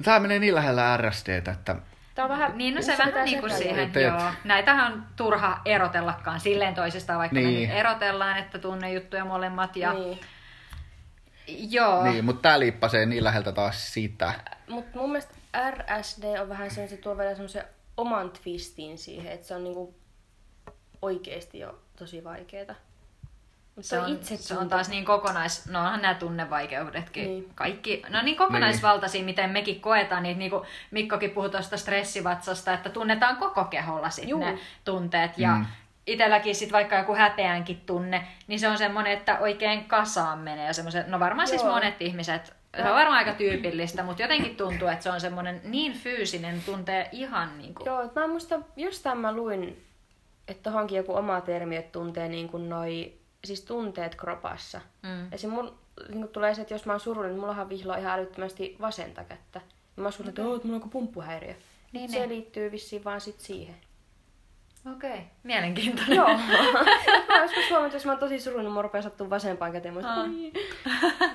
Tämä 0.03 0.21
menee 0.21 0.39
niin 0.39 0.55
lähellä 0.55 0.97
RSDtä, 0.97 1.51
että 1.51 1.77
Tää 2.19 2.25
on 2.25 2.31
vähän... 2.31 2.59
Niin, 2.59 2.75
no 2.75 2.83
se 2.83 2.99
vähän 2.99 3.25
niin 3.25 3.41
kuin 3.41 3.53
siihen, 3.53 3.91
Teet. 3.91 4.07
joo. 4.07 4.31
Näitähän 4.45 4.93
on 4.93 5.07
turha 5.17 5.61
erotellakaan 5.65 6.41
silleen 6.41 6.75
toisistaan, 6.75 7.19
vaikka 7.19 7.35
niin. 7.35 7.47
me 7.47 7.61
nyt 7.61 7.71
erotellaan, 7.71 8.39
että 8.39 8.59
tunnejuttuja 8.59 9.25
molemmat. 9.25 9.77
Ja... 9.77 9.93
Niin. 9.93 10.21
Joo. 11.49 12.05
niin, 12.05 12.25
mutta 12.25 12.43
tämä 12.43 12.61
liippasee 12.61 13.07
niin 13.07 13.25
läheltä 13.25 13.53
taas 13.53 13.95
sitä. 13.95 14.33
Mutta 14.69 14.99
mun 14.99 15.11
mielestä 15.11 15.35
RSD 15.71 16.41
on 16.41 16.49
vähän 16.49 16.71
semmoinen, 16.71 16.97
se 16.97 17.03
tuo 17.03 17.19
vielä 17.19 17.31
semmoisen 17.31 17.65
oman 17.97 18.31
twistin 18.31 18.99
siihen, 18.99 19.33
että 19.33 19.47
se 19.47 19.55
on 19.55 19.65
niinku 19.65 19.95
oikeesti 21.03 21.59
jo 21.59 21.79
tosi 21.99 22.25
vaikeeta. 22.25 22.75
Se 23.81 23.99
on, 23.99 24.13
itse 24.13 24.37
se 24.37 24.59
on 24.59 24.69
taas 24.69 24.89
niin 24.89 25.05
kokonais... 25.05 25.67
No 25.67 25.81
onhan 25.81 26.03
nämä 26.03 26.15
tunnevaikeudetkin. 26.15 27.25
Niin. 27.25 27.51
Kaikki, 27.55 28.03
no 28.09 28.23
niin 28.23 28.37
kokonaisvaltaisia, 28.37 29.25
miten 29.25 29.51
mekin 29.51 29.81
koetaan 29.81 30.23
niitä. 30.23 30.39
Niin 30.39 30.51
kuin 30.51 30.65
Mikkokin 30.91 31.31
puhui 31.31 31.51
tuosta 31.51 31.77
stressivatsasta, 31.77 32.73
että 32.73 32.91
tunnetaan 32.91 33.37
koko 33.37 33.65
keholla 33.65 34.11
sit 34.11 34.29
Juu. 34.29 34.41
ne 34.41 34.59
tunteet. 34.85 35.39
Ja 35.39 35.55
Mm. 35.55 35.67
itselläkin 36.07 36.55
sit 36.55 36.73
vaikka 36.73 36.97
joku 36.97 37.15
häpeänkin 37.15 37.81
tunne, 37.87 38.27
niin 38.47 38.61
se 38.61 38.69
on 38.69 38.79
semmoinen, 38.79 39.13
että 39.13 39.39
oikein 39.39 39.85
kasaan 39.85 40.39
menee. 40.39 40.67
Ja 40.67 40.73
semmoiset, 40.73 41.07
no 41.07 41.21
varmaan 41.21 41.49
siis 41.49 41.63
Joo. 41.63 41.73
monet 41.73 42.03
ihmiset, 42.03 42.55
se 42.77 42.83
on 42.83 42.97
varmaan 42.97 43.19
aika 43.19 43.33
tyypillistä, 43.33 44.03
mutta 44.03 44.23
jotenkin 44.23 44.57
tuntuu, 44.57 44.89
että 44.89 45.03
se 45.03 45.11
on 45.11 45.21
semmoinen 45.21 45.61
niin 45.65 45.93
fyysinen, 45.93 46.63
tuntee 46.67 47.09
ihan 47.13 47.59
niin 47.59 47.75
kuin... 47.75 47.87
Joo, 47.87 48.01
että 48.03 48.21
mä 48.21 48.27
muista, 48.27 48.61
jostain 48.77 49.19
mä 49.19 49.33
luin, 49.33 49.85
että 50.49 50.71
tohonkin 50.71 50.97
joku 50.97 51.15
oma 51.15 51.41
termi, 51.41 51.77
että 51.77 51.93
tuntee 51.93 52.29
niin 52.29 52.49
kuin 52.49 52.69
noi, 52.69 53.13
siis 53.45 53.61
tunteet 53.63 54.15
kropassa. 54.15 54.81
Mm. 55.03 55.33
Ja 55.33 55.39
se 55.39 55.47
mun, 55.47 55.79
niin 56.09 56.21
kuin 56.21 56.29
tulee 56.29 56.55
se, 56.55 56.61
että 56.61 56.75
jos 56.75 56.87
mä 56.87 56.93
oon 56.93 57.01
surullinen, 57.01 57.35
niin 57.35 57.41
mullahan 57.41 57.69
vihloa 57.69 57.97
ihan 57.97 58.13
älyttömästi 58.19 58.77
vasenta 58.81 59.25
kättä. 59.25 59.61
Ja 59.97 60.03
mä 60.03 60.05
oon 60.05 60.13
surullinen, 60.13 60.31
että, 60.41 60.49
"Oo, 60.51 60.57
että 60.57 60.67
mulla 60.69 60.77
on 60.77 60.81
joku 60.81 60.89
pumppuhäiriö. 60.91 61.55
Niin, 61.93 62.11
se 62.11 62.19
niin. 62.19 62.29
liittyy 62.29 62.73
vissiin 62.73 63.05
vaan 63.05 63.21
sit 63.21 63.41
siihen. 63.41 63.77
Okei, 64.97 65.11
okay. 65.11 65.23
mielenkiintoinen. 65.43 66.17
Joo. 66.17 66.29
mä 67.29 67.43
joskus 67.43 67.71
huomannut, 67.71 67.93
jos 67.93 68.05
mä 68.05 68.13
oon 68.13 68.21
tosi 68.21 68.41
surullinen, 68.41 68.73
mun 68.73 68.85
rupeaa 68.85 69.03
sattuu 69.03 69.31
vasempaan 69.31 69.73
käteen. 69.73 69.95
Mä 69.95 70.21
oon, 70.21 70.31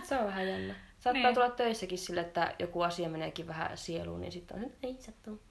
se 0.04 0.18
on 0.18 0.26
vähän 0.26 0.48
jännä. 0.48 0.74
Saattaa 1.00 1.14
Niin. 1.14 1.24
niin. 1.24 1.34
tulla 1.36 1.50
töissäkin 1.50 1.98
sille, 1.98 2.22
että 2.22 2.56
joku 2.60 2.82
asia 2.82 3.10
meneekin 3.10 3.48
vähän 3.48 3.78
sieluun, 3.78 4.22
niin 4.22 4.32
sitten 4.32 4.56
on 4.58 4.62
se, 4.64 4.68
että 4.68 4.88
ei 4.88 4.98
sattuu. 5.00 5.42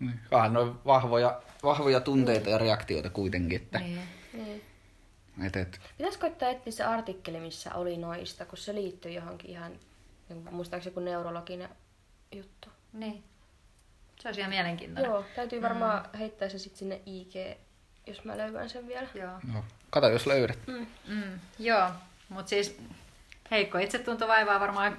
Niin. 0.00 0.20
Vähän 0.30 0.52
noin 0.52 0.74
vahvoja, 0.86 1.42
vahvoja 1.62 2.00
tunteita 2.00 2.50
ja 2.50 2.58
reaktioita 2.58 3.10
kuitenkin. 3.10 3.60
Että, 3.62 3.78
Niin. 3.78 4.00
Niin. 4.32 4.62
Et, 5.46 5.56
et, 5.56 5.80
Pitäis 5.98 6.16
koittaa 6.16 6.48
etsiä 6.48 6.72
se 6.72 6.84
artikkeli, 6.84 7.40
missä 7.40 7.74
oli 7.74 7.96
noista, 7.96 8.46
kun 8.46 8.58
se 8.58 8.74
liittyy 8.74 9.12
johonkin 9.12 9.50
ihan, 9.50 9.72
muistaakseni 10.50 10.90
joku 10.90 11.00
neurologinen 11.00 11.68
juttu. 12.32 12.68
niin. 12.92 13.24
Se 14.20 14.28
olisi 14.28 14.40
ihan 14.40 14.50
mielenkiintoinen. 14.50 15.10
Joo, 15.10 15.24
täytyy 15.36 15.62
varmaan 15.62 16.10
heittää 16.18 16.48
se 16.48 16.58
sitten 16.58 16.78
sinne 16.78 17.00
IG, 17.06 17.58
jos 18.06 18.24
mä 18.24 18.38
löydän 18.38 18.70
sen 18.70 18.88
vielä. 18.88 19.08
Joo. 19.14 19.40
no, 19.52 19.64
kato 19.90 20.08
jos 20.08 20.26
löydät. 20.26 20.58
Mm. 20.66 20.86
Mm, 21.06 21.40
joo, 21.58 21.90
mutta 22.28 22.50
siis 22.50 22.80
heikko 23.50 23.78
itsetunto 23.78 24.28
vaivaa 24.28 24.60
varmaan 24.60 24.98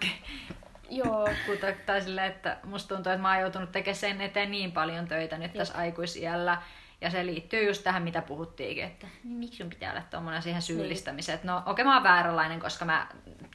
Joo, 0.92 1.30
kuta, 1.46 1.68
tai 1.86 2.02
silleen, 2.02 2.32
että 2.32 2.58
musta 2.64 2.96
tuntuu, 2.96 3.12
että 3.12 3.22
mä 3.22 3.32
oon 3.32 3.42
joutunut 3.42 3.72
tekemään 3.72 3.96
sen 3.96 4.22
eteen 4.22 4.52
niin 4.52 4.72
paljon 4.72 5.08
töitä 5.08 5.38
nyt 5.38 5.54
tässä 5.54 5.78
aikuisiällä. 5.78 6.62
Ja 7.02 7.10
se 7.12 7.26
liittyy 7.26 7.68
just 7.68 7.84
tähän, 7.84 8.04
mitä 8.04 8.22
puhuttiinkin, 8.22 8.84
että 8.84 9.08
miksi 9.24 9.58
sun 9.58 9.70
pitää 9.70 9.92
olla 9.92 10.02
tommonen 10.10 10.42
siihen 10.42 10.62
syyllistämiseen. 10.62 11.36
Että 11.36 11.48
no 11.48 11.58
okei, 11.58 11.72
okay, 11.72 11.86
mä 11.86 11.94
oon 11.94 12.04
vääränlainen, 12.04 12.60
koska 12.60 12.86
mä 12.86 13.08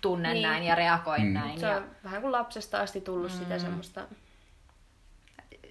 tunnen 0.02 0.32
Niin. 0.32 0.42
näin 0.42 0.62
ja 0.64 0.74
reagoin 0.74 1.22
Mm. 1.26 1.32
näin. 1.32 1.60
se 1.60 1.66
Ja 1.66 1.76
on 1.76 1.90
vähän 2.04 2.20
kuin 2.22 2.32
lapsesta 2.32 2.80
asti 2.80 3.00
tullut 3.00 3.32
mm. 3.32 3.38
sitä 3.38 3.58
semmoista. 3.58 4.00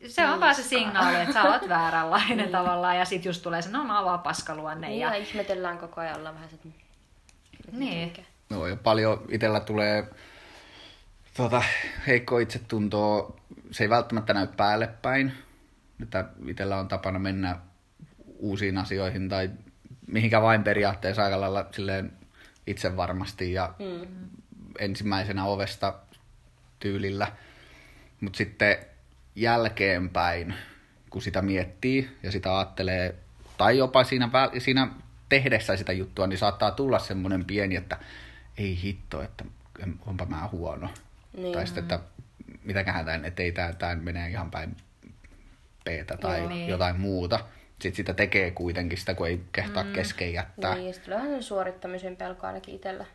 se 0.08 0.28
on 0.30 0.40
vaan 0.40 0.56
se 0.56 0.64
signaali, 0.64 1.16
että 1.20 1.34
sä 1.34 1.44
oot 1.44 1.70
vääränlainen 1.70 2.50
tavallaan. 2.50 2.98
Ja 2.98 3.06
sit 3.06 3.26
just 3.26 3.44
tulee 3.44 3.62
se, 3.62 3.70
no 3.72 3.84
mä 3.84 3.96
oon 3.98 4.06
vaan 4.06 4.20
paskaluonne. 4.20 4.88
Niin, 4.88 5.00
Ja, 5.00 5.08
ja 5.10 5.16
ihmetellään 5.16 5.78
koko 5.78 6.02
ajan 6.02 6.18
ollaan 6.18 6.36
vähän 6.36 6.50
se, 6.50 6.56
että 6.56 6.68
niin. 7.72 8.14
No 8.50 8.68
ja 8.68 8.76
paljon 8.76 9.22
itsellä 9.30 9.60
tulee 9.60 10.08
tota, 11.38 11.64
heikko 12.08 12.40
itsetuntoa. 12.40 13.36
Se 13.72 13.84
ei 13.84 13.90
välttämättä 13.90 14.34
näy 14.34 14.48
päälle 14.58 14.88
päin. 15.02 15.34
Että 16.04 16.26
itsellä 16.48 16.78
on 16.78 16.88
tapana 16.88 17.20
mennä 17.20 17.60
uusiin 18.26 18.78
asioihin 18.78 19.30
tai 19.30 19.50
mihinkä 20.08 20.42
vain 20.42 20.64
periaatteessa 20.64 21.24
aika 21.24 21.42
lailla 21.42 21.66
silleen 21.72 22.12
itse 22.68 22.98
varmasti 22.98 23.54
ja 23.54 23.74
Mm. 23.80 24.30
ensimmäisenä 24.80 25.46
ovesta 25.46 25.94
tyylillä. 26.80 27.28
Mutta 28.22 28.38
sitten 28.38 28.78
jälkeenpäin, 29.36 30.54
kun 31.10 31.22
sitä 31.22 31.42
miettii 31.42 32.18
ja 32.24 32.32
sitä 32.32 32.58
ajattelee, 32.58 33.16
tai 33.58 33.78
jopa 33.78 34.04
siinä, 34.04 34.26
väl- 34.28 34.60
siinä 34.60 34.88
tehdessä 35.30 35.78
sitä 35.78 35.94
juttua, 35.94 36.28
niin 36.28 36.38
saattaa 36.38 36.72
tulla 36.72 37.00
semmoinen 37.00 37.46
pieni, 37.46 37.76
että 37.76 38.00
ei 38.58 38.80
hitto, 38.84 39.22
että 39.22 39.46
onpa 40.06 40.26
mä 40.26 40.50
huono. 40.52 40.90
Niin. 41.38 41.54
Tai 41.54 41.66
sitten, 41.68 41.84
että 41.84 42.00
mitäköhän 42.64 43.06
tämän, 43.06 43.26
että 43.26 43.44
ei 43.44 43.52
tämä, 43.52 43.74
tämä 43.74 43.96
menee 43.96 44.30
ihan 44.30 44.52
päin 44.52 44.78
p 45.86 46.20
tai 46.22 46.40
Joo. 46.40 46.50
Niin. 46.50 46.68
jotain 46.70 47.00
muuta. 47.00 47.40
Sitten 47.82 47.96
sitä 47.96 48.14
tekee 48.14 48.52
kuitenkin 48.52 48.98
sitä, 48.98 49.14
kun 49.14 49.28
ei 49.28 49.42
kehtaa 49.52 49.84
mm. 49.84 49.94
kesken 49.94 50.34
jättää. 50.34 50.76
Niin, 50.76 50.88
ja 50.88 50.94
sitten 50.94 51.06
tulee 51.06 51.18
vähän 51.18 51.32
sen 51.34 51.44
suorittamisen 51.44 52.16
pelko 52.18 52.48
ainakin 52.48 52.76
itsellä. 52.76 53.06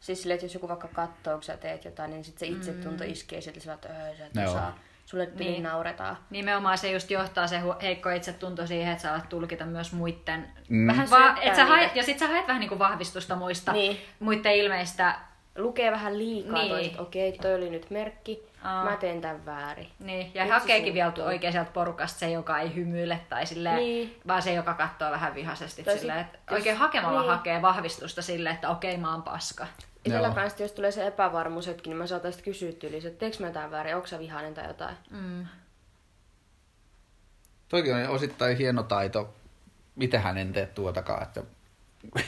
Siis 0.00 0.22
silleen, 0.22 0.34
että 0.34 0.44
jos 0.44 0.54
joku 0.54 0.68
vaikka 0.68 0.88
katsoo, 0.88 1.34
kun 1.34 1.42
sä 1.42 1.56
teet 1.56 1.84
jotain, 1.84 2.10
niin 2.10 2.24
sitten 2.24 2.48
se 2.48 2.54
itsetunto 2.54 3.04
iskee 3.04 3.40
sieltä 3.40 3.60
sillä, 3.60 3.74
että 3.74 3.88
öö, 3.88 4.16
sä 4.16 4.26
et 4.26 4.34
Joo. 4.34 4.44
osaa. 4.44 4.78
Sulle 5.06 5.24
Niin. 5.26 5.36
niin. 5.38 5.62
nauretaan. 5.62 6.16
Nimenomaan 6.30 6.78
se 6.78 6.90
just 6.92 7.10
johtaa 7.10 7.46
se 7.46 7.60
heikko 7.82 8.10
itsetunto 8.10 8.66
siihen, 8.66 8.92
että 8.92 9.02
sä 9.02 9.12
alat 9.14 9.28
tulkita 9.28 9.66
myös 9.66 9.92
muiden... 9.92 10.48
Mm. 10.68 10.86
Vähän 10.86 11.10
Va- 11.10 11.36
et 11.42 11.56
sä 11.56 11.64
haet, 11.64 11.96
ja 11.96 12.02
sit 12.02 12.18
sä 12.18 12.26
haet 12.28 12.48
vähän 12.48 12.60
niinku 12.60 12.78
vahvistusta 12.78 13.36
muista, 13.36 13.72
Niin. 13.72 13.96
muiden 14.20 14.54
ilmeistä. 14.54 15.14
Lukee 15.58 15.90
vähän 15.92 16.18
liikaa 16.18 16.52
Niin. 16.52 16.62
niin. 16.62 16.70
toiset, 16.70 17.00
okei, 17.00 17.32
toi 17.32 17.54
oli 17.54 17.70
nyt 17.70 17.90
merkki, 17.90 18.42
Aa. 18.64 18.84
mä 18.84 18.96
teen 18.96 19.20
tämän 19.20 19.46
väärin. 19.46 19.88
Niin, 19.98 20.30
ja 20.34 20.42
Nyt 20.44 20.52
se 20.52 20.58
hakeekin 20.58 20.94
vielä 20.94 21.12
oikein 21.24 21.52
sieltä 21.52 21.70
porukasta 21.70 22.18
se, 22.18 22.30
joka 22.30 22.58
ei 22.58 22.74
hymyile, 22.74 23.20
tai 23.28 23.46
silleen, 23.46 23.76
Niin. 23.76 24.20
vaan 24.26 24.42
se, 24.42 24.52
joka 24.54 24.74
katsoo 24.74 25.10
vähän 25.10 25.34
vihaisesti. 25.34 25.82
Tai 25.82 25.98
Silleen, 25.98 26.18
että 26.20 26.38
jos- 26.50 26.58
oikein 26.58 26.76
hakemalla 26.76 27.20
niin. 27.20 27.30
hakee 27.30 27.62
vahvistusta 27.62 28.22
silleen, 28.22 28.54
että 28.54 28.68
okei, 28.68 28.96
mä 28.96 29.12
oon 29.12 29.22
paska. 29.22 29.66
Itsellä 30.04 30.26
Joo. 30.28 30.34
kanssa, 30.34 30.62
jos 30.62 30.72
tulee 30.72 30.90
se 30.92 31.06
epävarmuushetki, 31.06 31.90
niin 31.90 31.96
mä 31.96 32.06
saatan 32.06 32.32
sitten 32.32 32.52
kysyä 32.52 32.72
tyyliin, 32.72 33.06
että 33.06 33.18
teekö 33.18 33.36
mä 33.40 33.46
jotain 33.46 33.70
väärin, 33.70 33.94
onko 33.96 34.06
sä 34.06 34.18
vihainen 34.18 34.54
tai 34.54 34.66
jotain. 34.68 34.96
Mm. 35.10 35.46
Toikin 37.68 37.94
on 37.94 38.08
osittain 38.08 38.56
hieno 38.56 38.82
taito. 38.82 39.34
Mitenhän 39.96 40.38
en 40.38 40.52
tee 40.52 40.66
tuotakaan, 40.66 41.22
että... 41.22 41.42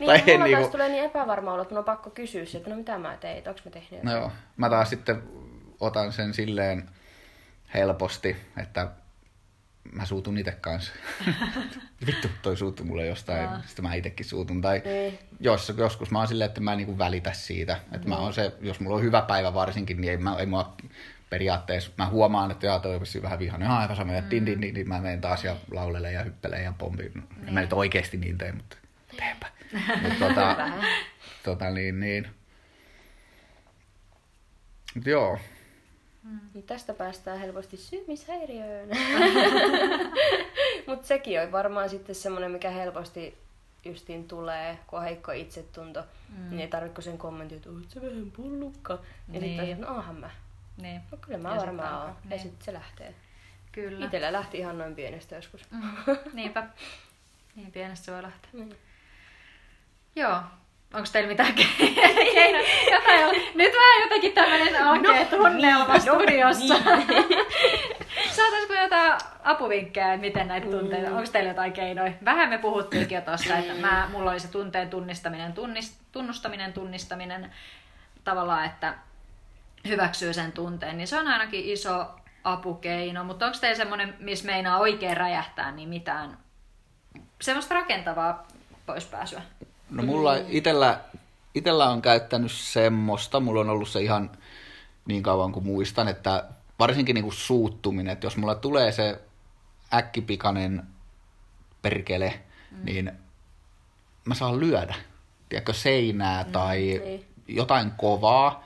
Niin, 0.00 0.06
Tai 0.06 0.22
mulla 0.26 0.44
niinku- 0.44 0.60
taas 0.60 0.72
tulee 0.72 0.88
niin 0.88 1.04
epävarma 1.04 1.52
olo, 1.52 1.62
että 1.62 1.74
mun 1.74 1.78
on 1.78 1.84
pakko 1.84 2.10
kysyä 2.10 2.42
että 2.56 2.70
no 2.70 2.76
mitä 2.76 2.98
mä 2.98 3.16
tein, 3.16 3.48
onko 3.48 3.60
mä 3.64 3.70
tehnyt 3.70 3.90
No 4.02 4.10
jotain. 4.10 4.16
joo, 4.22 4.32
mä 4.56 4.70
taas 4.70 4.90
sitten 4.90 5.22
otan 5.80 6.12
sen 6.12 6.34
silleen 6.34 6.88
helposti, 7.74 8.36
että 8.56 8.90
mä 9.92 10.06
suutun 10.06 10.38
itse 10.38 10.52
kanssa. 10.60 10.92
Vittu, 12.06 12.28
toi 12.42 12.56
suuttu 12.56 12.84
mulle 12.84 13.06
jostain, 13.06 13.42
Joo. 13.42 13.52
sitten 13.66 13.82
mä 13.84 13.94
itekin 13.94 14.26
suutun. 14.26 14.60
Tai 14.62 14.82
Niin. 14.84 15.18
jos, 15.40 15.72
joskus 15.76 16.10
mä 16.10 16.18
oon 16.18 16.28
silleen, 16.28 16.48
että 16.48 16.60
mä 16.60 16.72
en 16.72 16.78
niinku 16.78 16.98
välitä 16.98 17.32
siitä. 17.32 17.78
Että 17.92 18.08
mä 18.08 18.16
oon 18.16 18.34
se, 18.34 18.52
jos 18.60 18.80
mulla 18.80 18.96
on 18.96 19.02
hyvä 19.02 19.22
päivä 19.22 19.54
varsinkin, 19.54 20.00
niin 20.00 20.10
ei, 20.10 20.16
mä, 20.16 20.36
ei 20.38 20.46
mua 20.46 20.76
periaatteessa, 21.30 21.90
mä 21.98 22.06
huomaan, 22.06 22.50
että 22.50 22.66
jaa, 22.66 22.78
toi 22.80 22.94
on 22.94 23.02
vähän 23.22 23.38
vihainen. 23.38 23.66
Jaa, 23.66 23.78
aivan 23.78 23.96
sama, 23.96 24.12
ja 24.12 24.30
din, 24.30 24.46
din, 24.46 24.62
din, 24.62 24.74
din, 24.74 24.88
mä 24.88 25.00
menen 25.00 25.20
taas 25.20 25.44
ja 25.44 25.56
laulelen 25.70 26.12
ja 26.14 26.22
hyppelen 26.22 26.64
ja 26.64 26.72
pompin. 26.78 27.12
No, 27.14 27.22
En 27.48 27.54
mä 27.54 27.60
nyt 27.60 27.72
oikeesti 27.72 28.16
niin 28.16 28.38
tee, 28.38 28.52
mutta 28.52 28.76
teenpä. 29.16 29.46
Mut 30.02 30.18
tota, 30.18 30.56
tota, 31.44 31.70
niin, 31.70 32.00
niin. 32.00 32.28
Mut 34.94 35.06
joo, 35.06 35.38
Niin 36.54 36.64
tästä 36.66 36.94
päästään 36.94 37.38
helposti 37.38 37.76
syömishäiriöön. 37.76 38.88
Mutta 40.86 41.06
sekin 41.06 41.40
on 41.40 41.52
varmaan 41.52 41.88
sitten 41.90 42.14
semmoinen, 42.14 42.50
mikä 42.50 42.70
helposti 42.70 43.38
justiin 43.84 44.28
tulee, 44.28 44.78
kun 44.86 44.98
on 44.98 45.04
heikko 45.04 45.32
itsetunto. 45.32 46.04
Mm. 46.28 46.50
Niin 46.50 46.60
ei 46.60 46.68
tarvitse 46.68 47.02
sen 47.02 47.18
kommentin, 47.18 47.56
että 47.56 47.70
oot 47.70 47.90
sä 47.90 48.02
vähän 48.02 48.30
pullukka. 48.36 48.92
Ja 49.32 49.40
Niin. 49.40 49.60
sitten 49.66 49.80
no 49.80 49.88
onhan 49.96 50.16
mä. 50.16 50.30
Niin, 50.82 51.00
No 51.12 51.18
kyllä 51.20 51.38
mä 51.38 51.54
Ja 51.54 51.60
varmaan 51.60 51.94
on, 51.94 52.00
oon. 52.00 52.08
Ja 52.08 52.16
niin. 52.30 52.40
sitten 52.40 52.64
se 52.64 52.72
lähtee. 52.72 53.14
kyllä. 53.72 54.06
Itellä 54.06 54.32
lähti 54.32 54.58
ihan 54.58 54.78
noin 54.78 54.94
pienestä 54.94 55.34
joskus. 55.36 55.70
Mm, 55.70 56.16
niinpä. 56.32 56.66
Niin 57.56 57.72
pienestä 57.72 58.04
se 58.06 58.12
voi 58.12 58.22
lähteä. 58.22 58.50
Mm. 58.52 58.68
Joo. 60.16 60.40
Onko 60.94 61.08
teillä 61.12 61.28
mitään 61.28 61.54
ke- 61.54 61.84
keinoja? 62.34 62.64
Jotain, 62.92 63.42
nyt 63.54 63.72
vähän 63.72 64.02
jotenkin 64.02 64.32
tämmöinen 64.32 64.84
alkee 64.84 65.24
tunnelma 65.24 65.98
studiossa. 65.98 66.74
Saataisiko 68.36 68.74
jotain 68.82 69.20
apuvinkkejä, 69.44 70.12
että 70.14 70.26
miten 70.26 70.48
näitä 70.48 70.66
tunteita, 70.66 71.10
onko 71.10 71.30
teillä 71.32 71.50
jotain 71.50 71.72
keinoja? 71.72 72.12
Vähän 72.24 72.48
me 72.48 72.58
puhuttiinkin 72.58 73.16
jo 73.16 73.20
tuossa, 73.22 73.56
että 73.58 73.74
mä, 73.74 74.08
mulla 74.12 74.30
oli 74.30 74.40
se 74.40 74.48
tunteen 74.48 74.90
tunnistaminen, 74.90 75.52
tunnist, 75.52 76.00
tunnustaminen, 76.12 76.72
tunnistaminen, 76.72 77.52
tavallaan, 78.24 78.64
että 78.64 78.94
hyväksyy 79.88 80.32
sen 80.32 80.52
tunteen, 80.52 80.96
niin 80.98 81.08
se 81.08 81.18
on 81.18 81.28
ainakin 81.28 81.64
iso 81.64 82.06
apukeino, 82.44 83.24
mutta 83.24 83.46
onko 83.46 83.58
teillä 83.60 83.76
semmoinen, 83.76 84.14
missä 84.18 84.46
meinaa 84.46 84.78
oikein 84.78 85.16
räjähtää, 85.16 85.72
niin 85.72 85.88
mitään 85.88 86.38
semmoista 87.42 87.74
rakentavaa 87.74 88.46
poispääsyä? 88.86 89.42
No 89.90 90.02
mulla 90.02 90.34
itellä, 90.48 91.00
itellä 91.54 91.90
on 91.90 92.02
käyttänyt 92.02 92.52
semmoista, 92.52 93.40
mulla 93.40 93.60
on 93.60 93.70
ollut 93.70 93.88
se 93.88 94.02
ihan 94.02 94.30
niin 95.06 95.22
kauan 95.22 95.52
kuin 95.52 95.66
muistan, 95.66 96.08
että 96.08 96.44
varsinkin 96.78 97.14
niin 97.14 97.24
kuin 97.24 97.34
suuttuminen, 97.34 98.12
että 98.12 98.26
jos 98.26 98.36
mulla 98.36 98.54
tulee 98.54 98.92
se 98.92 99.20
äkkipikainen 99.94 100.82
perkele, 101.82 102.40
mm. 102.70 102.84
niin 102.84 103.12
mä 104.24 104.34
saan 104.34 104.60
lyödä, 104.60 104.94
tiedätkö, 105.48 105.72
seinää 105.72 106.42
mm, 106.44 106.52
tai 106.52 106.78
niin. 106.78 107.24
jotain 107.48 107.90
kovaa. 107.90 108.64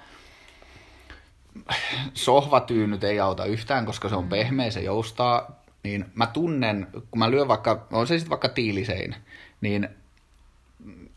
Sohvatyynyt 2.15 3.05
ei 3.05 3.21
auta 3.21 3.45
yhtään, 3.45 3.87
koska 3.87 4.09
se 4.09 4.15
on 4.17 4.25
mm. 4.25 4.31
pehmeä, 4.31 4.71
se 4.71 4.81
joustaa, 4.81 5.63
niin 5.83 6.05
mä 6.15 6.27
tunnen, 6.27 6.87
kun 6.93 7.19
mä 7.19 7.31
lyön 7.31 7.49
vaikka, 7.49 7.87
on 7.93 8.07
se 8.07 8.19
sitten 8.19 8.31
vaikka 8.31 8.49
tiiliseinä, 8.49 9.17
niin 9.61 9.89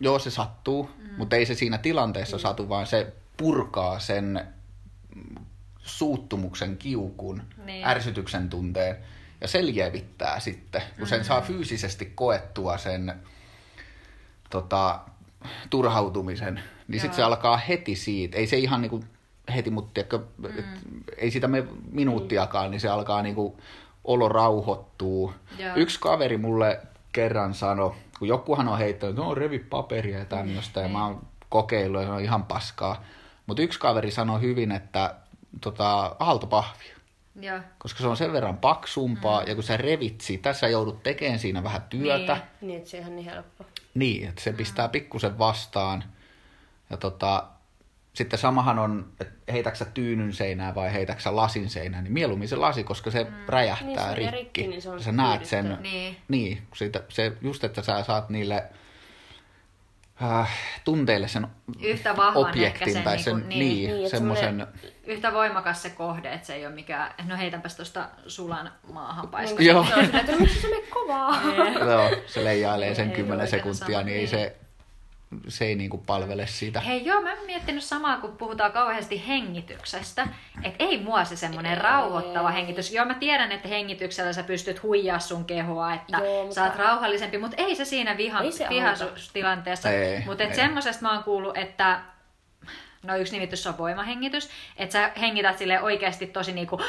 joo 0.04 0.20
se 0.20 0.32
sattuu, 0.32 0.90
mm. 0.98 1.10
mutta 1.18 1.36
ei 1.36 1.46
se 1.46 1.56
siinä 1.56 1.78
tilanteessa 1.78 2.38
mm. 2.38 2.42
satu, 2.42 2.70
vaan 2.70 2.88
se 2.88 3.14
purkaa 3.38 4.00
sen 4.00 4.48
suuttumuksen, 5.78 6.78
kiukun, 6.78 7.44
niin. 7.66 7.88
ärsytyksen 7.88 8.50
tunteen. 8.50 8.98
Ja 9.42 9.48
se 9.48 9.66
lievittää 9.66 10.40
sitten, 10.40 10.82
kun 10.82 10.90
mm-hmm. 10.92 11.08
sen 11.08 11.26
saa 11.26 11.42
fyysisesti 11.42 12.06
koettua 12.16 12.78
sen 12.78 13.14
tota, 14.50 15.00
turhautumisen, 15.70 16.64
niin 16.88 17.00
sitten 17.00 17.16
se 17.16 17.24
alkaa 17.24 17.58
heti 17.58 17.96
siitä. 17.96 18.38
Ei 18.38 18.48
se 18.48 18.58
ihan 18.58 18.82
niinku 18.82 19.04
heti, 19.56 19.70
mutta 19.70 19.92
tiedätkö, 19.94 20.20
mm. 20.38 20.60
et, 20.60 20.66
ei 21.18 21.32
sitä 21.32 21.48
me 21.48 21.64
minuuttiakaan, 21.92 22.72
niin 22.72 22.82
se 22.82 22.90
alkaa 22.90 23.22
niinku 23.22 23.60
olo 24.04 24.30
rauhoittuu. 24.30 25.34
Joo. 25.58 25.76
Yksi 25.76 26.00
kaveri 26.00 26.38
mulle 26.38 26.80
kerran 27.12 27.54
sanoi, 27.54 27.96
kun 28.20 28.28
jokuhan 28.28 28.68
on 28.68 28.78
heittänyt, 28.78 29.16
no 29.16 29.36
revi 29.36 29.60
paperia 29.60 30.20
ja 30.20 30.26
tämmöistä, 30.26 30.80
mm. 30.80 30.86
ja 30.86 30.90
mä 30.90 31.06
oon 31.06 31.28
kokeillut 31.50 32.02
ja 32.02 32.08
se 32.08 32.14
on 32.14 32.22
ihan 32.22 32.44
paskaa. 32.44 33.04
Mutta 33.46 33.62
yksi 33.62 33.80
kaveri 33.80 34.12
sanoi 34.12 34.42
hyvin, 34.42 34.72
että 34.72 35.16
tota, 35.62 36.16
aaltopahvia. 36.20 36.96
Joo. 37.42 37.60
Koska 37.78 38.00
se 38.00 38.08
on 38.08 38.18
sen 38.18 38.34
verran 38.34 38.58
paksumpaa, 38.58 39.42
mm. 39.42 39.48
ja 39.48 39.56
kun 39.56 39.64
sä 39.64 39.78
revit 39.78 40.22
siitä, 40.22 40.44
tässä 40.44 40.68
joudut 40.68 41.04
tekemään 41.04 41.40
siinä 41.40 41.64
vähän 41.64 41.82
työtä. 41.90 42.34
Niin, 42.34 42.68
niin 42.68 42.78
että 42.78 42.90
se 42.90 43.04
on 43.08 43.16
niin 43.16 43.26
helppo. 43.26 43.66
Niin, 43.94 44.30
että 44.30 44.42
se 44.42 44.52
mm. 44.52 44.58
pistää 44.58 44.90
pikkusen 44.90 45.38
vastaan. 45.38 46.04
Ja 46.90 46.98
tota, 46.98 47.44
sitten 48.14 48.40
samahan 48.40 48.80
on, 48.80 49.14
että 49.22 49.52
heitäksä 49.52 49.86
tyynyn 49.86 50.34
seinää 50.34 50.76
vai 50.76 50.94
heitäksä 50.94 51.36
lasin 51.36 51.70
seinää, 51.70 52.02
niin 52.02 52.14
mieluummin 52.14 52.48
se 52.48 52.56
lasi, 52.56 52.84
koska 52.84 53.12
se 53.12 53.24
mm. 53.24 53.34
räjähtää 53.48 53.88
niin, 53.88 54.00
se 54.00 54.16
rikki. 54.16 54.32
rikki 54.32 54.68
niin 54.68 54.82
se 54.82 54.90
on 54.90 55.04
sä 55.04 55.12
näet 55.12 55.46
sen, 55.46 55.78
niin. 55.82 56.18
niin 56.28 56.62
siitä, 56.76 57.04
se, 57.10 57.34
just 57.42 57.64
että 57.64 57.82
sä 57.82 58.04
saat 58.04 58.30
niille 58.30 58.64
äh, 60.24 60.50
tunteille 60.86 61.28
sen 61.28 61.48
Yhtä 61.82 62.18
vahvan 62.18 62.50
objektin 62.50 62.94
sen, 62.94 63.04
tai 63.04 63.20
sen, 63.20 63.36
niin, 63.36 63.60
niin, 63.60 63.90
niin, 63.90 64.10
semmoisen... 64.10 64.68
Yhtä 65.06 65.34
voimakas 65.34 65.82
se 65.82 65.90
kohde, 65.90 66.34
että 66.34 66.48
se 66.48 66.56
ei 66.56 66.66
ole 66.66 66.76
mikään, 66.76 67.14
no 67.28 67.38
heitänpäs 67.38 67.76
tuosta 67.76 68.10
sulan 68.28 68.72
maahan 68.92 69.28
paiska. 69.28 69.60
Niin, 69.60 69.68
Joo. 69.68 69.86
Se 69.86 69.96
on 69.96 70.06
sitä, 70.06 70.20
että 70.20 70.36
miksi 70.40 70.62
se 70.62 70.68
menee 70.68 70.88
kovaa? 70.90 71.42
Joo, 71.80 72.10
se 72.26 72.44
leijailee 72.44 72.96
sen 72.96 73.10
Ei 73.10 73.16
10 73.16 73.34
oikein 73.34 73.50
sekuntia, 73.50 74.04
niin 74.04 74.16
ei 74.16 74.18
niin. 74.18 74.30
se, 74.30 74.56
se 75.48 75.66
ei 75.66 75.76
niinku 75.76 75.98
palvele 75.98 76.48
sitä. 76.48 76.80
Hei 76.80 77.06
joo, 77.06 77.22
mä 77.22 77.34
oon 77.34 77.46
miettinyt 77.46 77.84
samaa, 77.84 78.18
kun 78.18 78.38
puhutaan 78.38 78.72
kauheasti 78.72 79.28
hengityksestä. 79.28 80.28
Että 80.64 80.84
ei 80.84 81.04
mua 81.04 81.26
se 81.26 81.36
semmoinen 81.36 81.78
rauhoittava 81.78 82.52
hengitys. 82.52 82.94
Joo, 82.94 83.06
mä 83.06 83.14
tiedän, 83.14 83.52
että 83.52 83.68
hengityksellä 83.68 84.34
sä 84.34 84.44
pystyt 84.44 84.84
huijaa 84.84 85.20
sun 85.20 85.46
kehoa, 85.46 85.94
että 85.94 86.18
Joo, 86.18 86.42
mutta... 86.44 86.56
sä 86.56 86.64
oot 86.64 86.76
rauhallisempi, 86.76 87.38
mutta 87.38 87.58
ei 87.58 87.76
se 87.76 87.86
siinä 87.86 88.18
vihan, 88.18 88.46
Ei 88.46 88.52
se. 88.52 89.90
Ei, 89.90 90.24
Mutta 90.26 90.44
ei. 90.44 90.56
semmosesta 90.56 91.02
mä 91.02 91.14
oon 91.14 91.24
kuullut, 91.24 91.58
että 91.58 92.00
no 93.04 93.16
yksi 93.16 93.34
nimitys 93.34 93.68
on 93.68 93.78
voimahengitys, 93.78 94.50
että 94.78 94.94
sä 94.94 95.12
hengität 95.20 95.58
sille 95.58 95.82
oikeasti 95.82 96.28
tosi 96.28 96.54
niinku, 96.54 96.82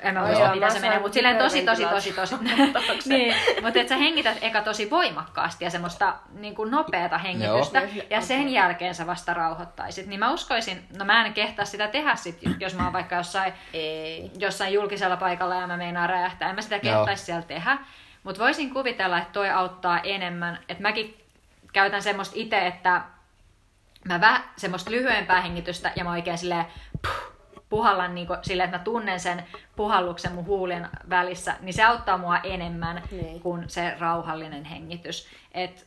en 0.00 0.14
mä 0.14 0.26
muista 0.26 0.44
miten 0.44 0.60
mä 0.60 0.70
se 0.70 0.80
menee, 0.80 0.98
mutta 0.98 1.14
silleen 1.14 1.36
tosi 1.36 1.62
tosi 1.62 1.86
tosi 1.86 2.12
tosi, 2.12 2.34
niin, 3.08 3.34
mutta 3.62 3.80
että 3.80 3.88
sä 3.88 3.96
hengität 3.96 4.38
eka 4.40 4.62
tosi 4.62 4.90
voimakkaasti 4.90 5.64
ja 5.64 5.70
semmoista 5.70 6.14
niinku 6.32 6.64
nopeata 6.64 7.18
hengitystä, 7.18 7.80
Joo. 7.80 8.04
ja 8.10 8.20
sen 8.20 8.48
jälkeen 8.48 8.94
sä 8.94 9.06
vasta 9.06 9.34
rauhoittaisit. 9.34 10.06
Niin 10.06 10.20
mä 10.20 10.32
uskoisin, 10.32 10.84
no 10.98 11.04
mä 11.04 11.26
en 11.26 11.34
kehtaa 11.34 11.64
sitä 11.64 11.88
tehdä 11.88 12.16
sit, 12.16 12.38
jos 12.60 12.74
mä 12.74 12.84
oon 12.84 12.92
vaikka 12.92 13.16
jossain, 13.16 13.52
Ei. 13.72 14.30
jossain 14.38 14.74
julkisella 14.74 15.16
paikalla 15.16 15.54
ja 15.54 15.66
mä 15.66 15.76
meinaan 15.76 16.10
räjähtää, 16.10 16.48
en 16.48 16.54
mä 16.54 16.62
sitä 16.62 16.78
kehtaisi 16.78 17.24
siellä 17.24 17.42
tehdä. 17.42 17.78
Mutta 18.22 18.42
voisin 18.42 18.74
kuvitella, 18.74 19.18
että 19.18 19.32
toi 19.32 19.50
auttaa 19.50 20.00
enemmän. 20.00 20.58
Että 20.68 20.82
mäkin 20.82 21.24
käytän 21.72 22.02
semmoista 22.02 22.34
itse, 22.38 22.66
että 22.66 23.02
mä 24.04 24.20
vähän 24.20 24.44
semmoista 24.56 24.90
lyhyempää 24.90 25.40
hengitystä 25.40 25.92
ja 25.96 26.04
mä 26.04 26.10
oikein 26.10 26.38
silleen 26.38 26.66
puh, 27.02 27.34
puhallan 27.68 28.14
niin 28.14 28.28
silleen, 28.42 28.64
että 28.64 28.78
mä 28.78 28.84
tunnen 28.84 29.20
sen 29.20 29.44
puhalluksen 29.76 30.32
mun 30.32 30.46
huulien 30.46 30.88
välissä, 31.10 31.56
niin 31.60 31.74
se 31.74 31.84
auttaa 31.84 32.18
mua 32.18 32.38
enemmän 32.38 33.02
Niin. 33.10 33.40
kuin 33.40 33.70
se 33.70 33.96
rauhallinen 33.98 34.64
hengitys. 34.64 35.28
Et 35.52 35.86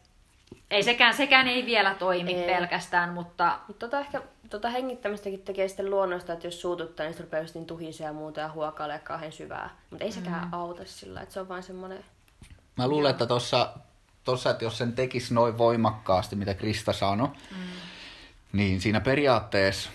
ei 0.71 0.83
sekään, 0.83 1.13
sekään 1.13 1.47
ei 1.47 1.65
vielä 1.65 1.95
toimi 1.95 2.33
Ei. 2.33 2.55
pelkästään, 2.55 3.09
mutta 3.13 3.59
Mutta 3.67 3.85
tota 3.85 3.99
ehkä 3.99 4.21
tota 4.49 4.69
hengittämistäkin 4.69 5.41
tekee 5.41 5.67
sitten 5.67 5.89
luonnosta, 5.89 6.33
että 6.33 6.47
jos 6.47 6.61
suututtaa, 6.61 7.05
niin 7.05 7.13
se 7.13 7.23
rupeaa 7.23 7.43
just 7.43 7.55
niin 7.55 7.65
tuhisee 7.65 8.07
ja 8.07 8.13
muuta 8.13 8.39
ja 8.39 8.49
huokailee 8.49 8.99
kauhean 8.99 9.31
syvää. 9.31 9.69
Mutta 9.89 10.05
ei 10.05 10.11
sekään 10.11 10.45
mm. 10.45 10.53
auta 10.53 10.81
sillä, 10.85 11.21
että 11.21 11.33
se 11.33 11.39
on 11.39 11.49
vaan 11.49 11.63
semmoinen... 11.63 12.03
Mä 12.77 12.87
luulen, 12.87 13.11
että 13.11 13.25
tossa, 13.25 13.73
tossa, 14.23 14.49
että 14.49 14.63
jos 14.63 14.77
sen 14.77 14.93
tekisi 14.93 15.33
noin 15.33 15.57
voimakkaasti, 15.57 16.35
mitä 16.35 16.53
Krista 16.53 16.93
sanoi, 16.93 17.27
mm. 17.27 17.57
Niin 18.53 18.81
siinä 18.81 18.99
periaatteessa 19.01 19.89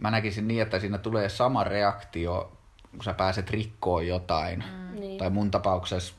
mä 0.00 0.10
näkisin 0.10 0.48
niin, 0.48 0.62
että 0.62 0.78
siinä 0.78 0.98
tulee 0.98 1.28
sama 1.28 1.64
reaktio, 1.64 2.52
kun 2.90 3.04
sä 3.04 3.14
pääset 3.14 3.50
rikkoon 3.50 4.06
jotain. 4.06 4.64
Mm. 4.94 5.00
Niin. 5.00 5.18
Tai 5.18 5.30
mun 5.30 5.50
tapauksessa 5.50 6.14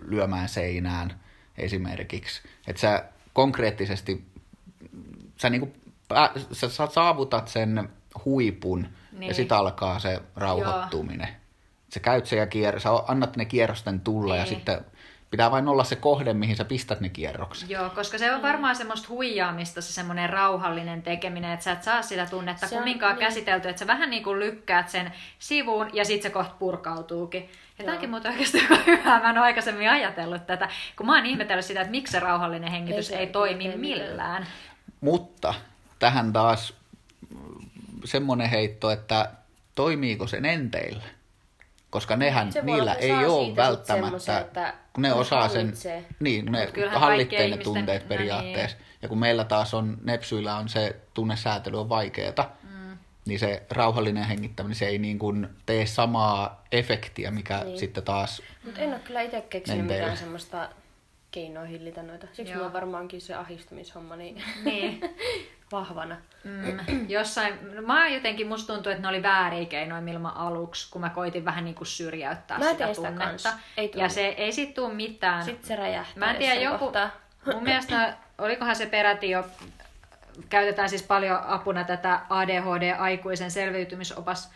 lyömään 0.00 0.48
seinään 0.48 1.20
esimerkiksi. 1.58 2.42
Että 2.66 2.80
sä 2.80 3.04
konkreettisesti, 3.32 4.24
sä, 5.36 5.50
niinku, 5.50 5.72
sä 6.52 6.68
sa- 6.68 6.86
saavutat 6.86 7.48
sen 7.48 7.88
huipun 8.24 8.88
niin. 9.12 9.28
Ja 9.28 9.34
sit 9.34 9.52
alkaa 9.52 9.98
se 9.98 10.22
rauhoittuminen. 10.36 11.28
Sä 11.94 12.00
käyt 12.00 12.26
sen 12.26 12.38
ja 12.38 12.44
kier- 12.46 12.80
sä 12.80 12.90
annat 13.08 13.36
ne 13.36 13.44
kierrosten 13.44 14.00
tulla 14.00 14.36
ja 14.36 14.42
Niin. 14.44 14.54
sitten 14.54 14.80
pitää 15.30 15.50
vain 15.50 15.68
olla 15.68 15.84
se 15.84 15.96
kohde, 15.96 16.34
mihin 16.34 16.56
sä 16.56 16.64
pistät 16.64 17.00
ne 17.00 17.08
kierrokset. 17.08 17.70
Joo, 17.70 17.90
koska 17.90 18.18
se 18.18 18.34
on 18.34 18.42
varmaan 18.42 18.76
semmoista 18.76 19.08
huijaamista, 19.08 19.80
se 19.82 19.92
semmoinen 19.92 20.30
rauhallinen 20.30 21.02
tekeminen, 21.02 21.52
että 21.52 21.64
sä 21.64 21.72
et 21.72 21.82
saa 21.82 22.02
sitä 22.02 22.26
tunnetta 22.26 22.66
Se 22.66 22.74
on- 22.74 22.82
kumminkaan 22.82 23.14
niin. 23.16 23.26
käsitelty, 23.26 23.68
että 23.68 23.80
sä 23.80 23.86
vähän 23.86 24.10
niin 24.10 24.24
kuin 24.24 24.40
lykkäät 24.40 24.88
sen 24.88 25.12
sivuun 25.38 25.90
ja 25.92 26.04
sitten 26.04 26.22
se 26.30 26.34
kohta 26.34 26.54
purkautuukin. 26.58 27.42
Ja 27.42 27.48
Joo. 27.78 27.86
tämäkin 27.86 28.10
muuten 28.10 28.32
oikeasti 28.32 28.60
aika 28.60 28.76
hyvää, 28.86 29.20
mä 29.20 29.30
en 29.30 29.38
ole 29.38 29.44
aikaisemmin 29.46 29.90
ajatellut 29.90 30.46
tätä, 30.46 30.68
kun 30.96 31.06
mä 31.06 31.14
oon 31.16 31.26
ihmetellyt 31.26 31.64
sitä, 31.64 31.80
että 31.80 31.90
miksi 31.90 32.12
se 32.12 32.20
rauhallinen 32.20 32.70
hengitys 32.70 33.10
Ei 33.10 33.18
ei, 33.18 33.26
toimi 33.26 33.76
millään. 33.76 34.46
Mutta 35.00 35.54
tähän 35.98 36.32
taas 36.32 36.74
semmoinen 38.04 38.50
heitto, 38.50 38.90
että 38.90 39.30
toimiiko 39.74 40.26
se 40.26 40.40
nenteillä? 40.40 41.02
Koska 41.90 42.16
nehän, 42.16 42.52
Se 42.52 42.62
niillä 42.62 42.82
olla, 42.82 42.94
ei 42.94 43.12
ole 43.26 43.56
välttämättä, 43.56 44.38
että 44.40 44.74
kun 44.92 45.02
ne 45.02 45.12
osaa 45.12 45.48
sen, 45.48 45.60
hallitsee. 45.60 46.04
niin, 46.20 46.44
kun 46.44 46.52
ne 46.52 46.88
hallitsee 46.94 47.38
ne 47.38 47.44
ihmisten- 47.46 47.64
tunteet 47.64 48.02
no 48.02 48.08
periaatteessa. 48.08 48.76
Ja 49.02 49.08
kun 49.08 49.18
meillä 49.18 49.44
taas 49.44 49.74
on, 49.74 49.98
nepsyillä 50.04 50.56
on 50.56 50.68
se 50.68 50.96
tunnesäätely 51.14 51.80
on 51.80 51.88
vaikeeta, 51.88 52.50
mm. 52.62 52.98
niin 53.26 53.38
se 53.38 53.62
rauhallinen 53.70 54.24
hengittäminen, 54.24 54.74
se 54.76 54.86
ei 54.86 54.98
niin 54.98 55.18
kuin 55.18 55.48
tee 55.66 55.86
samaa 55.86 56.64
efektiä, 56.72 57.30
mikä 57.30 57.64
Niin. 57.64 57.78
sitten 57.78 58.04
taas, 58.04 58.42
Mutta 58.64 58.80
en 58.80 58.88
ole 58.92 58.98
kyllä 59.00 59.20
itse 59.22 59.40
keksinyt 59.40 59.86
mitään 59.86 60.16
semmoista 60.16 60.68
keinoa 61.38 61.64
hillitä 61.64 62.02
noita. 62.02 62.26
Siksi 62.32 62.42
Joo. 62.52 62.54
mulla 62.54 62.66
on 62.66 62.72
varmaankin 62.72 63.20
se 63.20 63.34
ahistumishomma 63.34 64.16
niin 64.16 64.42
Niin. 64.64 65.00
vahvana. 65.72 66.16
Mm, 66.44 67.08
jossain, 67.10 67.74
no 67.74 67.82
mä 67.82 68.08
jotenkin, 68.08 68.46
musta 68.48 68.72
tuntuu, 68.74 68.92
että 68.92 69.02
ne 69.02 69.08
oli 69.08 69.22
vääriä 69.22 69.64
keinoja 69.66 70.00
Milma 70.00 70.32
aluksi, 70.36 70.90
kun 70.90 71.00
mä 71.00 71.10
koitin 71.10 71.44
vähän 71.44 71.64
niin 71.64 71.74
kuin 71.74 71.86
syrjäyttää 71.86 72.58
Mä 72.58 72.70
sitä 72.70 72.88
tunnetta. 72.94 73.52
Ei 73.76 73.86
ja 73.86 73.92
tullut. 73.92 74.10
se 74.12 74.26
ei 74.26 74.52
sit 74.52 74.74
tuu 74.74 74.94
mitään. 74.94 75.44
Sitten 75.44 75.68
se 75.68 75.76
räjähtää 75.76 76.14
Mä 76.26 76.30
en 76.30 76.36
tiedä, 76.36 76.54
joku, 76.60 76.78
kohtaa. 76.78 77.10
mun 77.54 77.62
mielestä, 77.62 78.14
olikohan 78.38 78.76
se 78.76 78.86
peräti 78.86 79.30
jo 79.30 79.44
käytetään 80.48 80.88
siis 80.88 81.02
paljon 81.02 81.40
apuna 81.46 81.84
tätä 81.84 82.20
ADHD-aikuisen 82.30 83.50
selviytymisopas 83.50 84.50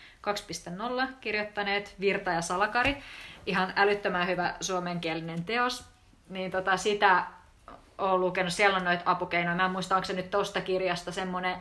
2.0 1.07 1.12
kirjoittaneet 1.20 1.95
Virta 2.01 2.30
ja 2.30 2.43
Salakari. 2.43 2.97
Ihan 3.47 3.72
älyttömän 3.76 4.26
hyvä 4.26 4.55
suomenkielinen 4.61 5.45
teos. 5.45 5.91
Niin 6.33 6.51
tota, 6.51 6.76
sitä 6.76 7.26
olen 7.99 8.20
lukenut. 8.20 8.53
Siellä 8.53 8.76
on 8.76 8.85
noita 8.85 9.03
apukeinoja. 9.07 9.57
Mä 9.57 9.64
en 9.64 9.70
muista, 9.70 9.97
onko 9.97 10.07
se 10.07 10.12
nyt 10.12 10.30
tosta 10.30 10.61
kirjasta 10.61 11.12
semmoinen, 11.12 11.57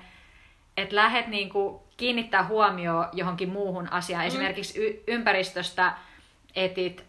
että 0.77 0.95
lähdet 0.95 1.27
niinku 1.27 1.83
kiinnittää 1.97 2.47
huomioon 2.47 3.07
johonkin 3.13 3.49
muuhun 3.49 3.91
asiaan. 3.91 4.23
Mm. 4.23 4.27
Esimerkiksi 4.27 4.79
y- 4.79 5.03
ympäristöstä 5.07 5.93
etit 6.55 7.03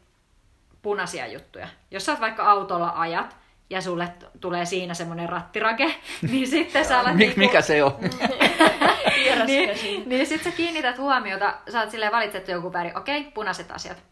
punaisia 0.83 1.27
juttuja. 1.27 1.69
Jos 1.91 2.07
sä 2.07 2.13
oot 2.13 2.21
vaikka 2.21 2.51
autolla 2.51 2.93
ajat, 2.97 3.37
ja 3.71 3.81
sulle 3.81 4.07
t- 4.19 4.41
tulee 4.41 4.65
siinä 4.65 4.95
semmoinen 4.95 5.29
rattirake, 5.29 5.95
niin 6.31 6.49
sitten 6.49 6.85
sä 6.85 7.01
alat... 7.01 7.17
Mik, 7.17 7.37
mikä 7.37 7.61
se 7.61 7.85
on? 7.85 7.97
niin, 9.47 10.09
niin 10.09 10.27
sitten 10.27 10.53
sä 10.53 10.57
kiinnität 10.57 10.99
huomiota, 10.99 11.55
sä 11.73 11.81
oot 11.81 11.91
silleen 11.91 12.13
valitsettu 12.13 12.51
joku 12.51 12.73
väri, 12.73 12.93
okei, 12.95 13.21
okay, 13.21 13.33
punaiset 13.33 13.71
asiat. 13.71 14.03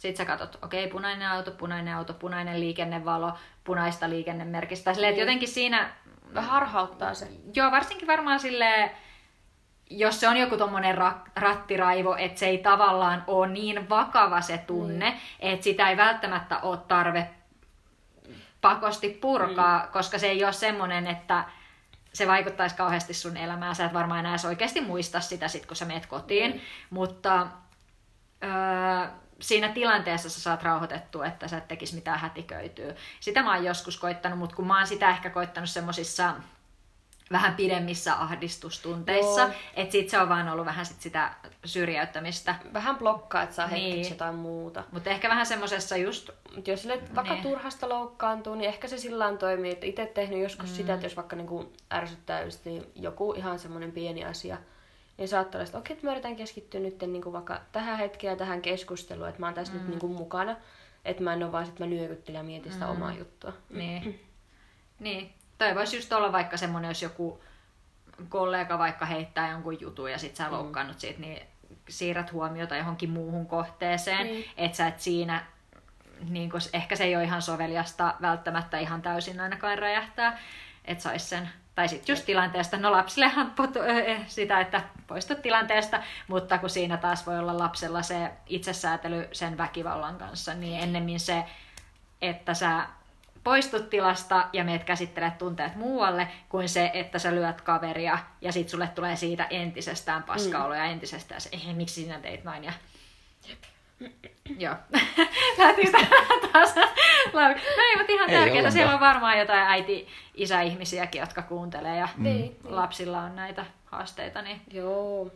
Sitten 0.00 0.16
sä 0.16 0.24
katsot, 0.24 0.58
okei, 0.64 0.84
okay, 0.84 0.92
punainen 0.92 1.28
auto, 1.28 1.50
punainen 1.50 1.94
auto, 1.94 2.14
punainen 2.14 2.60
liikennevalo, 2.60 3.32
punaista 3.64 4.10
liikennemerkistä. 4.10 4.94
Silleen, 4.94 5.10
että 5.10 5.22
jotenkin 5.22 5.48
siinä... 5.48 5.90
Vähän 6.34 6.50
harhauttaa 6.50 7.14
se. 7.14 7.28
Joo, 7.54 7.70
varsinkin 7.70 8.06
varmaan 8.06 8.40
silleen, 8.40 8.90
jos 9.90 10.20
se 10.20 10.28
on 10.28 10.36
joku 10.36 10.56
tommonen 10.56 10.98
ra- 10.98 11.30
rattiraivo, 11.36 12.16
että 12.16 12.38
se 12.38 12.46
ei 12.46 12.58
tavallaan 12.58 13.24
ole 13.26 13.48
niin 13.48 13.88
vakava 13.88 14.40
se 14.40 14.58
tunne, 14.58 15.10
mm. 15.10 15.16
että 15.40 15.64
sitä 15.64 15.90
ei 15.90 15.96
välttämättä 15.96 16.58
ole 16.58 16.78
tarve 16.88 17.30
pakosti 18.60 19.08
purkaa, 19.08 19.78
mm. 19.78 19.92
koska 19.92 20.18
se 20.18 20.26
ei 20.26 20.44
ole 20.44 20.52
semmoinen, 20.52 21.06
että 21.06 21.44
se 22.12 22.26
vaikuttaisi 22.26 22.76
kauheasti 22.76 23.14
sun 23.14 23.36
elämään. 23.36 23.74
Sä 23.74 23.84
et 23.84 23.92
varmaan 23.92 24.20
enää 24.20 24.36
oikeasti 24.48 24.80
muista 24.80 25.20
sitä 25.20 25.48
sit, 25.48 25.66
kun 25.66 25.76
sä 25.76 25.84
meet 25.84 26.06
kotiin. 26.06 26.52
Mm. 26.52 26.60
Mutta 26.90 27.46
öö, 28.44 29.08
siinä 29.40 29.68
tilanteessa 29.68 30.30
sä 30.30 30.40
saat 30.40 30.62
rauhoitettua, 30.62 31.26
että 31.26 31.48
sä 31.48 31.58
et 31.58 31.68
tekisi 31.68 31.94
mitään 31.94 32.18
hätiköityä. 32.18 32.94
Sitä 33.20 33.42
mä 33.42 33.54
oon 33.54 33.64
joskus 33.64 33.96
koittanut, 33.96 34.38
mutta 34.38 34.56
kun 34.56 34.66
mä 34.66 34.78
oon 34.78 34.86
sitä 34.86 35.10
ehkä 35.10 35.30
koittanut 35.30 35.70
semmosissa 35.70 36.34
vähän 37.32 37.54
pidemmissä 37.54 38.14
ahdistustunteissa, 38.14 39.50
että 39.74 39.92
sit 39.92 40.08
se 40.08 40.20
on 40.20 40.28
vaan 40.28 40.48
ollut 40.48 40.66
vähän 40.66 40.86
sit 40.86 41.00
sitä 41.00 41.34
syrjäyttämistä. 41.64 42.54
Vähän 42.72 42.96
blokkaa, 42.96 43.42
että 43.42 43.54
saa 43.54 43.68
niin. 43.68 43.86
hetkeksi 43.86 44.12
jotain 44.12 44.34
muuta. 44.34 44.84
Mutta 44.92 45.10
ehkä 45.10 45.28
vähän 45.28 45.46
semmosessa 45.46 45.96
just... 45.96 46.30
Mut 46.56 46.68
jos 46.68 46.82
sille 46.82 47.00
vaikka 47.14 47.32
niin. 47.34 47.42
turhasta 47.42 47.88
loukkaantuu, 47.88 48.54
niin 48.54 48.68
ehkä 48.68 48.88
se 48.88 48.98
sillä 48.98 49.36
toimii. 49.36 49.72
Että 49.72 49.86
itse 49.86 50.06
tehnyt 50.06 50.42
joskus 50.42 50.70
mm. 50.70 50.76
sitä, 50.76 50.94
että 50.94 51.06
jos 51.06 51.16
vaikka 51.16 51.36
niinku 51.36 51.72
ärsyttää 51.92 52.42
just 52.42 52.60
joku 52.94 53.32
ihan 53.32 53.58
semmoinen 53.58 53.92
pieni 53.92 54.24
asia, 54.24 54.58
niin 55.20 55.28
saattaa 55.28 55.58
olla, 55.58 55.66
että 55.66 55.78
okei, 55.78 55.94
että 55.94 56.06
mä 56.06 56.12
yritän 56.12 56.36
keskittyä 56.36 56.80
nyt 56.80 57.02
niin 57.02 57.32
vaikka 57.32 57.60
tähän 57.72 57.98
hetkeen 57.98 58.30
ja 58.30 58.36
tähän 58.36 58.62
keskusteluun, 58.62 59.28
että 59.28 59.40
mä 59.40 59.46
oon 59.46 59.54
tässä 59.54 59.72
mm. 59.72 59.78
nyt 59.78 59.88
niin 59.88 59.98
kuin 59.98 60.12
mukana. 60.12 60.56
Että 61.04 61.22
mä 61.22 61.32
en 61.32 61.42
ole 61.42 61.52
vaan 61.52 61.66
sit 61.66 61.78
mä 61.78 61.86
nyökyttelen 61.86 62.38
ja 62.38 62.42
mietin 62.42 62.72
sitä 62.72 62.84
mm. 62.84 62.90
omaa 62.90 63.12
juttua. 63.12 63.52
Niin. 63.70 64.20
niin. 64.98 65.34
Tai 65.58 65.74
voisi 65.74 65.96
just 65.96 66.12
olla 66.12 66.32
vaikka 66.32 66.56
semmoinen, 66.56 66.88
jos 66.88 67.02
joku 67.02 67.42
kollega 68.28 68.78
vaikka 68.78 69.06
heittää 69.06 69.50
jonkun 69.50 69.80
jutun 69.80 70.10
ja 70.10 70.18
sit 70.18 70.36
sä 70.36 70.44
mm. 70.44 70.52
loukkaannut 70.52 71.00
siitä, 71.00 71.20
niin 71.20 71.42
siirrät 71.88 72.32
huomiota 72.32 72.76
johonkin 72.76 73.10
muuhun 73.10 73.46
kohteeseen, 73.46 74.26
niin. 74.26 74.44
että 74.56 74.76
sä 74.76 74.86
et 74.86 75.00
siinä, 75.00 75.46
niin 76.28 76.50
kun, 76.50 76.60
ehkä 76.72 76.96
se 76.96 77.04
ei 77.04 77.16
ole 77.16 77.24
ihan 77.24 77.42
soveliasta 77.42 78.14
välttämättä 78.22 78.78
ihan 78.78 79.02
täysin 79.02 79.40
ainakaan 79.40 79.78
räjähtää, 79.78 80.38
että 80.84 81.02
sais 81.02 81.30
sen 81.30 81.48
tai 81.80 81.88
sitten 81.88 82.12
just 82.12 82.26
tilanteesta, 82.26 82.76
no 82.76 82.92
lapsillehan 82.92 83.52
sitä, 84.26 84.60
että 84.60 84.82
poistut 85.06 85.42
tilanteesta, 85.42 86.02
mutta 86.28 86.58
kun 86.58 86.70
siinä 86.70 86.96
taas 86.96 87.26
voi 87.26 87.38
olla 87.38 87.58
lapsella 87.58 88.02
se 88.02 88.30
itsesäätely 88.46 89.28
sen 89.32 89.58
väkivallan 89.58 90.18
kanssa, 90.18 90.54
niin 90.54 90.80
ennemmin 90.80 91.20
se, 91.20 91.44
että 92.22 92.54
sä 92.54 92.86
poistut 93.44 93.90
tilasta 93.90 94.48
ja 94.52 94.64
meet 94.64 94.84
käsittelet 94.84 95.38
tunteet 95.38 95.76
muualle, 95.76 96.28
kuin 96.48 96.68
se, 96.68 96.90
että 96.94 97.18
sä 97.18 97.34
lyöt 97.34 97.60
kaveria 97.60 98.18
ja 98.40 98.52
sit 98.52 98.68
sulle 98.68 98.86
tulee 98.86 99.16
siitä 99.16 99.46
entisestään 99.50 100.22
paskaolo 100.22 100.74
ja 100.74 100.84
mm. 100.84 100.90
entisestään 100.90 101.40
se, 101.40 101.48
ei, 101.52 101.74
miksi 101.74 102.02
sinä 102.02 102.20
teit 102.20 102.44
noin? 102.44 102.64
Ja 102.64 102.72
Joo. 104.58 104.74
Lähtikö 105.58 105.90
taas? 106.52 106.74
No 107.32 107.40
ei, 107.78 107.96
mutta 107.96 108.12
ihan 108.12 108.30
tärkeää. 108.30 108.70
Siellä 108.70 108.94
on 108.94 109.00
varmaan 109.00 109.38
jotain 109.38 109.66
äiti-isä-ihmisiäkin, 109.66 111.20
jotka 111.20 111.42
kuuntelee 111.42 111.96
ja 111.96 112.08
mm. 112.16 112.22
Niin, 112.22 112.40
niin. 112.40 112.76
lapsilla 112.76 113.20
on 113.20 113.36
näitä 113.36 113.66
haasteita. 113.84 114.42
Niin... 114.42 114.60
Joo. 114.70 115.30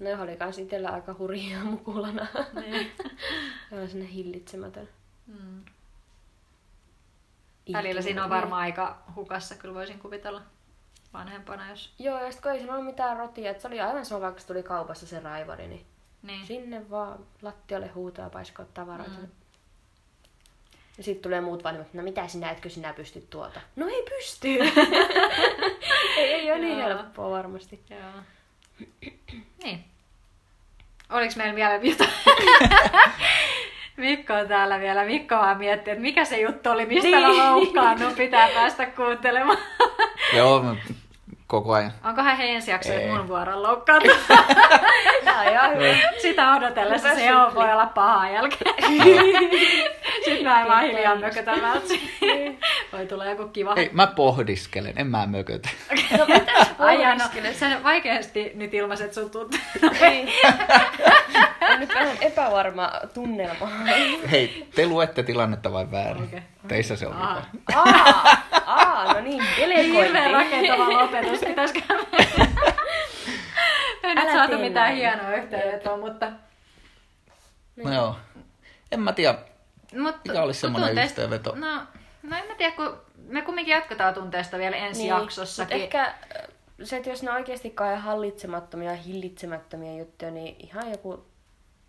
Ne 0.00 0.20
oli 0.20 0.36
kans 0.36 0.58
itsellä 0.58 0.88
aika 0.88 1.14
hurjaa 1.18 1.64
mukulana. 1.64 2.26
Niin. 2.60 2.92
on 3.82 3.88
sinne 3.88 4.08
hillitsemätön. 4.12 4.88
Mm. 5.26 5.64
Välillä 7.72 8.02
siinä 8.02 8.24
on 8.24 8.30
varmaan 8.30 8.62
aika 8.62 9.02
hukassa, 9.16 9.54
kyllä 9.54 9.74
voisin 9.74 9.98
kuvitella 9.98 10.42
vanhempana, 11.12 11.70
jos... 11.70 11.94
Joo, 11.98 12.18
ja 12.18 12.32
sitten 12.32 12.42
kun 12.42 12.52
ei 12.52 12.58
siinä 12.58 12.72
ollut 12.72 12.86
mitään 12.86 13.16
rotia, 13.16 13.50
että 13.50 13.62
se 13.62 13.68
oli 13.68 13.80
aivan 13.80 14.06
sama, 14.06 14.20
vaikka 14.20 14.40
se 14.40 14.46
tuli 14.46 14.62
kaupassa 14.62 15.06
se 15.06 15.20
raivari, 15.20 15.68
niin, 15.68 15.86
niin. 16.26 16.46
sinne 16.46 16.90
vaan 16.90 17.18
lattialle 17.42 17.86
huutaa 17.88 18.24
ja 18.24 18.30
paiskoa 18.30 18.66
tavaroita. 18.74 19.18
Mm. 19.18 19.28
Ja 20.98 21.04
sitten 21.04 21.22
tulee 21.22 21.40
muut 21.40 21.64
vanhemmat, 21.64 21.94
no 21.94 22.02
mitä 22.02 22.28
sinä, 22.28 22.50
etkö 22.50 22.70
sinä 22.70 22.92
pysty 22.92 23.26
tuota? 23.30 23.60
No 23.76 23.86
ei 23.88 24.02
pysty! 24.02 24.48
ei, 26.16 26.32
ei 26.32 26.52
ole 26.52 26.58
niin 26.58 26.76
helppoa 26.76 27.30
varmasti. 27.30 27.80
Joo. 27.90 28.22
niin. 29.64 29.84
Oliko 31.10 31.34
meillä 31.36 31.54
vielä 31.54 31.74
jotain? 31.82 32.10
Mikko 33.96 34.34
on 34.34 34.48
täällä 34.48 34.80
vielä. 34.80 35.04
Mikko 35.04 35.34
vaan 35.34 35.58
miettii, 35.58 35.92
että 35.92 36.02
mikä 36.02 36.24
se 36.24 36.40
juttu 36.40 36.70
oli, 36.70 36.86
mistä 36.86 37.08
niin. 37.08 37.20
mä 37.20 37.52
loukkaannut, 37.52 38.16
pitää 38.16 38.48
päästä 38.48 38.86
kuuntelemaan. 38.86 39.58
Joo, 40.36 40.76
koko 41.46 41.72
ajan. 41.72 41.92
Onkohan 42.04 42.36
he 42.36 42.44
ensi 42.44 42.70
jakso, 42.70 42.92
että 42.92 43.16
mun 43.16 43.28
vuoron 43.28 43.62
loukkaantu? 43.62 44.08
Sitä 46.22 46.52
odotellessa 46.52 47.14
se 47.14 47.36
on, 47.36 47.54
voi 47.54 47.72
olla 47.72 47.86
paha 47.86 48.28
jälkeen. 48.28 48.74
Sitten 50.24 50.44
mä 50.44 50.60
en 50.60 50.68
vaan 50.68 50.84
hiljaa 50.84 51.16
mökötä 51.16 51.52
Voi 52.92 53.06
tulla 53.06 53.24
joku 53.24 53.48
kiva. 53.48 53.74
Ei, 53.76 53.90
mä 53.92 54.06
pohdiskelen, 54.06 54.92
en 54.96 55.06
mä 55.06 55.26
mökötä. 55.26 55.68
No 56.18 56.26
Ai 56.78 57.14
no, 57.14 57.52
sä 57.52 57.82
vaikeasti 57.82 58.52
nyt 58.54 58.74
ilmaiset 58.74 59.14
sun 59.14 59.30
tunteet. 59.30 59.62
Niin. 60.00 60.28
on 61.72 61.80
nyt 61.80 61.94
vähän 61.94 62.16
epävarma 62.20 62.92
tunnelma. 63.14 63.68
Hei, 64.30 64.68
te 64.74 64.86
luette 64.86 65.22
tilannetta 65.22 65.72
vai 65.72 65.90
väärin? 65.90 66.24
Okay. 66.24 66.40
Teissä 66.68 66.96
se 66.96 67.06
on 67.06 67.12
aa. 67.12 67.42
aa, 67.74 68.36
aa, 68.66 69.12
no 69.12 69.20
niin, 69.20 69.44
delegointi. 69.56 69.96
Hirveän 69.96 70.30
rakentava 70.30 71.02
lopetus, 71.02 71.40
pitäisikö 71.40 71.80
Ei 74.02 74.14
nyt 74.14 74.32
saatu 74.32 74.58
mitään 74.58 74.94
hienoa 74.94 75.34
yhteenvetoa, 75.34 75.96
mutta... 75.96 76.32
No 77.84 77.94
joo. 77.94 78.16
En 78.92 79.00
mä 79.00 79.12
tiedä, 79.12 79.38
Mut, 79.94 80.16
mikä 80.28 80.42
olisi 80.42 80.60
semmoinen 80.60 80.88
tunteista, 80.88 81.22
yhteenveto. 81.22 81.54
No, 81.54 81.76
no 82.22 82.36
en 82.36 82.46
mä 82.46 82.54
tiedä, 82.54 82.76
kun 82.76 83.00
me 83.28 83.42
kumminkin 83.42 83.72
jatketaan 83.72 84.14
tunteesta 84.14 84.58
vielä 84.58 84.76
ensi 84.76 85.00
niin, 85.00 85.08
jaksossakin. 85.08 85.76
ehkä 85.76 86.14
se, 86.82 86.96
että 86.96 87.10
jos 87.10 87.22
ne 87.22 87.32
oikeasti 87.32 87.70
kai 87.70 87.96
hallitsemattomia 87.96 88.90
ja 88.90 88.96
hillitsemättömiä 88.96 89.98
juttuja, 89.98 90.30
niin 90.30 90.56
ihan 90.58 90.90
joku 90.90 91.26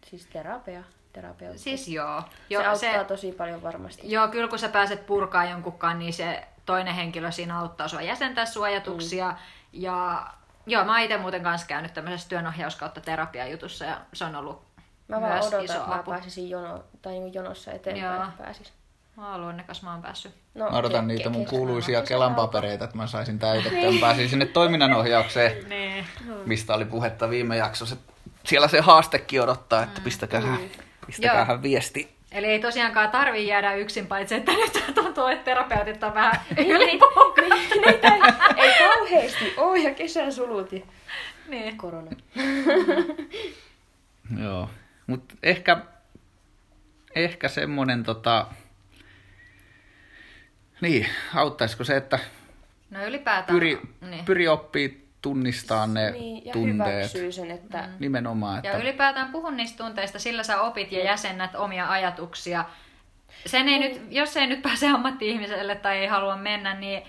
siis 0.05 0.25
terapia. 0.25 0.83
Terapeutti. 1.13 1.59
Siis 1.59 1.87
joo. 1.87 2.23
jo, 2.49 2.59
se 2.59 2.67
auttaa 2.67 3.03
se, 3.03 3.07
tosi 3.07 3.31
paljon 3.31 3.63
varmasti. 3.63 4.11
Joo, 4.11 4.27
kyllä 4.27 4.47
kun 4.47 4.59
sä 4.59 4.69
pääset 4.69 5.05
purkaa 5.05 5.45
jonkunkaan, 5.45 5.99
niin 5.99 6.13
se 6.13 6.47
toinen 6.65 6.93
henkilö 6.93 7.31
siinä 7.31 7.59
auttaa 7.59 7.87
sua 7.87 8.01
jäsentää 8.01 8.45
suojatuksia. 8.45 9.29
Mm. 9.29 9.37
Ja 9.73 10.27
joo, 10.65 10.85
mä 10.85 10.91
oon 10.91 11.01
itse 11.01 11.17
muuten 11.17 11.43
kanssa 11.43 11.67
käynyt 11.67 11.93
tämmöisessä 11.93 12.29
työnohjaus 12.29 12.75
kautta 12.75 13.01
terapiajutussa 13.01 13.85
ja 13.85 14.01
se 14.13 14.25
on 14.25 14.35
ollut 14.35 14.66
Mä 15.07 15.21
vaan 15.21 15.41
odotan, 15.41 15.61
että 15.61 15.87
mä 15.87 16.03
pääsisin 16.05 16.49
jono, 16.49 16.83
tai 17.01 17.13
niin 17.13 17.33
jonossa 17.33 17.71
eteenpäin. 17.71 18.21
Joo. 18.21 18.27
Pääsis. 18.37 18.73
Mä 19.17 19.31
oon 19.31 19.43
onnekas, 19.43 19.83
mä 19.83 19.91
oon 19.91 20.01
päässyt. 20.01 20.33
No, 20.55 20.69
mä 20.69 20.77
odotan 20.77 21.03
ke- 21.03 21.07
niitä 21.07 21.29
mun 21.29 21.45
kuuluisia 21.45 22.01
Kelan 22.01 22.35
papereita, 22.35 22.85
että 22.85 22.97
mä 22.97 23.07
saisin 23.07 23.39
täytettyä. 23.39 23.91
Mä 23.91 23.99
pääsin 24.01 24.29
sinne 24.29 24.45
toiminnanohjaukseen, 24.45 25.63
niin. 25.69 26.05
mistä 26.45 26.73
oli 26.73 26.85
puhetta 26.85 27.29
viime 27.29 27.57
jaksossa. 27.57 27.95
Siellä 28.45 28.67
se 28.67 28.79
haastekin 28.79 29.41
odottaa, 29.41 29.83
että 29.83 29.99
mm. 29.99 30.03
pistäkää, 30.03 30.57
pistäkäähän 31.05 31.63
viesti 31.63 32.17
Eli 32.31 32.47
ei 32.47 32.59
tosiaankaan 32.59 33.09
tarvi 33.09 33.47
jäädä 33.47 33.73
yksin, 33.73 34.07
paitsi 34.07 34.35
että 34.35 34.51
nyt 34.51 34.83
tuntuu, 34.95 35.25
että 35.25 35.45
terapeutit 35.45 36.03
on 36.03 36.13
vähän 36.13 36.41
niin, 36.57 36.67
niin, 36.67 36.79
niin, 36.79 37.99
ei 38.57 38.73
kauheasti 38.79 39.53
ole 39.57 39.79
ja 39.79 39.93
kesän 39.93 40.33
sulut 40.33 40.71
ja 40.71 40.81
niin. 41.47 41.77
korona. 41.77 42.11
Joo, 44.43 44.69
mutta 45.07 45.35
ehkä, 45.43 45.77
ehkä 47.15 47.47
semmoinen 47.47 48.03
tota... 48.03 48.47
Niin, 50.81 51.07
auttaisiko 51.35 51.83
se, 51.83 51.97
että 51.97 52.19
No 52.89 53.05
ylipäätään... 53.05 53.59
pyri, 53.59 53.79
niin. 54.01 54.25
pyri 54.25 54.47
oppii 54.47 55.07
tunnistaa 55.21 55.87
ne 55.87 56.11
Niin, 56.11 56.45
ja 56.45 56.53
tunteet. 56.53 56.95
hyväksyy 56.95 57.31
sen, 57.31 57.51
että 57.51 57.81
mm. 57.81 57.93
Nimenomaan, 57.99 58.61
Ja 58.63 58.71
että 58.71 58.83
ylipäätään 58.83 59.31
puhun 59.31 59.57
niistä 59.57 59.83
tunteista, 59.83 60.19
sillä 60.19 60.43
sä 60.43 60.61
opit 60.61 60.91
ja 60.91 61.03
jäsennät 61.03 61.55
omia 61.55 61.89
ajatuksia. 61.89 62.65
Sen 63.45 63.67
ei 63.69 63.79
nyt, 63.79 64.01
jos 64.09 64.37
ei 64.37 64.47
nyt 64.47 64.61
pääse 64.61 64.87
ammatti-ihmiselle 64.87 65.75
tai 65.75 65.97
ei 65.97 66.07
halua 66.07 66.35
mennä, 66.37 66.73
niin 66.73 67.03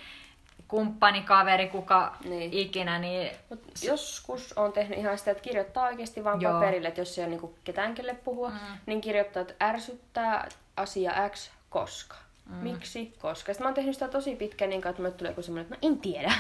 kumppani, 0.68 1.22
kaveri, 1.22 1.68
kuka 1.68 2.16
Niin. 2.24 2.52
ikinä, 2.52 2.98
niin 2.98 3.30
Mut 3.50 3.60
joskus 3.82 4.52
on 4.52 4.72
tehnyt 4.72 4.98
ihan 4.98 5.18
sitä, 5.18 5.30
että 5.30 5.42
kirjoittaa 5.42 5.86
oikeasti 5.86 6.24
vaan 6.24 6.40
Joo. 6.40 6.52
paperille, 6.52 6.88
että 6.88 7.00
jos 7.00 7.18
ei 7.18 7.24
ole 7.24 7.30
niinku 7.30 7.54
ketään 7.64 7.94
kelle 7.94 8.14
puhua, 8.14 8.48
mm. 8.48 8.56
niin 8.86 9.00
kirjoittaa, 9.00 9.42
että 9.42 9.54
ärsyttää 9.66 10.48
asia 10.76 11.12
X, 11.30 11.50
koska. 11.70 12.16
Mm. 12.48 12.54
Miksi? 12.56 13.12
Koska. 13.22 13.52
Sitten 13.52 13.64
mä 13.64 13.68
oon 13.68 13.74
tehnyt 13.74 13.94
sitä 13.94 14.08
tosi 14.08 14.36
pitkään, 14.36 14.70
niin 14.70 14.88
että 14.88 15.02
mulle 15.02 15.10
tulee 15.10 15.30
joku 15.30 15.42
semmoinen, 15.42 15.72
että 15.72 15.86
no 15.86 15.92
en 15.92 16.00
tiedä. 16.00 16.32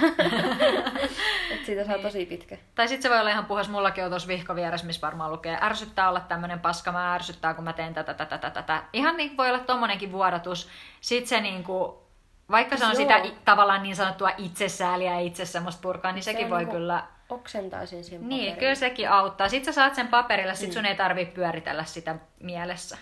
että 1.52 1.66
siitä 1.66 1.84
saa 1.84 1.98
tosi 1.98 2.26
pitkä. 2.26 2.58
Tai 2.74 2.88
sitten 2.88 3.02
se 3.02 3.10
voi 3.10 3.20
olla 3.20 3.30
ihan 3.30 3.46
puhas, 3.46 3.68
mullakin 3.68 4.04
on 4.04 4.10
tuossa 4.10 4.28
vihkovieressä, 4.28 4.86
missä 4.86 5.06
varmaan 5.06 5.32
lukee, 5.32 5.58
ärsyttää 5.62 6.08
olla 6.08 6.20
tämmöinen 6.20 6.60
paska, 6.60 6.92
mä 6.92 7.14
ärsyttää, 7.14 7.54
kun 7.54 7.64
mä 7.64 7.72
teen 7.72 7.94
tätä, 7.94 8.14
tätä, 8.14 8.38
tätä, 8.38 8.50
tätä. 8.50 8.82
Ihan 8.92 9.16
niin 9.16 9.36
voi 9.36 9.48
olla 9.48 9.58
tommonenkin 9.58 10.12
vuodatus. 10.12 10.68
Sitten 11.00 11.28
se 11.28 11.40
niinku, 11.40 12.07
vaikka 12.50 12.76
se 12.76 12.84
on 12.84 12.90
Joo. 12.90 12.96
sitä 13.00 13.22
tavallaan 13.44 13.82
niin 13.82 13.96
sanottua 13.96 14.30
itsesääliä 14.38 15.12
ja 15.14 15.20
itse 15.20 15.44
semmoista 15.44 15.82
purkaa, 15.82 16.12
niin 16.12 16.22
Se 16.22 16.32
sekin 16.32 16.50
voi 16.50 16.58
niinku 16.58 16.72
kyllä... 16.72 17.04
Oksentaisin 17.28 18.04
siihen 18.04 18.28
Niin, 18.28 18.40
paperille. 18.40 18.60
kyllä 18.60 18.74
sekin 18.74 19.10
auttaa. 19.10 19.48
Sitten 19.48 19.74
sä 19.74 19.80
saat 19.80 19.94
sen 19.94 20.08
paperilla, 20.08 20.54
sit 20.54 20.72
sun 20.72 20.86
ei 20.86 20.94
tarvi 20.96 21.26
pyöritellä 21.26 21.84
sitä 21.84 22.14
mielessä. 22.40 22.98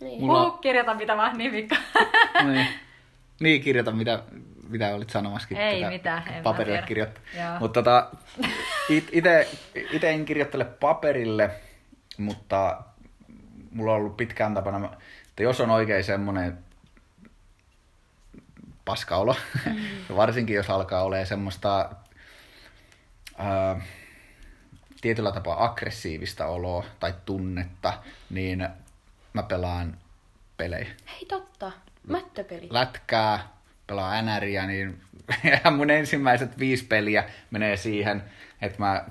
Niin. 0.00 0.20
Mulla- 0.20 0.40
Mulla... 0.44 0.58
kirjoita 0.60 0.94
mitä 0.94 1.16
vaan 1.16 1.38
nimikko. 1.38 1.76
niin, 2.52 2.66
niin 3.40 3.62
kirjoita 3.62 3.90
mitä, 3.90 4.22
mitä 4.68 4.94
olit 4.94 5.10
sanomaskin. 5.10 5.56
Ei 5.56 5.80
tätä 5.80 5.92
mitään, 5.92 6.22
en 6.28 6.34
mä 6.34 6.42
Paperille 6.42 6.82
kirjoittaa. 6.86 7.22
Joo. 7.36 7.58
Mutta 7.60 7.82
tota, 7.82 8.10
it, 8.88 9.08
ite, 9.12 9.48
ite 9.92 10.10
en 10.10 10.24
kirjoittele 10.24 10.64
paperille, 10.64 11.50
mutta 12.18 12.82
mulla 13.70 13.92
on 13.92 13.98
ollut 13.98 14.16
pitkään 14.16 14.54
tapana, 14.54 14.90
että 15.28 15.42
jos 15.42 15.60
on 15.60 15.70
oikein 15.70 16.04
semmoinen 16.04 16.58
paskaolo, 18.84 19.36
mm. 19.66 19.76
varsinkin 20.16 20.56
jos 20.56 20.70
alkaa 20.70 21.02
olemaan 21.02 21.26
semmoista 21.26 21.90
ää, 23.38 23.80
tietyllä 25.00 25.32
tapaa 25.32 25.64
aggressiivista 25.64 26.46
oloa 26.46 26.84
tai 27.00 27.14
tunnetta, 27.26 27.92
niin 28.30 28.68
mä 29.32 29.42
pelaan 29.42 29.96
pelejä 30.56 30.86
Hei 31.12 31.24
totta, 31.28 31.72
mättöpeli. 32.08 32.68
lätkää, 32.70 33.48
pelaa 33.86 34.22
NRiä, 34.22 34.66
niin 34.66 35.00
mun 35.76 35.90
ensimmäiset 35.90 36.58
viisi 36.58 36.84
peliä 36.84 37.24
menee 37.50 37.76
siihen, 37.76 38.22
että 38.62 38.78
mä 38.78 39.04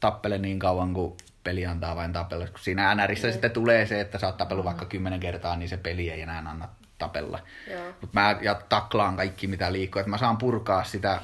tappelen 0.00 0.42
niin 0.42 0.58
kauan, 0.58 0.94
kuin 0.94 1.16
peli 1.44 1.66
antaa 1.66 1.96
vain 1.96 2.12
tapella. 2.12 2.46
Kun 2.46 2.58
siinä 2.58 2.94
NRissä 2.94 3.26
Niin. 3.26 3.32
sitten 3.32 3.50
tulee 3.50 3.86
se, 3.86 4.00
että 4.00 4.18
sä 4.18 4.26
oot 4.26 4.36
tapellut 4.36 4.64
vaikka 4.64 4.84
kymmenen 4.84 5.20
kertaa, 5.20 5.56
niin 5.56 5.68
se 5.68 5.76
peli 5.76 6.10
ei 6.10 6.20
enää 6.20 6.38
anna 6.46 6.68
tapella. 6.98 7.38
Joo. 7.70 7.86
Mutta 8.00 8.20
mä 8.20 8.38
ja 8.42 8.54
taklaan 8.68 9.16
kaikki, 9.16 9.46
mitä 9.46 9.72
liikkuu, 9.72 10.00
että 10.00 10.10
mä 10.10 10.18
saan 10.18 10.36
purkaa 10.36 10.84
sitä 10.84 11.20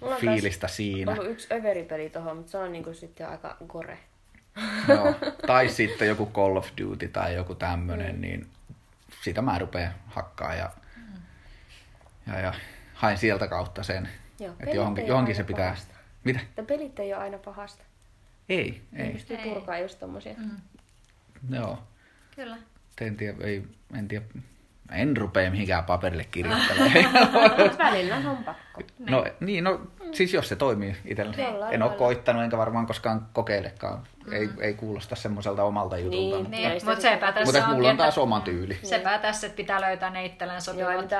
Mulla 0.00 0.14
on 0.14 0.20
fiilistä 0.20 0.60
taas 0.60 0.76
siinä. 0.76 1.12
ollut 1.12 1.26
yksi 1.30 1.54
överipeli 1.54 2.10
tohon, 2.10 2.36
mutta 2.36 2.50
se 2.50 2.58
on 2.58 2.72
niinku 2.72 2.94
sitten 2.94 3.28
aika 3.28 3.56
gore. 3.68 3.98
Joo. 4.88 5.14
Tai 5.46 5.68
sitten 5.68 6.08
joku 6.08 6.26
Call 6.26 6.56
of 6.56 6.68
Duty 6.80 7.08
tai 7.08 7.34
joku 7.34 7.54
tämmönen, 7.54 8.20
niin 8.20 8.46
sitä 9.24 9.42
mä 9.42 9.58
rupean 9.58 9.92
hakkaa 10.06 10.54
ja, 10.54 10.70
ja, 12.26 12.40
ja 12.40 12.52
hain 12.94 13.18
sieltä 13.18 13.46
kautta 13.48 13.82
sen. 13.82 14.08
Joo, 14.40 14.52
että 14.60 14.76
johonkin, 14.76 15.06
johonkin 15.06 15.34
se 15.34 15.44
pitää. 15.44 15.64
pahasta. 15.64 15.94
Mitä? 16.24 16.40
Että 16.40 16.62
pelit 16.62 16.98
ei 16.98 17.14
ole 17.14 17.22
aina 17.22 17.38
pahasta. 17.38 17.84
Ei, 18.48 18.82
Ei. 18.92 19.06
ei. 19.06 19.12
Pystyy 19.12 19.36
Ei. 19.36 19.44
purkaa 19.54 19.78
just 19.78 19.98
tommosia. 19.98 20.34
Mm. 20.36 20.50
Joo. 21.56 21.78
Kyllä. 22.36 22.56
En 23.00 23.16
tiedä, 23.16 23.36
ei, 23.40 23.64
en 23.98 24.08
tiedä. 24.08 24.24
En 24.92 25.16
rupea 25.16 25.50
mihinkään 25.50 25.84
paperille 25.84 26.24
kirjoittelemaan. 26.30 26.92
Mut 27.58 27.78
välillä 27.78 28.16
on 28.16 28.36
pakko. 28.44 28.82
no 29.10 29.24
niin, 29.40 29.64
no 29.64 29.80
siis 30.12 30.34
jos 30.34 30.48
se 30.48 30.56
toimii 30.56 30.96
itselle. 31.04 31.36
Jollain 31.42 31.74
En 31.74 31.82
ole 31.82 31.92
koittanut 31.92 32.42
enkä 32.42 32.58
varmaan 32.58 32.86
koskaan 32.86 33.26
kokeilekaan. 33.32 34.02
Ei, 34.32 34.48
ei 34.60 34.74
kuulosta 34.74 35.16
semmoiselta 35.16 35.64
omalta 35.64 35.98
jutulta. 35.98 36.16
Niin, 36.16 36.36
mutta 36.36 36.56
Niin, 36.56 36.72
mutta 36.84 37.00
sepä 37.00 37.32
tässä 37.32 37.58
mutta 37.60 37.74
mulla 37.74 37.90
on 37.90 37.96
taas 37.96 38.18
oma 38.18 38.40
tyyli. 38.40 38.78
Sepä 38.82 39.18
tässä, 39.18 39.46
että 39.46 39.56
pitää 39.56 39.80
löytää 39.80 40.10
ne 40.10 40.24
itselleen 40.24 40.56
Joo, 40.56 40.60
sopivat. 40.60 41.12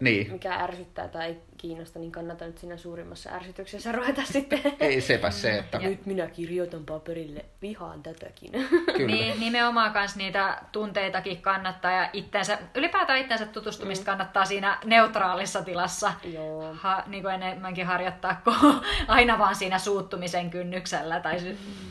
Niin. 0.00 0.32
mikä 0.32 0.54
ärsyttää 0.54 1.08
tai 1.08 1.26
ei 1.26 1.36
kiinnosta, 1.56 1.98
niin 1.98 2.12
kannattaa 2.12 2.48
nyt 2.48 2.58
siinä 2.58 2.76
suurimmassa 2.76 3.30
ärsytyksessä 3.30 3.92
ruveta 3.92 4.22
sitten. 4.32 4.60
Ei 4.80 5.00
sepä 5.00 5.30
se, 5.30 5.58
että 5.58 5.78
Nyt 5.78 6.06
minä 6.06 6.26
kirjoitan 6.26 6.84
paperille, 6.84 7.44
vihaan 7.62 8.02
tätäkin. 8.02 8.52
kyllä. 8.96 9.06
Niin, 9.14 9.40
nimenomaan 9.40 9.92
kans 9.92 10.16
niitä 10.16 10.58
tunteitakin 10.72 11.42
kannattaa 11.42 11.90
ja 11.92 12.10
itteensä, 12.12 12.58
ylipäätään 12.74 13.18
itteensä 13.18 13.46
tutustumista 13.46 14.02
mm. 14.02 14.06
kannattaa 14.06 14.44
siinä 14.44 14.78
neutraalissa 14.84 15.62
tilassa 15.62 16.12
Joo. 16.24 16.74
ha, 16.74 17.02
niin 17.06 17.22
kuin 17.22 17.34
enemmänkin 17.34 17.86
harjoittaa 17.86 18.40
kuin 18.44 18.56
aina 19.08 19.38
vaan 19.38 19.54
siinä 19.56 19.78
suuttumisen 19.78 20.50
kynnyksellä 20.50 21.20
tai 21.20 21.36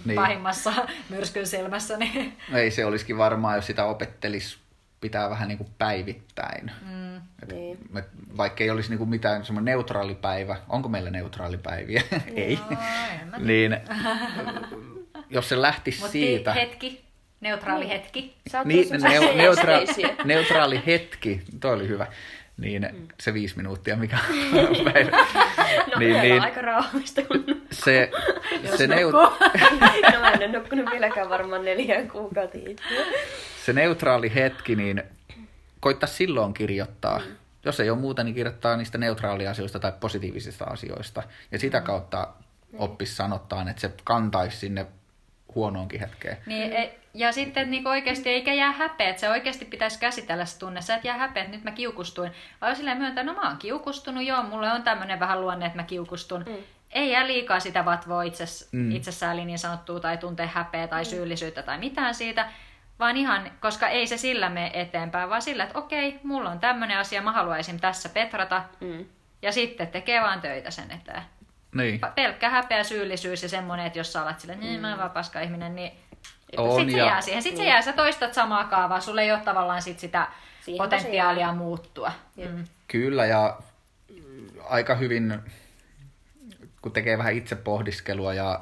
Niin. 0.05 0.15
pahimmassa 0.15 0.73
myrskyn 1.09 1.47
silmässä. 1.47 1.97
Niin. 1.97 2.37
Ei 2.53 2.71
se 2.71 2.85
olisikin 2.85 3.17
varmaan, 3.17 3.55
jos 3.55 3.67
sitä 3.67 3.85
opettelisi 3.85 4.57
pitää 5.01 5.29
vähän 5.29 5.47
niin 5.47 5.57
kuin 5.57 5.69
päivittäin. 5.77 6.71
Mm. 6.81 7.15
Et, 7.17 7.51
Niin. 7.51 7.77
et, 7.97 8.05
vaikka 8.37 8.63
ei 8.63 8.69
olisi 8.69 8.89
niin 8.89 8.97
kuin 8.97 9.09
mitään 9.09 9.45
semmoinen 9.45 9.65
neutraali 9.71 10.15
päivä. 10.15 10.55
Onko 10.69 10.89
meillä 10.89 11.09
neutraali 11.09 11.57
päiviä? 11.57 12.01
ei. 12.35 12.59
No, 12.69 12.77
en 13.21 13.27
mä 13.27 13.37
niin, 13.37 13.77
jos 15.29 15.49
se 15.49 15.61
lähtisi 15.61 15.99
Mutta 15.99 16.11
siitä... 16.11 16.53
hetki, 16.53 17.03
neutraali 17.41 17.89
hetki. 17.89 18.35
Sä 18.51 18.63
Niin, 18.63 18.89
neu, 18.89 18.99
semmosia 18.99 19.33
neutra, 19.35 19.73
neutraali 20.23 20.83
hetki, 20.85 21.41
toi 21.59 21.73
oli 21.73 21.87
hyvä. 21.87 22.07
Niin 22.57 22.89
mm. 22.93 23.07
se 23.19 23.33
viisi 23.33 23.57
minuuttia, 23.57 23.95
mikä 23.95 24.17
on 24.69 24.93
päivä. 24.93 25.11
No, 25.11 25.99
niin, 25.99 26.11
niin, 26.13 26.21
niin, 26.21 26.41
aika 26.41 26.61
rauhallista. 26.61 27.21
kun- 27.21 27.61
se, 27.71 28.11
se, 28.77 28.87
neu, 28.87 29.11
no 29.11 29.37
mä 30.19 30.31
en 30.31 30.37
ole 30.37 30.47
nukkunut 30.59 30.89
vieläkään 30.91 31.29
varmaan 31.29 31.65
neljään 31.65 32.07
kuukauteen. 32.09 32.75
se 33.65 33.73
neutraali 33.73 34.35
hetki, 34.35 34.75
niin 34.75 35.03
koittaa 35.79 36.07
silloin 36.07 36.53
kirjoittaa. 36.53 37.19
Mm. 37.19 37.35
Jos 37.65 37.79
ei 37.79 37.89
ole 37.89 37.99
muuta, 37.99 38.23
niin 38.23 38.35
kirjoittaa 38.35 38.77
niistä 38.77 38.97
neutraalia 38.97 39.51
asioista 39.51 39.79
tai 39.79 39.93
positiivisista 39.99 40.65
asioista. 40.65 41.23
Ja 41.51 41.59
sitä 41.59 41.81
kautta 41.81 42.27
oppisi 42.77 43.15
sanottaa, 43.15 43.65
että 43.69 43.81
se 43.81 43.91
kantaisi 44.03 44.57
sinne 44.57 44.85
huonoonkin 45.55 45.99
hetkeen. 45.99 46.37
Niin, 46.45 46.73
e- 46.73 46.95
ja 47.15 47.31
sitten 47.31 47.61
että 47.61 47.71
niinku 47.71 47.89
oikeasti 47.89 48.29
eikä 48.29 48.53
jää 48.53 48.71
häpeä, 48.71 49.09
että 49.09 49.19
se 49.19 49.29
oikeasti 49.29 49.65
pitäisi 49.65 49.99
käsitellä 49.99 50.45
se 50.45 50.59
tunne. 50.59 50.81
Sä 50.81 50.95
et 50.95 51.03
jää 51.03 51.17
häpeä, 51.17 51.43
että 51.43 51.55
nyt 51.55 51.63
mä 51.63 51.71
kiukustuin. 51.71 52.31
Vaan 52.61 52.75
silleen 52.75 52.97
myöntää, 52.97 53.23
no 53.23 53.33
mä 53.33 53.47
oon 53.47 53.57
kiukustunut, 53.57 54.23
joo, 54.23 54.43
mulla 54.43 54.73
on 54.73 54.83
tämmöinen 54.83 55.19
vähän 55.19 55.41
luonne, 55.41 55.65
että 55.65 55.77
mä 55.77 55.83
kiukustun. 55.83 56.43
Mm. 56.47 56.55
Ei 56.91 57.11
jää 57.11 57.27
liikaa 57.27 57.59
sitä 57.59 57.85
vatvoa 57.85 58.23
itses, 58.23 58.69
Mm. 58.71 58.79
mm. 58.79 58.91
itsesääli 58.91 59.45
niin 59.45 59.59
sanottua 59.59 59.99
tai 59.99 60.17
tuntee 60.17 60.47
häpeä 60.47 60.87
tai 60.87 61.05
syyllisyyttä 61.05 61.63
tai 61.63 61.77
mitään 61.77 62.15
siitä. 62.15 62.49
Vaan 62.99 63.17
ihan, 63.17 63.51
koska 63.59 63.87
ei 63.87 64.07
se 64.07 64.17
sillä 64.17 64.49
mene 64.49 64.71
eteenpäin, 64.73 65.29
vaan 65.29 65.41
sillä, 65.41 65.63
että 65.63 65.79
okei, 65.79 66.19
mulla 66.23 66.49
on 66.49 66.59
tämmöinen 66.59 66.97
asia, 66.97 67.21
mä 67.21 67.31
haluaisin 67.31 67.79
tässä 67.79 68.09
petrata. 68.09 68.63
Mm. 68.81 69.05
Ja 69.41 69.51
sitten 69.51 69.87
tekee 69.87 70.21
vaan 70.21 70.41
töitä 70.41 70.71
sen 70.71 70.91
eteen. 70.91 71.21
Niin. 71.75 72.01
Pelkkä 72.15 72.49
häpeä, 72.49 72.83
syyllisyys 72.83 73.43
ja 73.43 73.49
semmoinen, 73.49 73.85
että 73.85 73.99
jos 73.99 74.13
sä 74.13 74.21
alat 74.21 74.39
silleen, 74.39 74.59
niin 74.59 74.81
mä 74.81 74.89
oon 74.89 74.99
vaan 74.99 75.11
paska 75.11 75.41
ihminen, 75.41 75.75
niin 75.75 75.91
On, 76.57 76.75
sitten 76.79 76.91
se 76.91 76.97
ja- 76.99 77.05
jää 77.05 77.21
siihen. 77.21 77.43
Sitten 77.43 77.63
se 77.65 77.69
jää, 77.69 77.81
sä 77.81 77.93
toistat 77.93 78.33
samaa 78.33 78.63
kaavaa, 78.63 78.99
sulla 79.01 79.21
ei 79.21 79.31
ole 79.31 79.39
tavallaan 79.39 79.81
sit 79.81 79.99
sitä 79.99 80.27
Siihen 80.61 80.77
potentiaalia 80.77 81.53
muuttua. 81.53 82.11
Mm. 82.35 82.65
Kyllä, 82.87 83.25
ja 83.25 83.59
aika 84.69 84.95
hyvin, 84.95 85.39
kun 86.81 86.91
tekee 86.91 87.17
vähän 87.17 87.33
itse 87.33 87.55
pohdiskelua 87.55 88.33
ja 88.33 88.61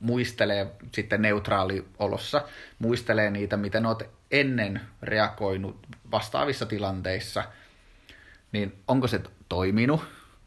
muistelee 0.00 0.66
sitten 0.94 1.22
neutraaliolossa, 1.22 2.42
muistelee 2.78 3.30
niitä, 3.30 3.56
miten 3.56 3.86
olet 3.86 4.10
ennen 4.30 4.80
reagoinut 5.02 5.78
vastaavissa 6.10 6.66
tilanteissa, 6.66 7.44
niin 8.52 8.78
onko 8.88 9.06
se 9.06 9.20
toiminut? 9.48 10.04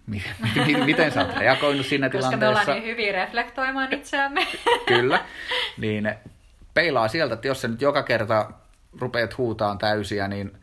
Miten, 0.07 0.85
miten, 0.85 1.11
sä 1.11 1.21
oot 1.25 1.37
reagoinut 1.37 1.85
siinä 1.85 2.09
Koska 2.09 2.31
me 2.31 2.37
tilanteessa? 2.37 2.71
ollaan 2.71 2.83
niin 2.85 2.91
hyviä 2.91 3.11
reflektoimaan 3.11 3.93
itseämme. 3.93 4.47
Kyllä. 4.87 5.25
Niin 5.77 6.15
peilaa 6.73 7.07
sieltä, 7.07 7.33
että 7.33 7.47
jos 7.47 7.61
sä 7.61 7.67
nyt 7.67 7.81
joka 7.81 8.03
kerta 8.03 8.51
rupeat 8.99 9.37
huutaan 9.37 9.77
täysiä, 9.77 10.27
niin 10.27 10.57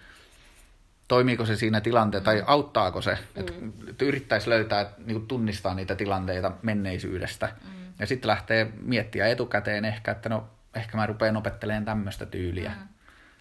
toimiiko 1.09 1.47
se 1.47 1.57
siinä 1.57 1.81
tilanteessa, 1.81 2.25
tai 2.25 2.43
auttaako 2.47 3.01
se, 3.01 3.19
että, 3.37 3.53
että 3.91 4.05
yrittäisi 4.05 4.51
löytää, 4.51 4.87
niin 5.07 5.27
tunnistaa 5.27 5.75
niitä 5.75 5.95
tilanteita 5.95 6.53
menneisyydestä. 6.63 7.49
Mm. 7.65 7.93
Ja 7.99 8.07
sitten 8.07 8.29
lähtee 8.29 8.73
miettiä 8.81 9.27
etukäteen 9.27 9.85
ehkä, 9.85 10.11
että 10.11 10.29
no 10.29 10.49
ehkä 10.75 10.97
mä 10.97 11.07
rupean 11.07 11.37
opettelemaan 11.37 11.85
tämmöistä 11.85 12.27
tyyliä. 12.27 12.71
Mm. 12.71 12.89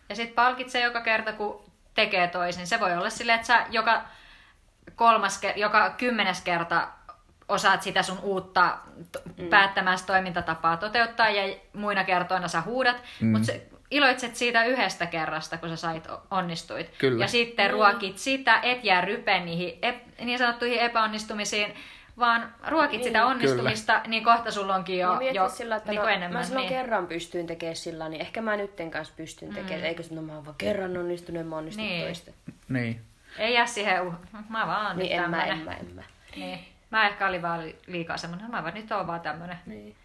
Ja 0.10 0.16
sitten 0.16 0.36
palkitsee 0.36 0.84
joka 0.84 1.02
kerta, 1.02 1.34
kun 1.34 1.64
tekee 1.94 2.28
toisin. 2.28 2.68
Se 2.68 2.80
voi 2.80 2.94
olla 2.98 3.10
silleen, 3.10 3.36
että 3.36 3.48
sä 3.48 3.66
joka 3.70 4.04
kolmas, 4.96 5.42
joka 5.56 5.90
kymmenes 5.90 6.42
kerta 6.42 6.88
osaat 7.50 7.82
sitä 7.82 8.04
sun 8.04 8.20
uutta 8.24 8.78
mm. 9.38 9.48
päättämästä 9.48 10.08
toimintatapaa 10.08 10.78
toteuttaa 10.78 11.30
ja 11.30 11.56
muina 11.74 12.04
kertoina 12.04 12.48
sä 12.48 12.62
huudat, 12.62 13.04
mm. 13.22 13.28
mutta 13.28 13.52
iloitset 13.92 14.36
siitä 14.36 14.66
yhdestä 14.66 15.06
kerrasta, 15.06 15.58
kun 15.58 15.70
sä 15.70 15.76
sait 15.76 16.08
onnistuit. 16.32 16.92
Kyllä. 16.98 17.24
Ja 17.24 17.28
sitten 17.28 17.72
ruokit 17.72 18.18
sitä, 18.18 18.60
et 18.64 18.84
jää 18.84 19.02
rypeen 19.02 19.46
niihin 19.46 19.80
ep- 19.82 20.24
niin 20.26 20.40
sanottuihin 20.40 20.80
epäonnistumisiin, 20.80 21.74
vaan 22.20 22.54
ruokit 22.68 22.92
niin. 22.92 23.04
sitä 23.04 23.26
onnistumista, 23.26 23.94
Kyllä. 23.94 24.08
niin 24.08 24.24
kohta 24.24 24.52
sulla 24.52 24.76
onkin 24.76 25.00
jo, 25.00 25.20
jo 25.20 25.50
sillä, 25.50 25.76
että 25.76 25.92
niin 25.92 26.02
no, 26.02 26.08
enemmän. 26.08 26.32
mä 26.32 26.44
silloin 26.44 26.68
niin. 26.68 26.78
kerran 26.78 27.08
pystyin 27.08 27.48
tekemään 27.48 27.76
sillä, 27.76 28.10
niin 28.10 28.22
ehkä 28.22 28.42
mä 28.42 28.58
nytten 28.58 28.92
kanssa 28.92 29.14
pystyn 29.18 29.54
tekemään. 29.54 29.86
Eikö 29.86 30.04
se, 30.04 30.16
no 30.16 30.22
mä 30.22 30.34
oon 30.36 30.46
vaan 30.46 30.56
kerran 30.58 30.98
onnistunut, 30.98 31.48
mä 31.48 31.56
onnistun 31.58 31.86
Niin. 31.86 32.04
toista. 32.04 32.32
Niin. 32.70 33.02
Ei 33.38 33.54
jää 33.54 33.66
siihen, 33.66 34.02
uh, 34.02 34.14
mä 34.50 34.68
vaan 34.68 34.98
Niin 34.98 35.12
nyt 35.16 35.24
en 35.24 35.30
mä, 35.30 35.44
en 35.46 35.58
mä, 35.58 35.74
en 35.74 35.96
mä. 35.96 36.04
Niin. 36.36 36.60
Mä 36.90 37.08
ehkä 37.08 37.28
olin 37.28 37.42
vaan 37.42 37.62
li- 37.62 37.80
liikaa 37.88 38.18
semmoinen, 38.18 38.52
mä 38.52 38.64
vaan 38.64 38.74
nyt 38.74 38.92
oon 38.92 39.08
vaan 39.08 39.22
tämmönen. 39.22 39.58
Niin. 39.66 39.96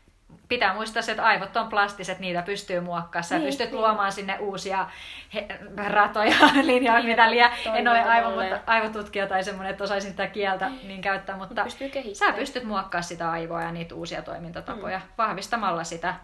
Pitää 0.49 0.75
muistaa 0.75 1.03
se, 1.03 1.13
että 1.13 1.25
aivot 1.25 1.57
on 1.57 1.69
plastiset, 1.69 2.19
niitä 2.19 2.43
pystyy 2.43 2.81
muokkaamaan. 2.81 3.25
Sä 3.25 3.35
Niin, 3.39 3.47
pystyt 3.47 3.71
niin. 3.71 3.81
luomaan 3.81 4.13
sinne 4.13 4.39
uusia 4.39 4.87
he, 5.35 5.47
ratoja, 5.87 6.35
linjoja, 6.63 7.03
mitä 7.03 7.31
liian. 7.31 7.51
En 7.75 7.89
ole 7.89 8.03
aivo, 8.03 8.31
mutta 8.31 8.61
aivotutkija 8.67 9.27
tai 9.27 9.45
semmoinen, 9.45 9.71
että 9.71 9.85
osaisin 9.85 10.11
sitä 10.11 10.27
kieltä 10.27 10.69
niin 10.69 11.01
käyttää, 11.03 11.37
mutta 11.37 11.65
Pystyy 11.65 11.91
sä 12.15 12.33
pystyt 12.33 12.65
muokkaamaan 12.65 13.05
sitä 13.05 13.31
aivoa 13.31 13.63
ja 13.63 13.73
niitä 13.73 13.95
uusia 13.95 14.23
toimintatapoja 14.23 15.01
vahvistamalla 15.19 15.85
sitä 15.85 16.15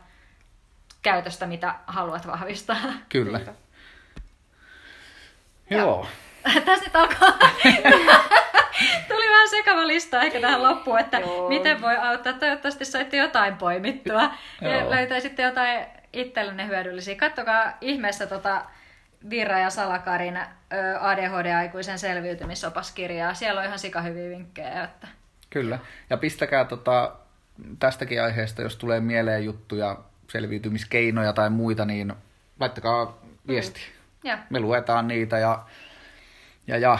käytöstä, 1.02 1.46
mitä 1.46 1.74
haluat 1.86 2.26
vahvistaa. 2.26 2.76
Kyllä. 3.08 3.38
Niinpä. 3.38 3.54
Joo. 5.70 6.06
Tässä 6.64 6.84
nyt 6.84 6.96
alkaa... 6.96 7.38
Tuli 9.08 9.28
vähän 9.30 9.48
sekava 9.48 9.86
lista 9.86 10.22
ehkä 10.22 10.40
tähän 10.40 10.62
loppuun, 10.62 11.00
että 11.00 11.18
Joo. 11.18 11.48
miten 11.48 11.80
voi 11.80 11.96
auttaa. 11.96 12.32
Toivottavasti 12.32 12.84
saitte 12.84 13.16
jotain 13.16 13.56
poimittua 13.56 14.30
ja 14.60 14.90
löytäisitte 14.90 15.42
jotain 15.42 15.86
itsellenne 16.12 16.66
hyödyllisiä. 16.66 17.14
Kattokaa 17.14 17.78
ihmeessä 17.80 18.26
tota 18.26 18.64
Virra 19.30 19.58
ja 19.58 19.70
Salakarin 19.70 20.38
ADHD-aikuisen 21.00 21.98
selviytymisopaskirjaa. 21.98 23.34
Siellä 23.34 23.60
on 23.60 23.66
ihan 23.66 23.78
sika 23.78 24.00
hyviä 24.00 24.30
vinkkejä. 24.30 24.84
Että... 24.84 25.08
Kyllä. 25.50 25.78
Ja 26.10 26.16
pistäkää 26.16 26.64
tota, 26.64 27.16
tästäkin 27.78 28.22
aiheesta, 28.22 28.62
jos 28.62 28.76
tulee 28.76 29.00
mieleen 29.00 29.44
juttuja, 29.44 29.98
selviytymiskeinoja 30.30 31.32
tai 31.32 31.50
muita, 31.50 31.84
niin 31.84 32.12
laittakaa 32.60 33.18
viesti. 33.46 33.80
Ja, 34.24 34.38
Me 34.50 34.60
luetaan 34.60 35.08
niitä 35.08 35.38
ja, 35.38 35.64
ja, 36.66 36.78
ja 36.78 36.98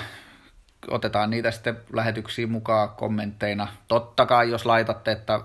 otetaan 0.90 1.30
niitä 1.30 1.50
sitten 1.50 1.76
lähetyksiin 1.92 2.50
mukaan 2.50 2.88
kommentteina. 2.90 3.68
Totta 3.88 4.26
kai, 4.26 4.50
jos 4.50 4.66
laitatte, 4.66 5.12
että 5.12 5.40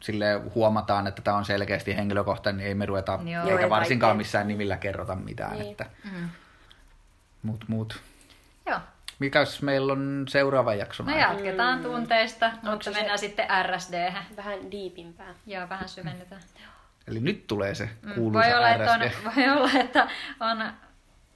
sille 0.00 0.34
huomataan, 0.54 1.06
että 1.06 1.22
tämä 1.22 1.36
on 1.36 1.44
selkeästi 1.44 1.96
henkilökohtainen, 1.96 2.58
niin 2.58 2.68
ei 2.68 2.74
me 2.74 2.86
ruveta, 2.86 3.18
Joo. 3.24 3.44
eikä 3.48 3.60
Joo, 3.60 3.70
varsinkaan 3.70 4.08
vaikea. 4.08 4.18
missään 4.18 4.48
nimillä 4.48 4.76
kerrota 4.76 5.14
mitään. 5.14 5.52
Niin. 5.58 5.70
Että, 5.70 5.86
mm. 6.04 6.28
mut, 7.42 7.64
mut. 7.68 8.00
Joo. 8.66 8.78
Mikäs 9.18 9.62
meillä 9.62 9.92
on 9.92 10.24
seuraava 10.28 10.74
jakso? 10.74 11.02
No 11.02 11.16
jatketaan 11.18 11.82
tunteista, 11.82 12.50
mutta 12.54 12.70
Mm. 12.70 12.80
se 12.80 12.92
se- 12.92 12.98
mennään 12.98 13.18
sitten 13.18 13.46
RSD. 13.62 14.12
Vähän 14.36 14.70
diipimpää. 14.70 15.34
Joo, 15.46 15.68
vähän 15.68 15.88
syvennytään. 15.88 16.40
Eli 17.06 17.20
nyt 17.20 17.46
tulee 17.46 17.74
se 17.74 17.88
Mm, 18.02 18.12
kuuluisa 18.14 18.48
voi 18.48 18.56
olla, 18.56 18.68
että 18.68 18.92
on, 18.92 19.00
RSD. 19.00 19.24
voi 19.24 19.48
olla, 19.50 19.70
että 19.80 20.08
on, 20.40 20.64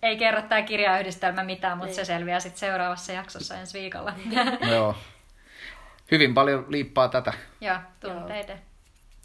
ei 0.02 0.16
kerro 0.16 0.42
tämä 0.42 0.62
kirjayhdistelmä 0.62 1.44
mitään, 1.44 1.78
mutta 1.78 1.94
se 1.94 2.04
selviää 2.04 2.40
sitten 2.40 2.60
seuraavassa 2.60 3.12
jaksossa 3.12 3.54
ensi 3.56 3.78
viikolla. 3.80 4.12
Joo. 4.72 4.96
Hyvin 6.10 6.34
paljon 6.34 6.64
liippaa 6.68 7.08
tätä, 7.08 7.32
Joo, 7.60 7.76
tunteiden. 8.00 8.58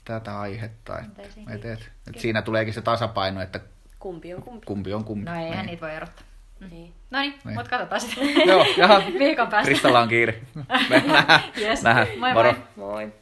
tätä 0.05 0.39
aihetta. 0.39 0.99
Et, 0.99 1.05
Tunteisiin 1.05 1.51
et, 1.51 1.65
et, 1.65 1.91
et 2.07 2.19
siinä 2.19 2.41
tuleekin 2.41 2.73
se 2.73 2.81
tasapaino, 2.81 3.41
että 3.41 3.59
Kumpi 3.99 4.33
on 4.33 4.41
kumpi. 4.43 4.65
kumpi 4.65 4.93
on 4.93 5.03
kumpi. 5.03 5.31
No 5.31 5.35
eihän 5.37 5.51
Niin. 5.51 5.65
niitä 5.65 5.81
voi 5.81 5.95
erottaa. 5.95 6.23
Niin. 6.71 6.93
No 7.11 7.19
niin, 7.19 7.33
Niin. 7.45 7.55
mutta 7.55 7.69
katsotaan 7.69 8.01
sitten 8.01 8.47
Joo, 8.47 8.65
jaha. 8.77 9.01
viikon 9.19 9.47
päästä. 9.47 9.65
Kristalla 9.67 9.99
on 9.99 10.09
kiire. 10.09 10.41
Me 10.89 11.03
nähdään. 11.07 11.39
Yes. 11.57 11.81
nähdään. 11.83 12.07
Moi 12.07 12.17
moi. 12.19 12.33
Moro. 12.33 12.55
Moi. 12.75 13.13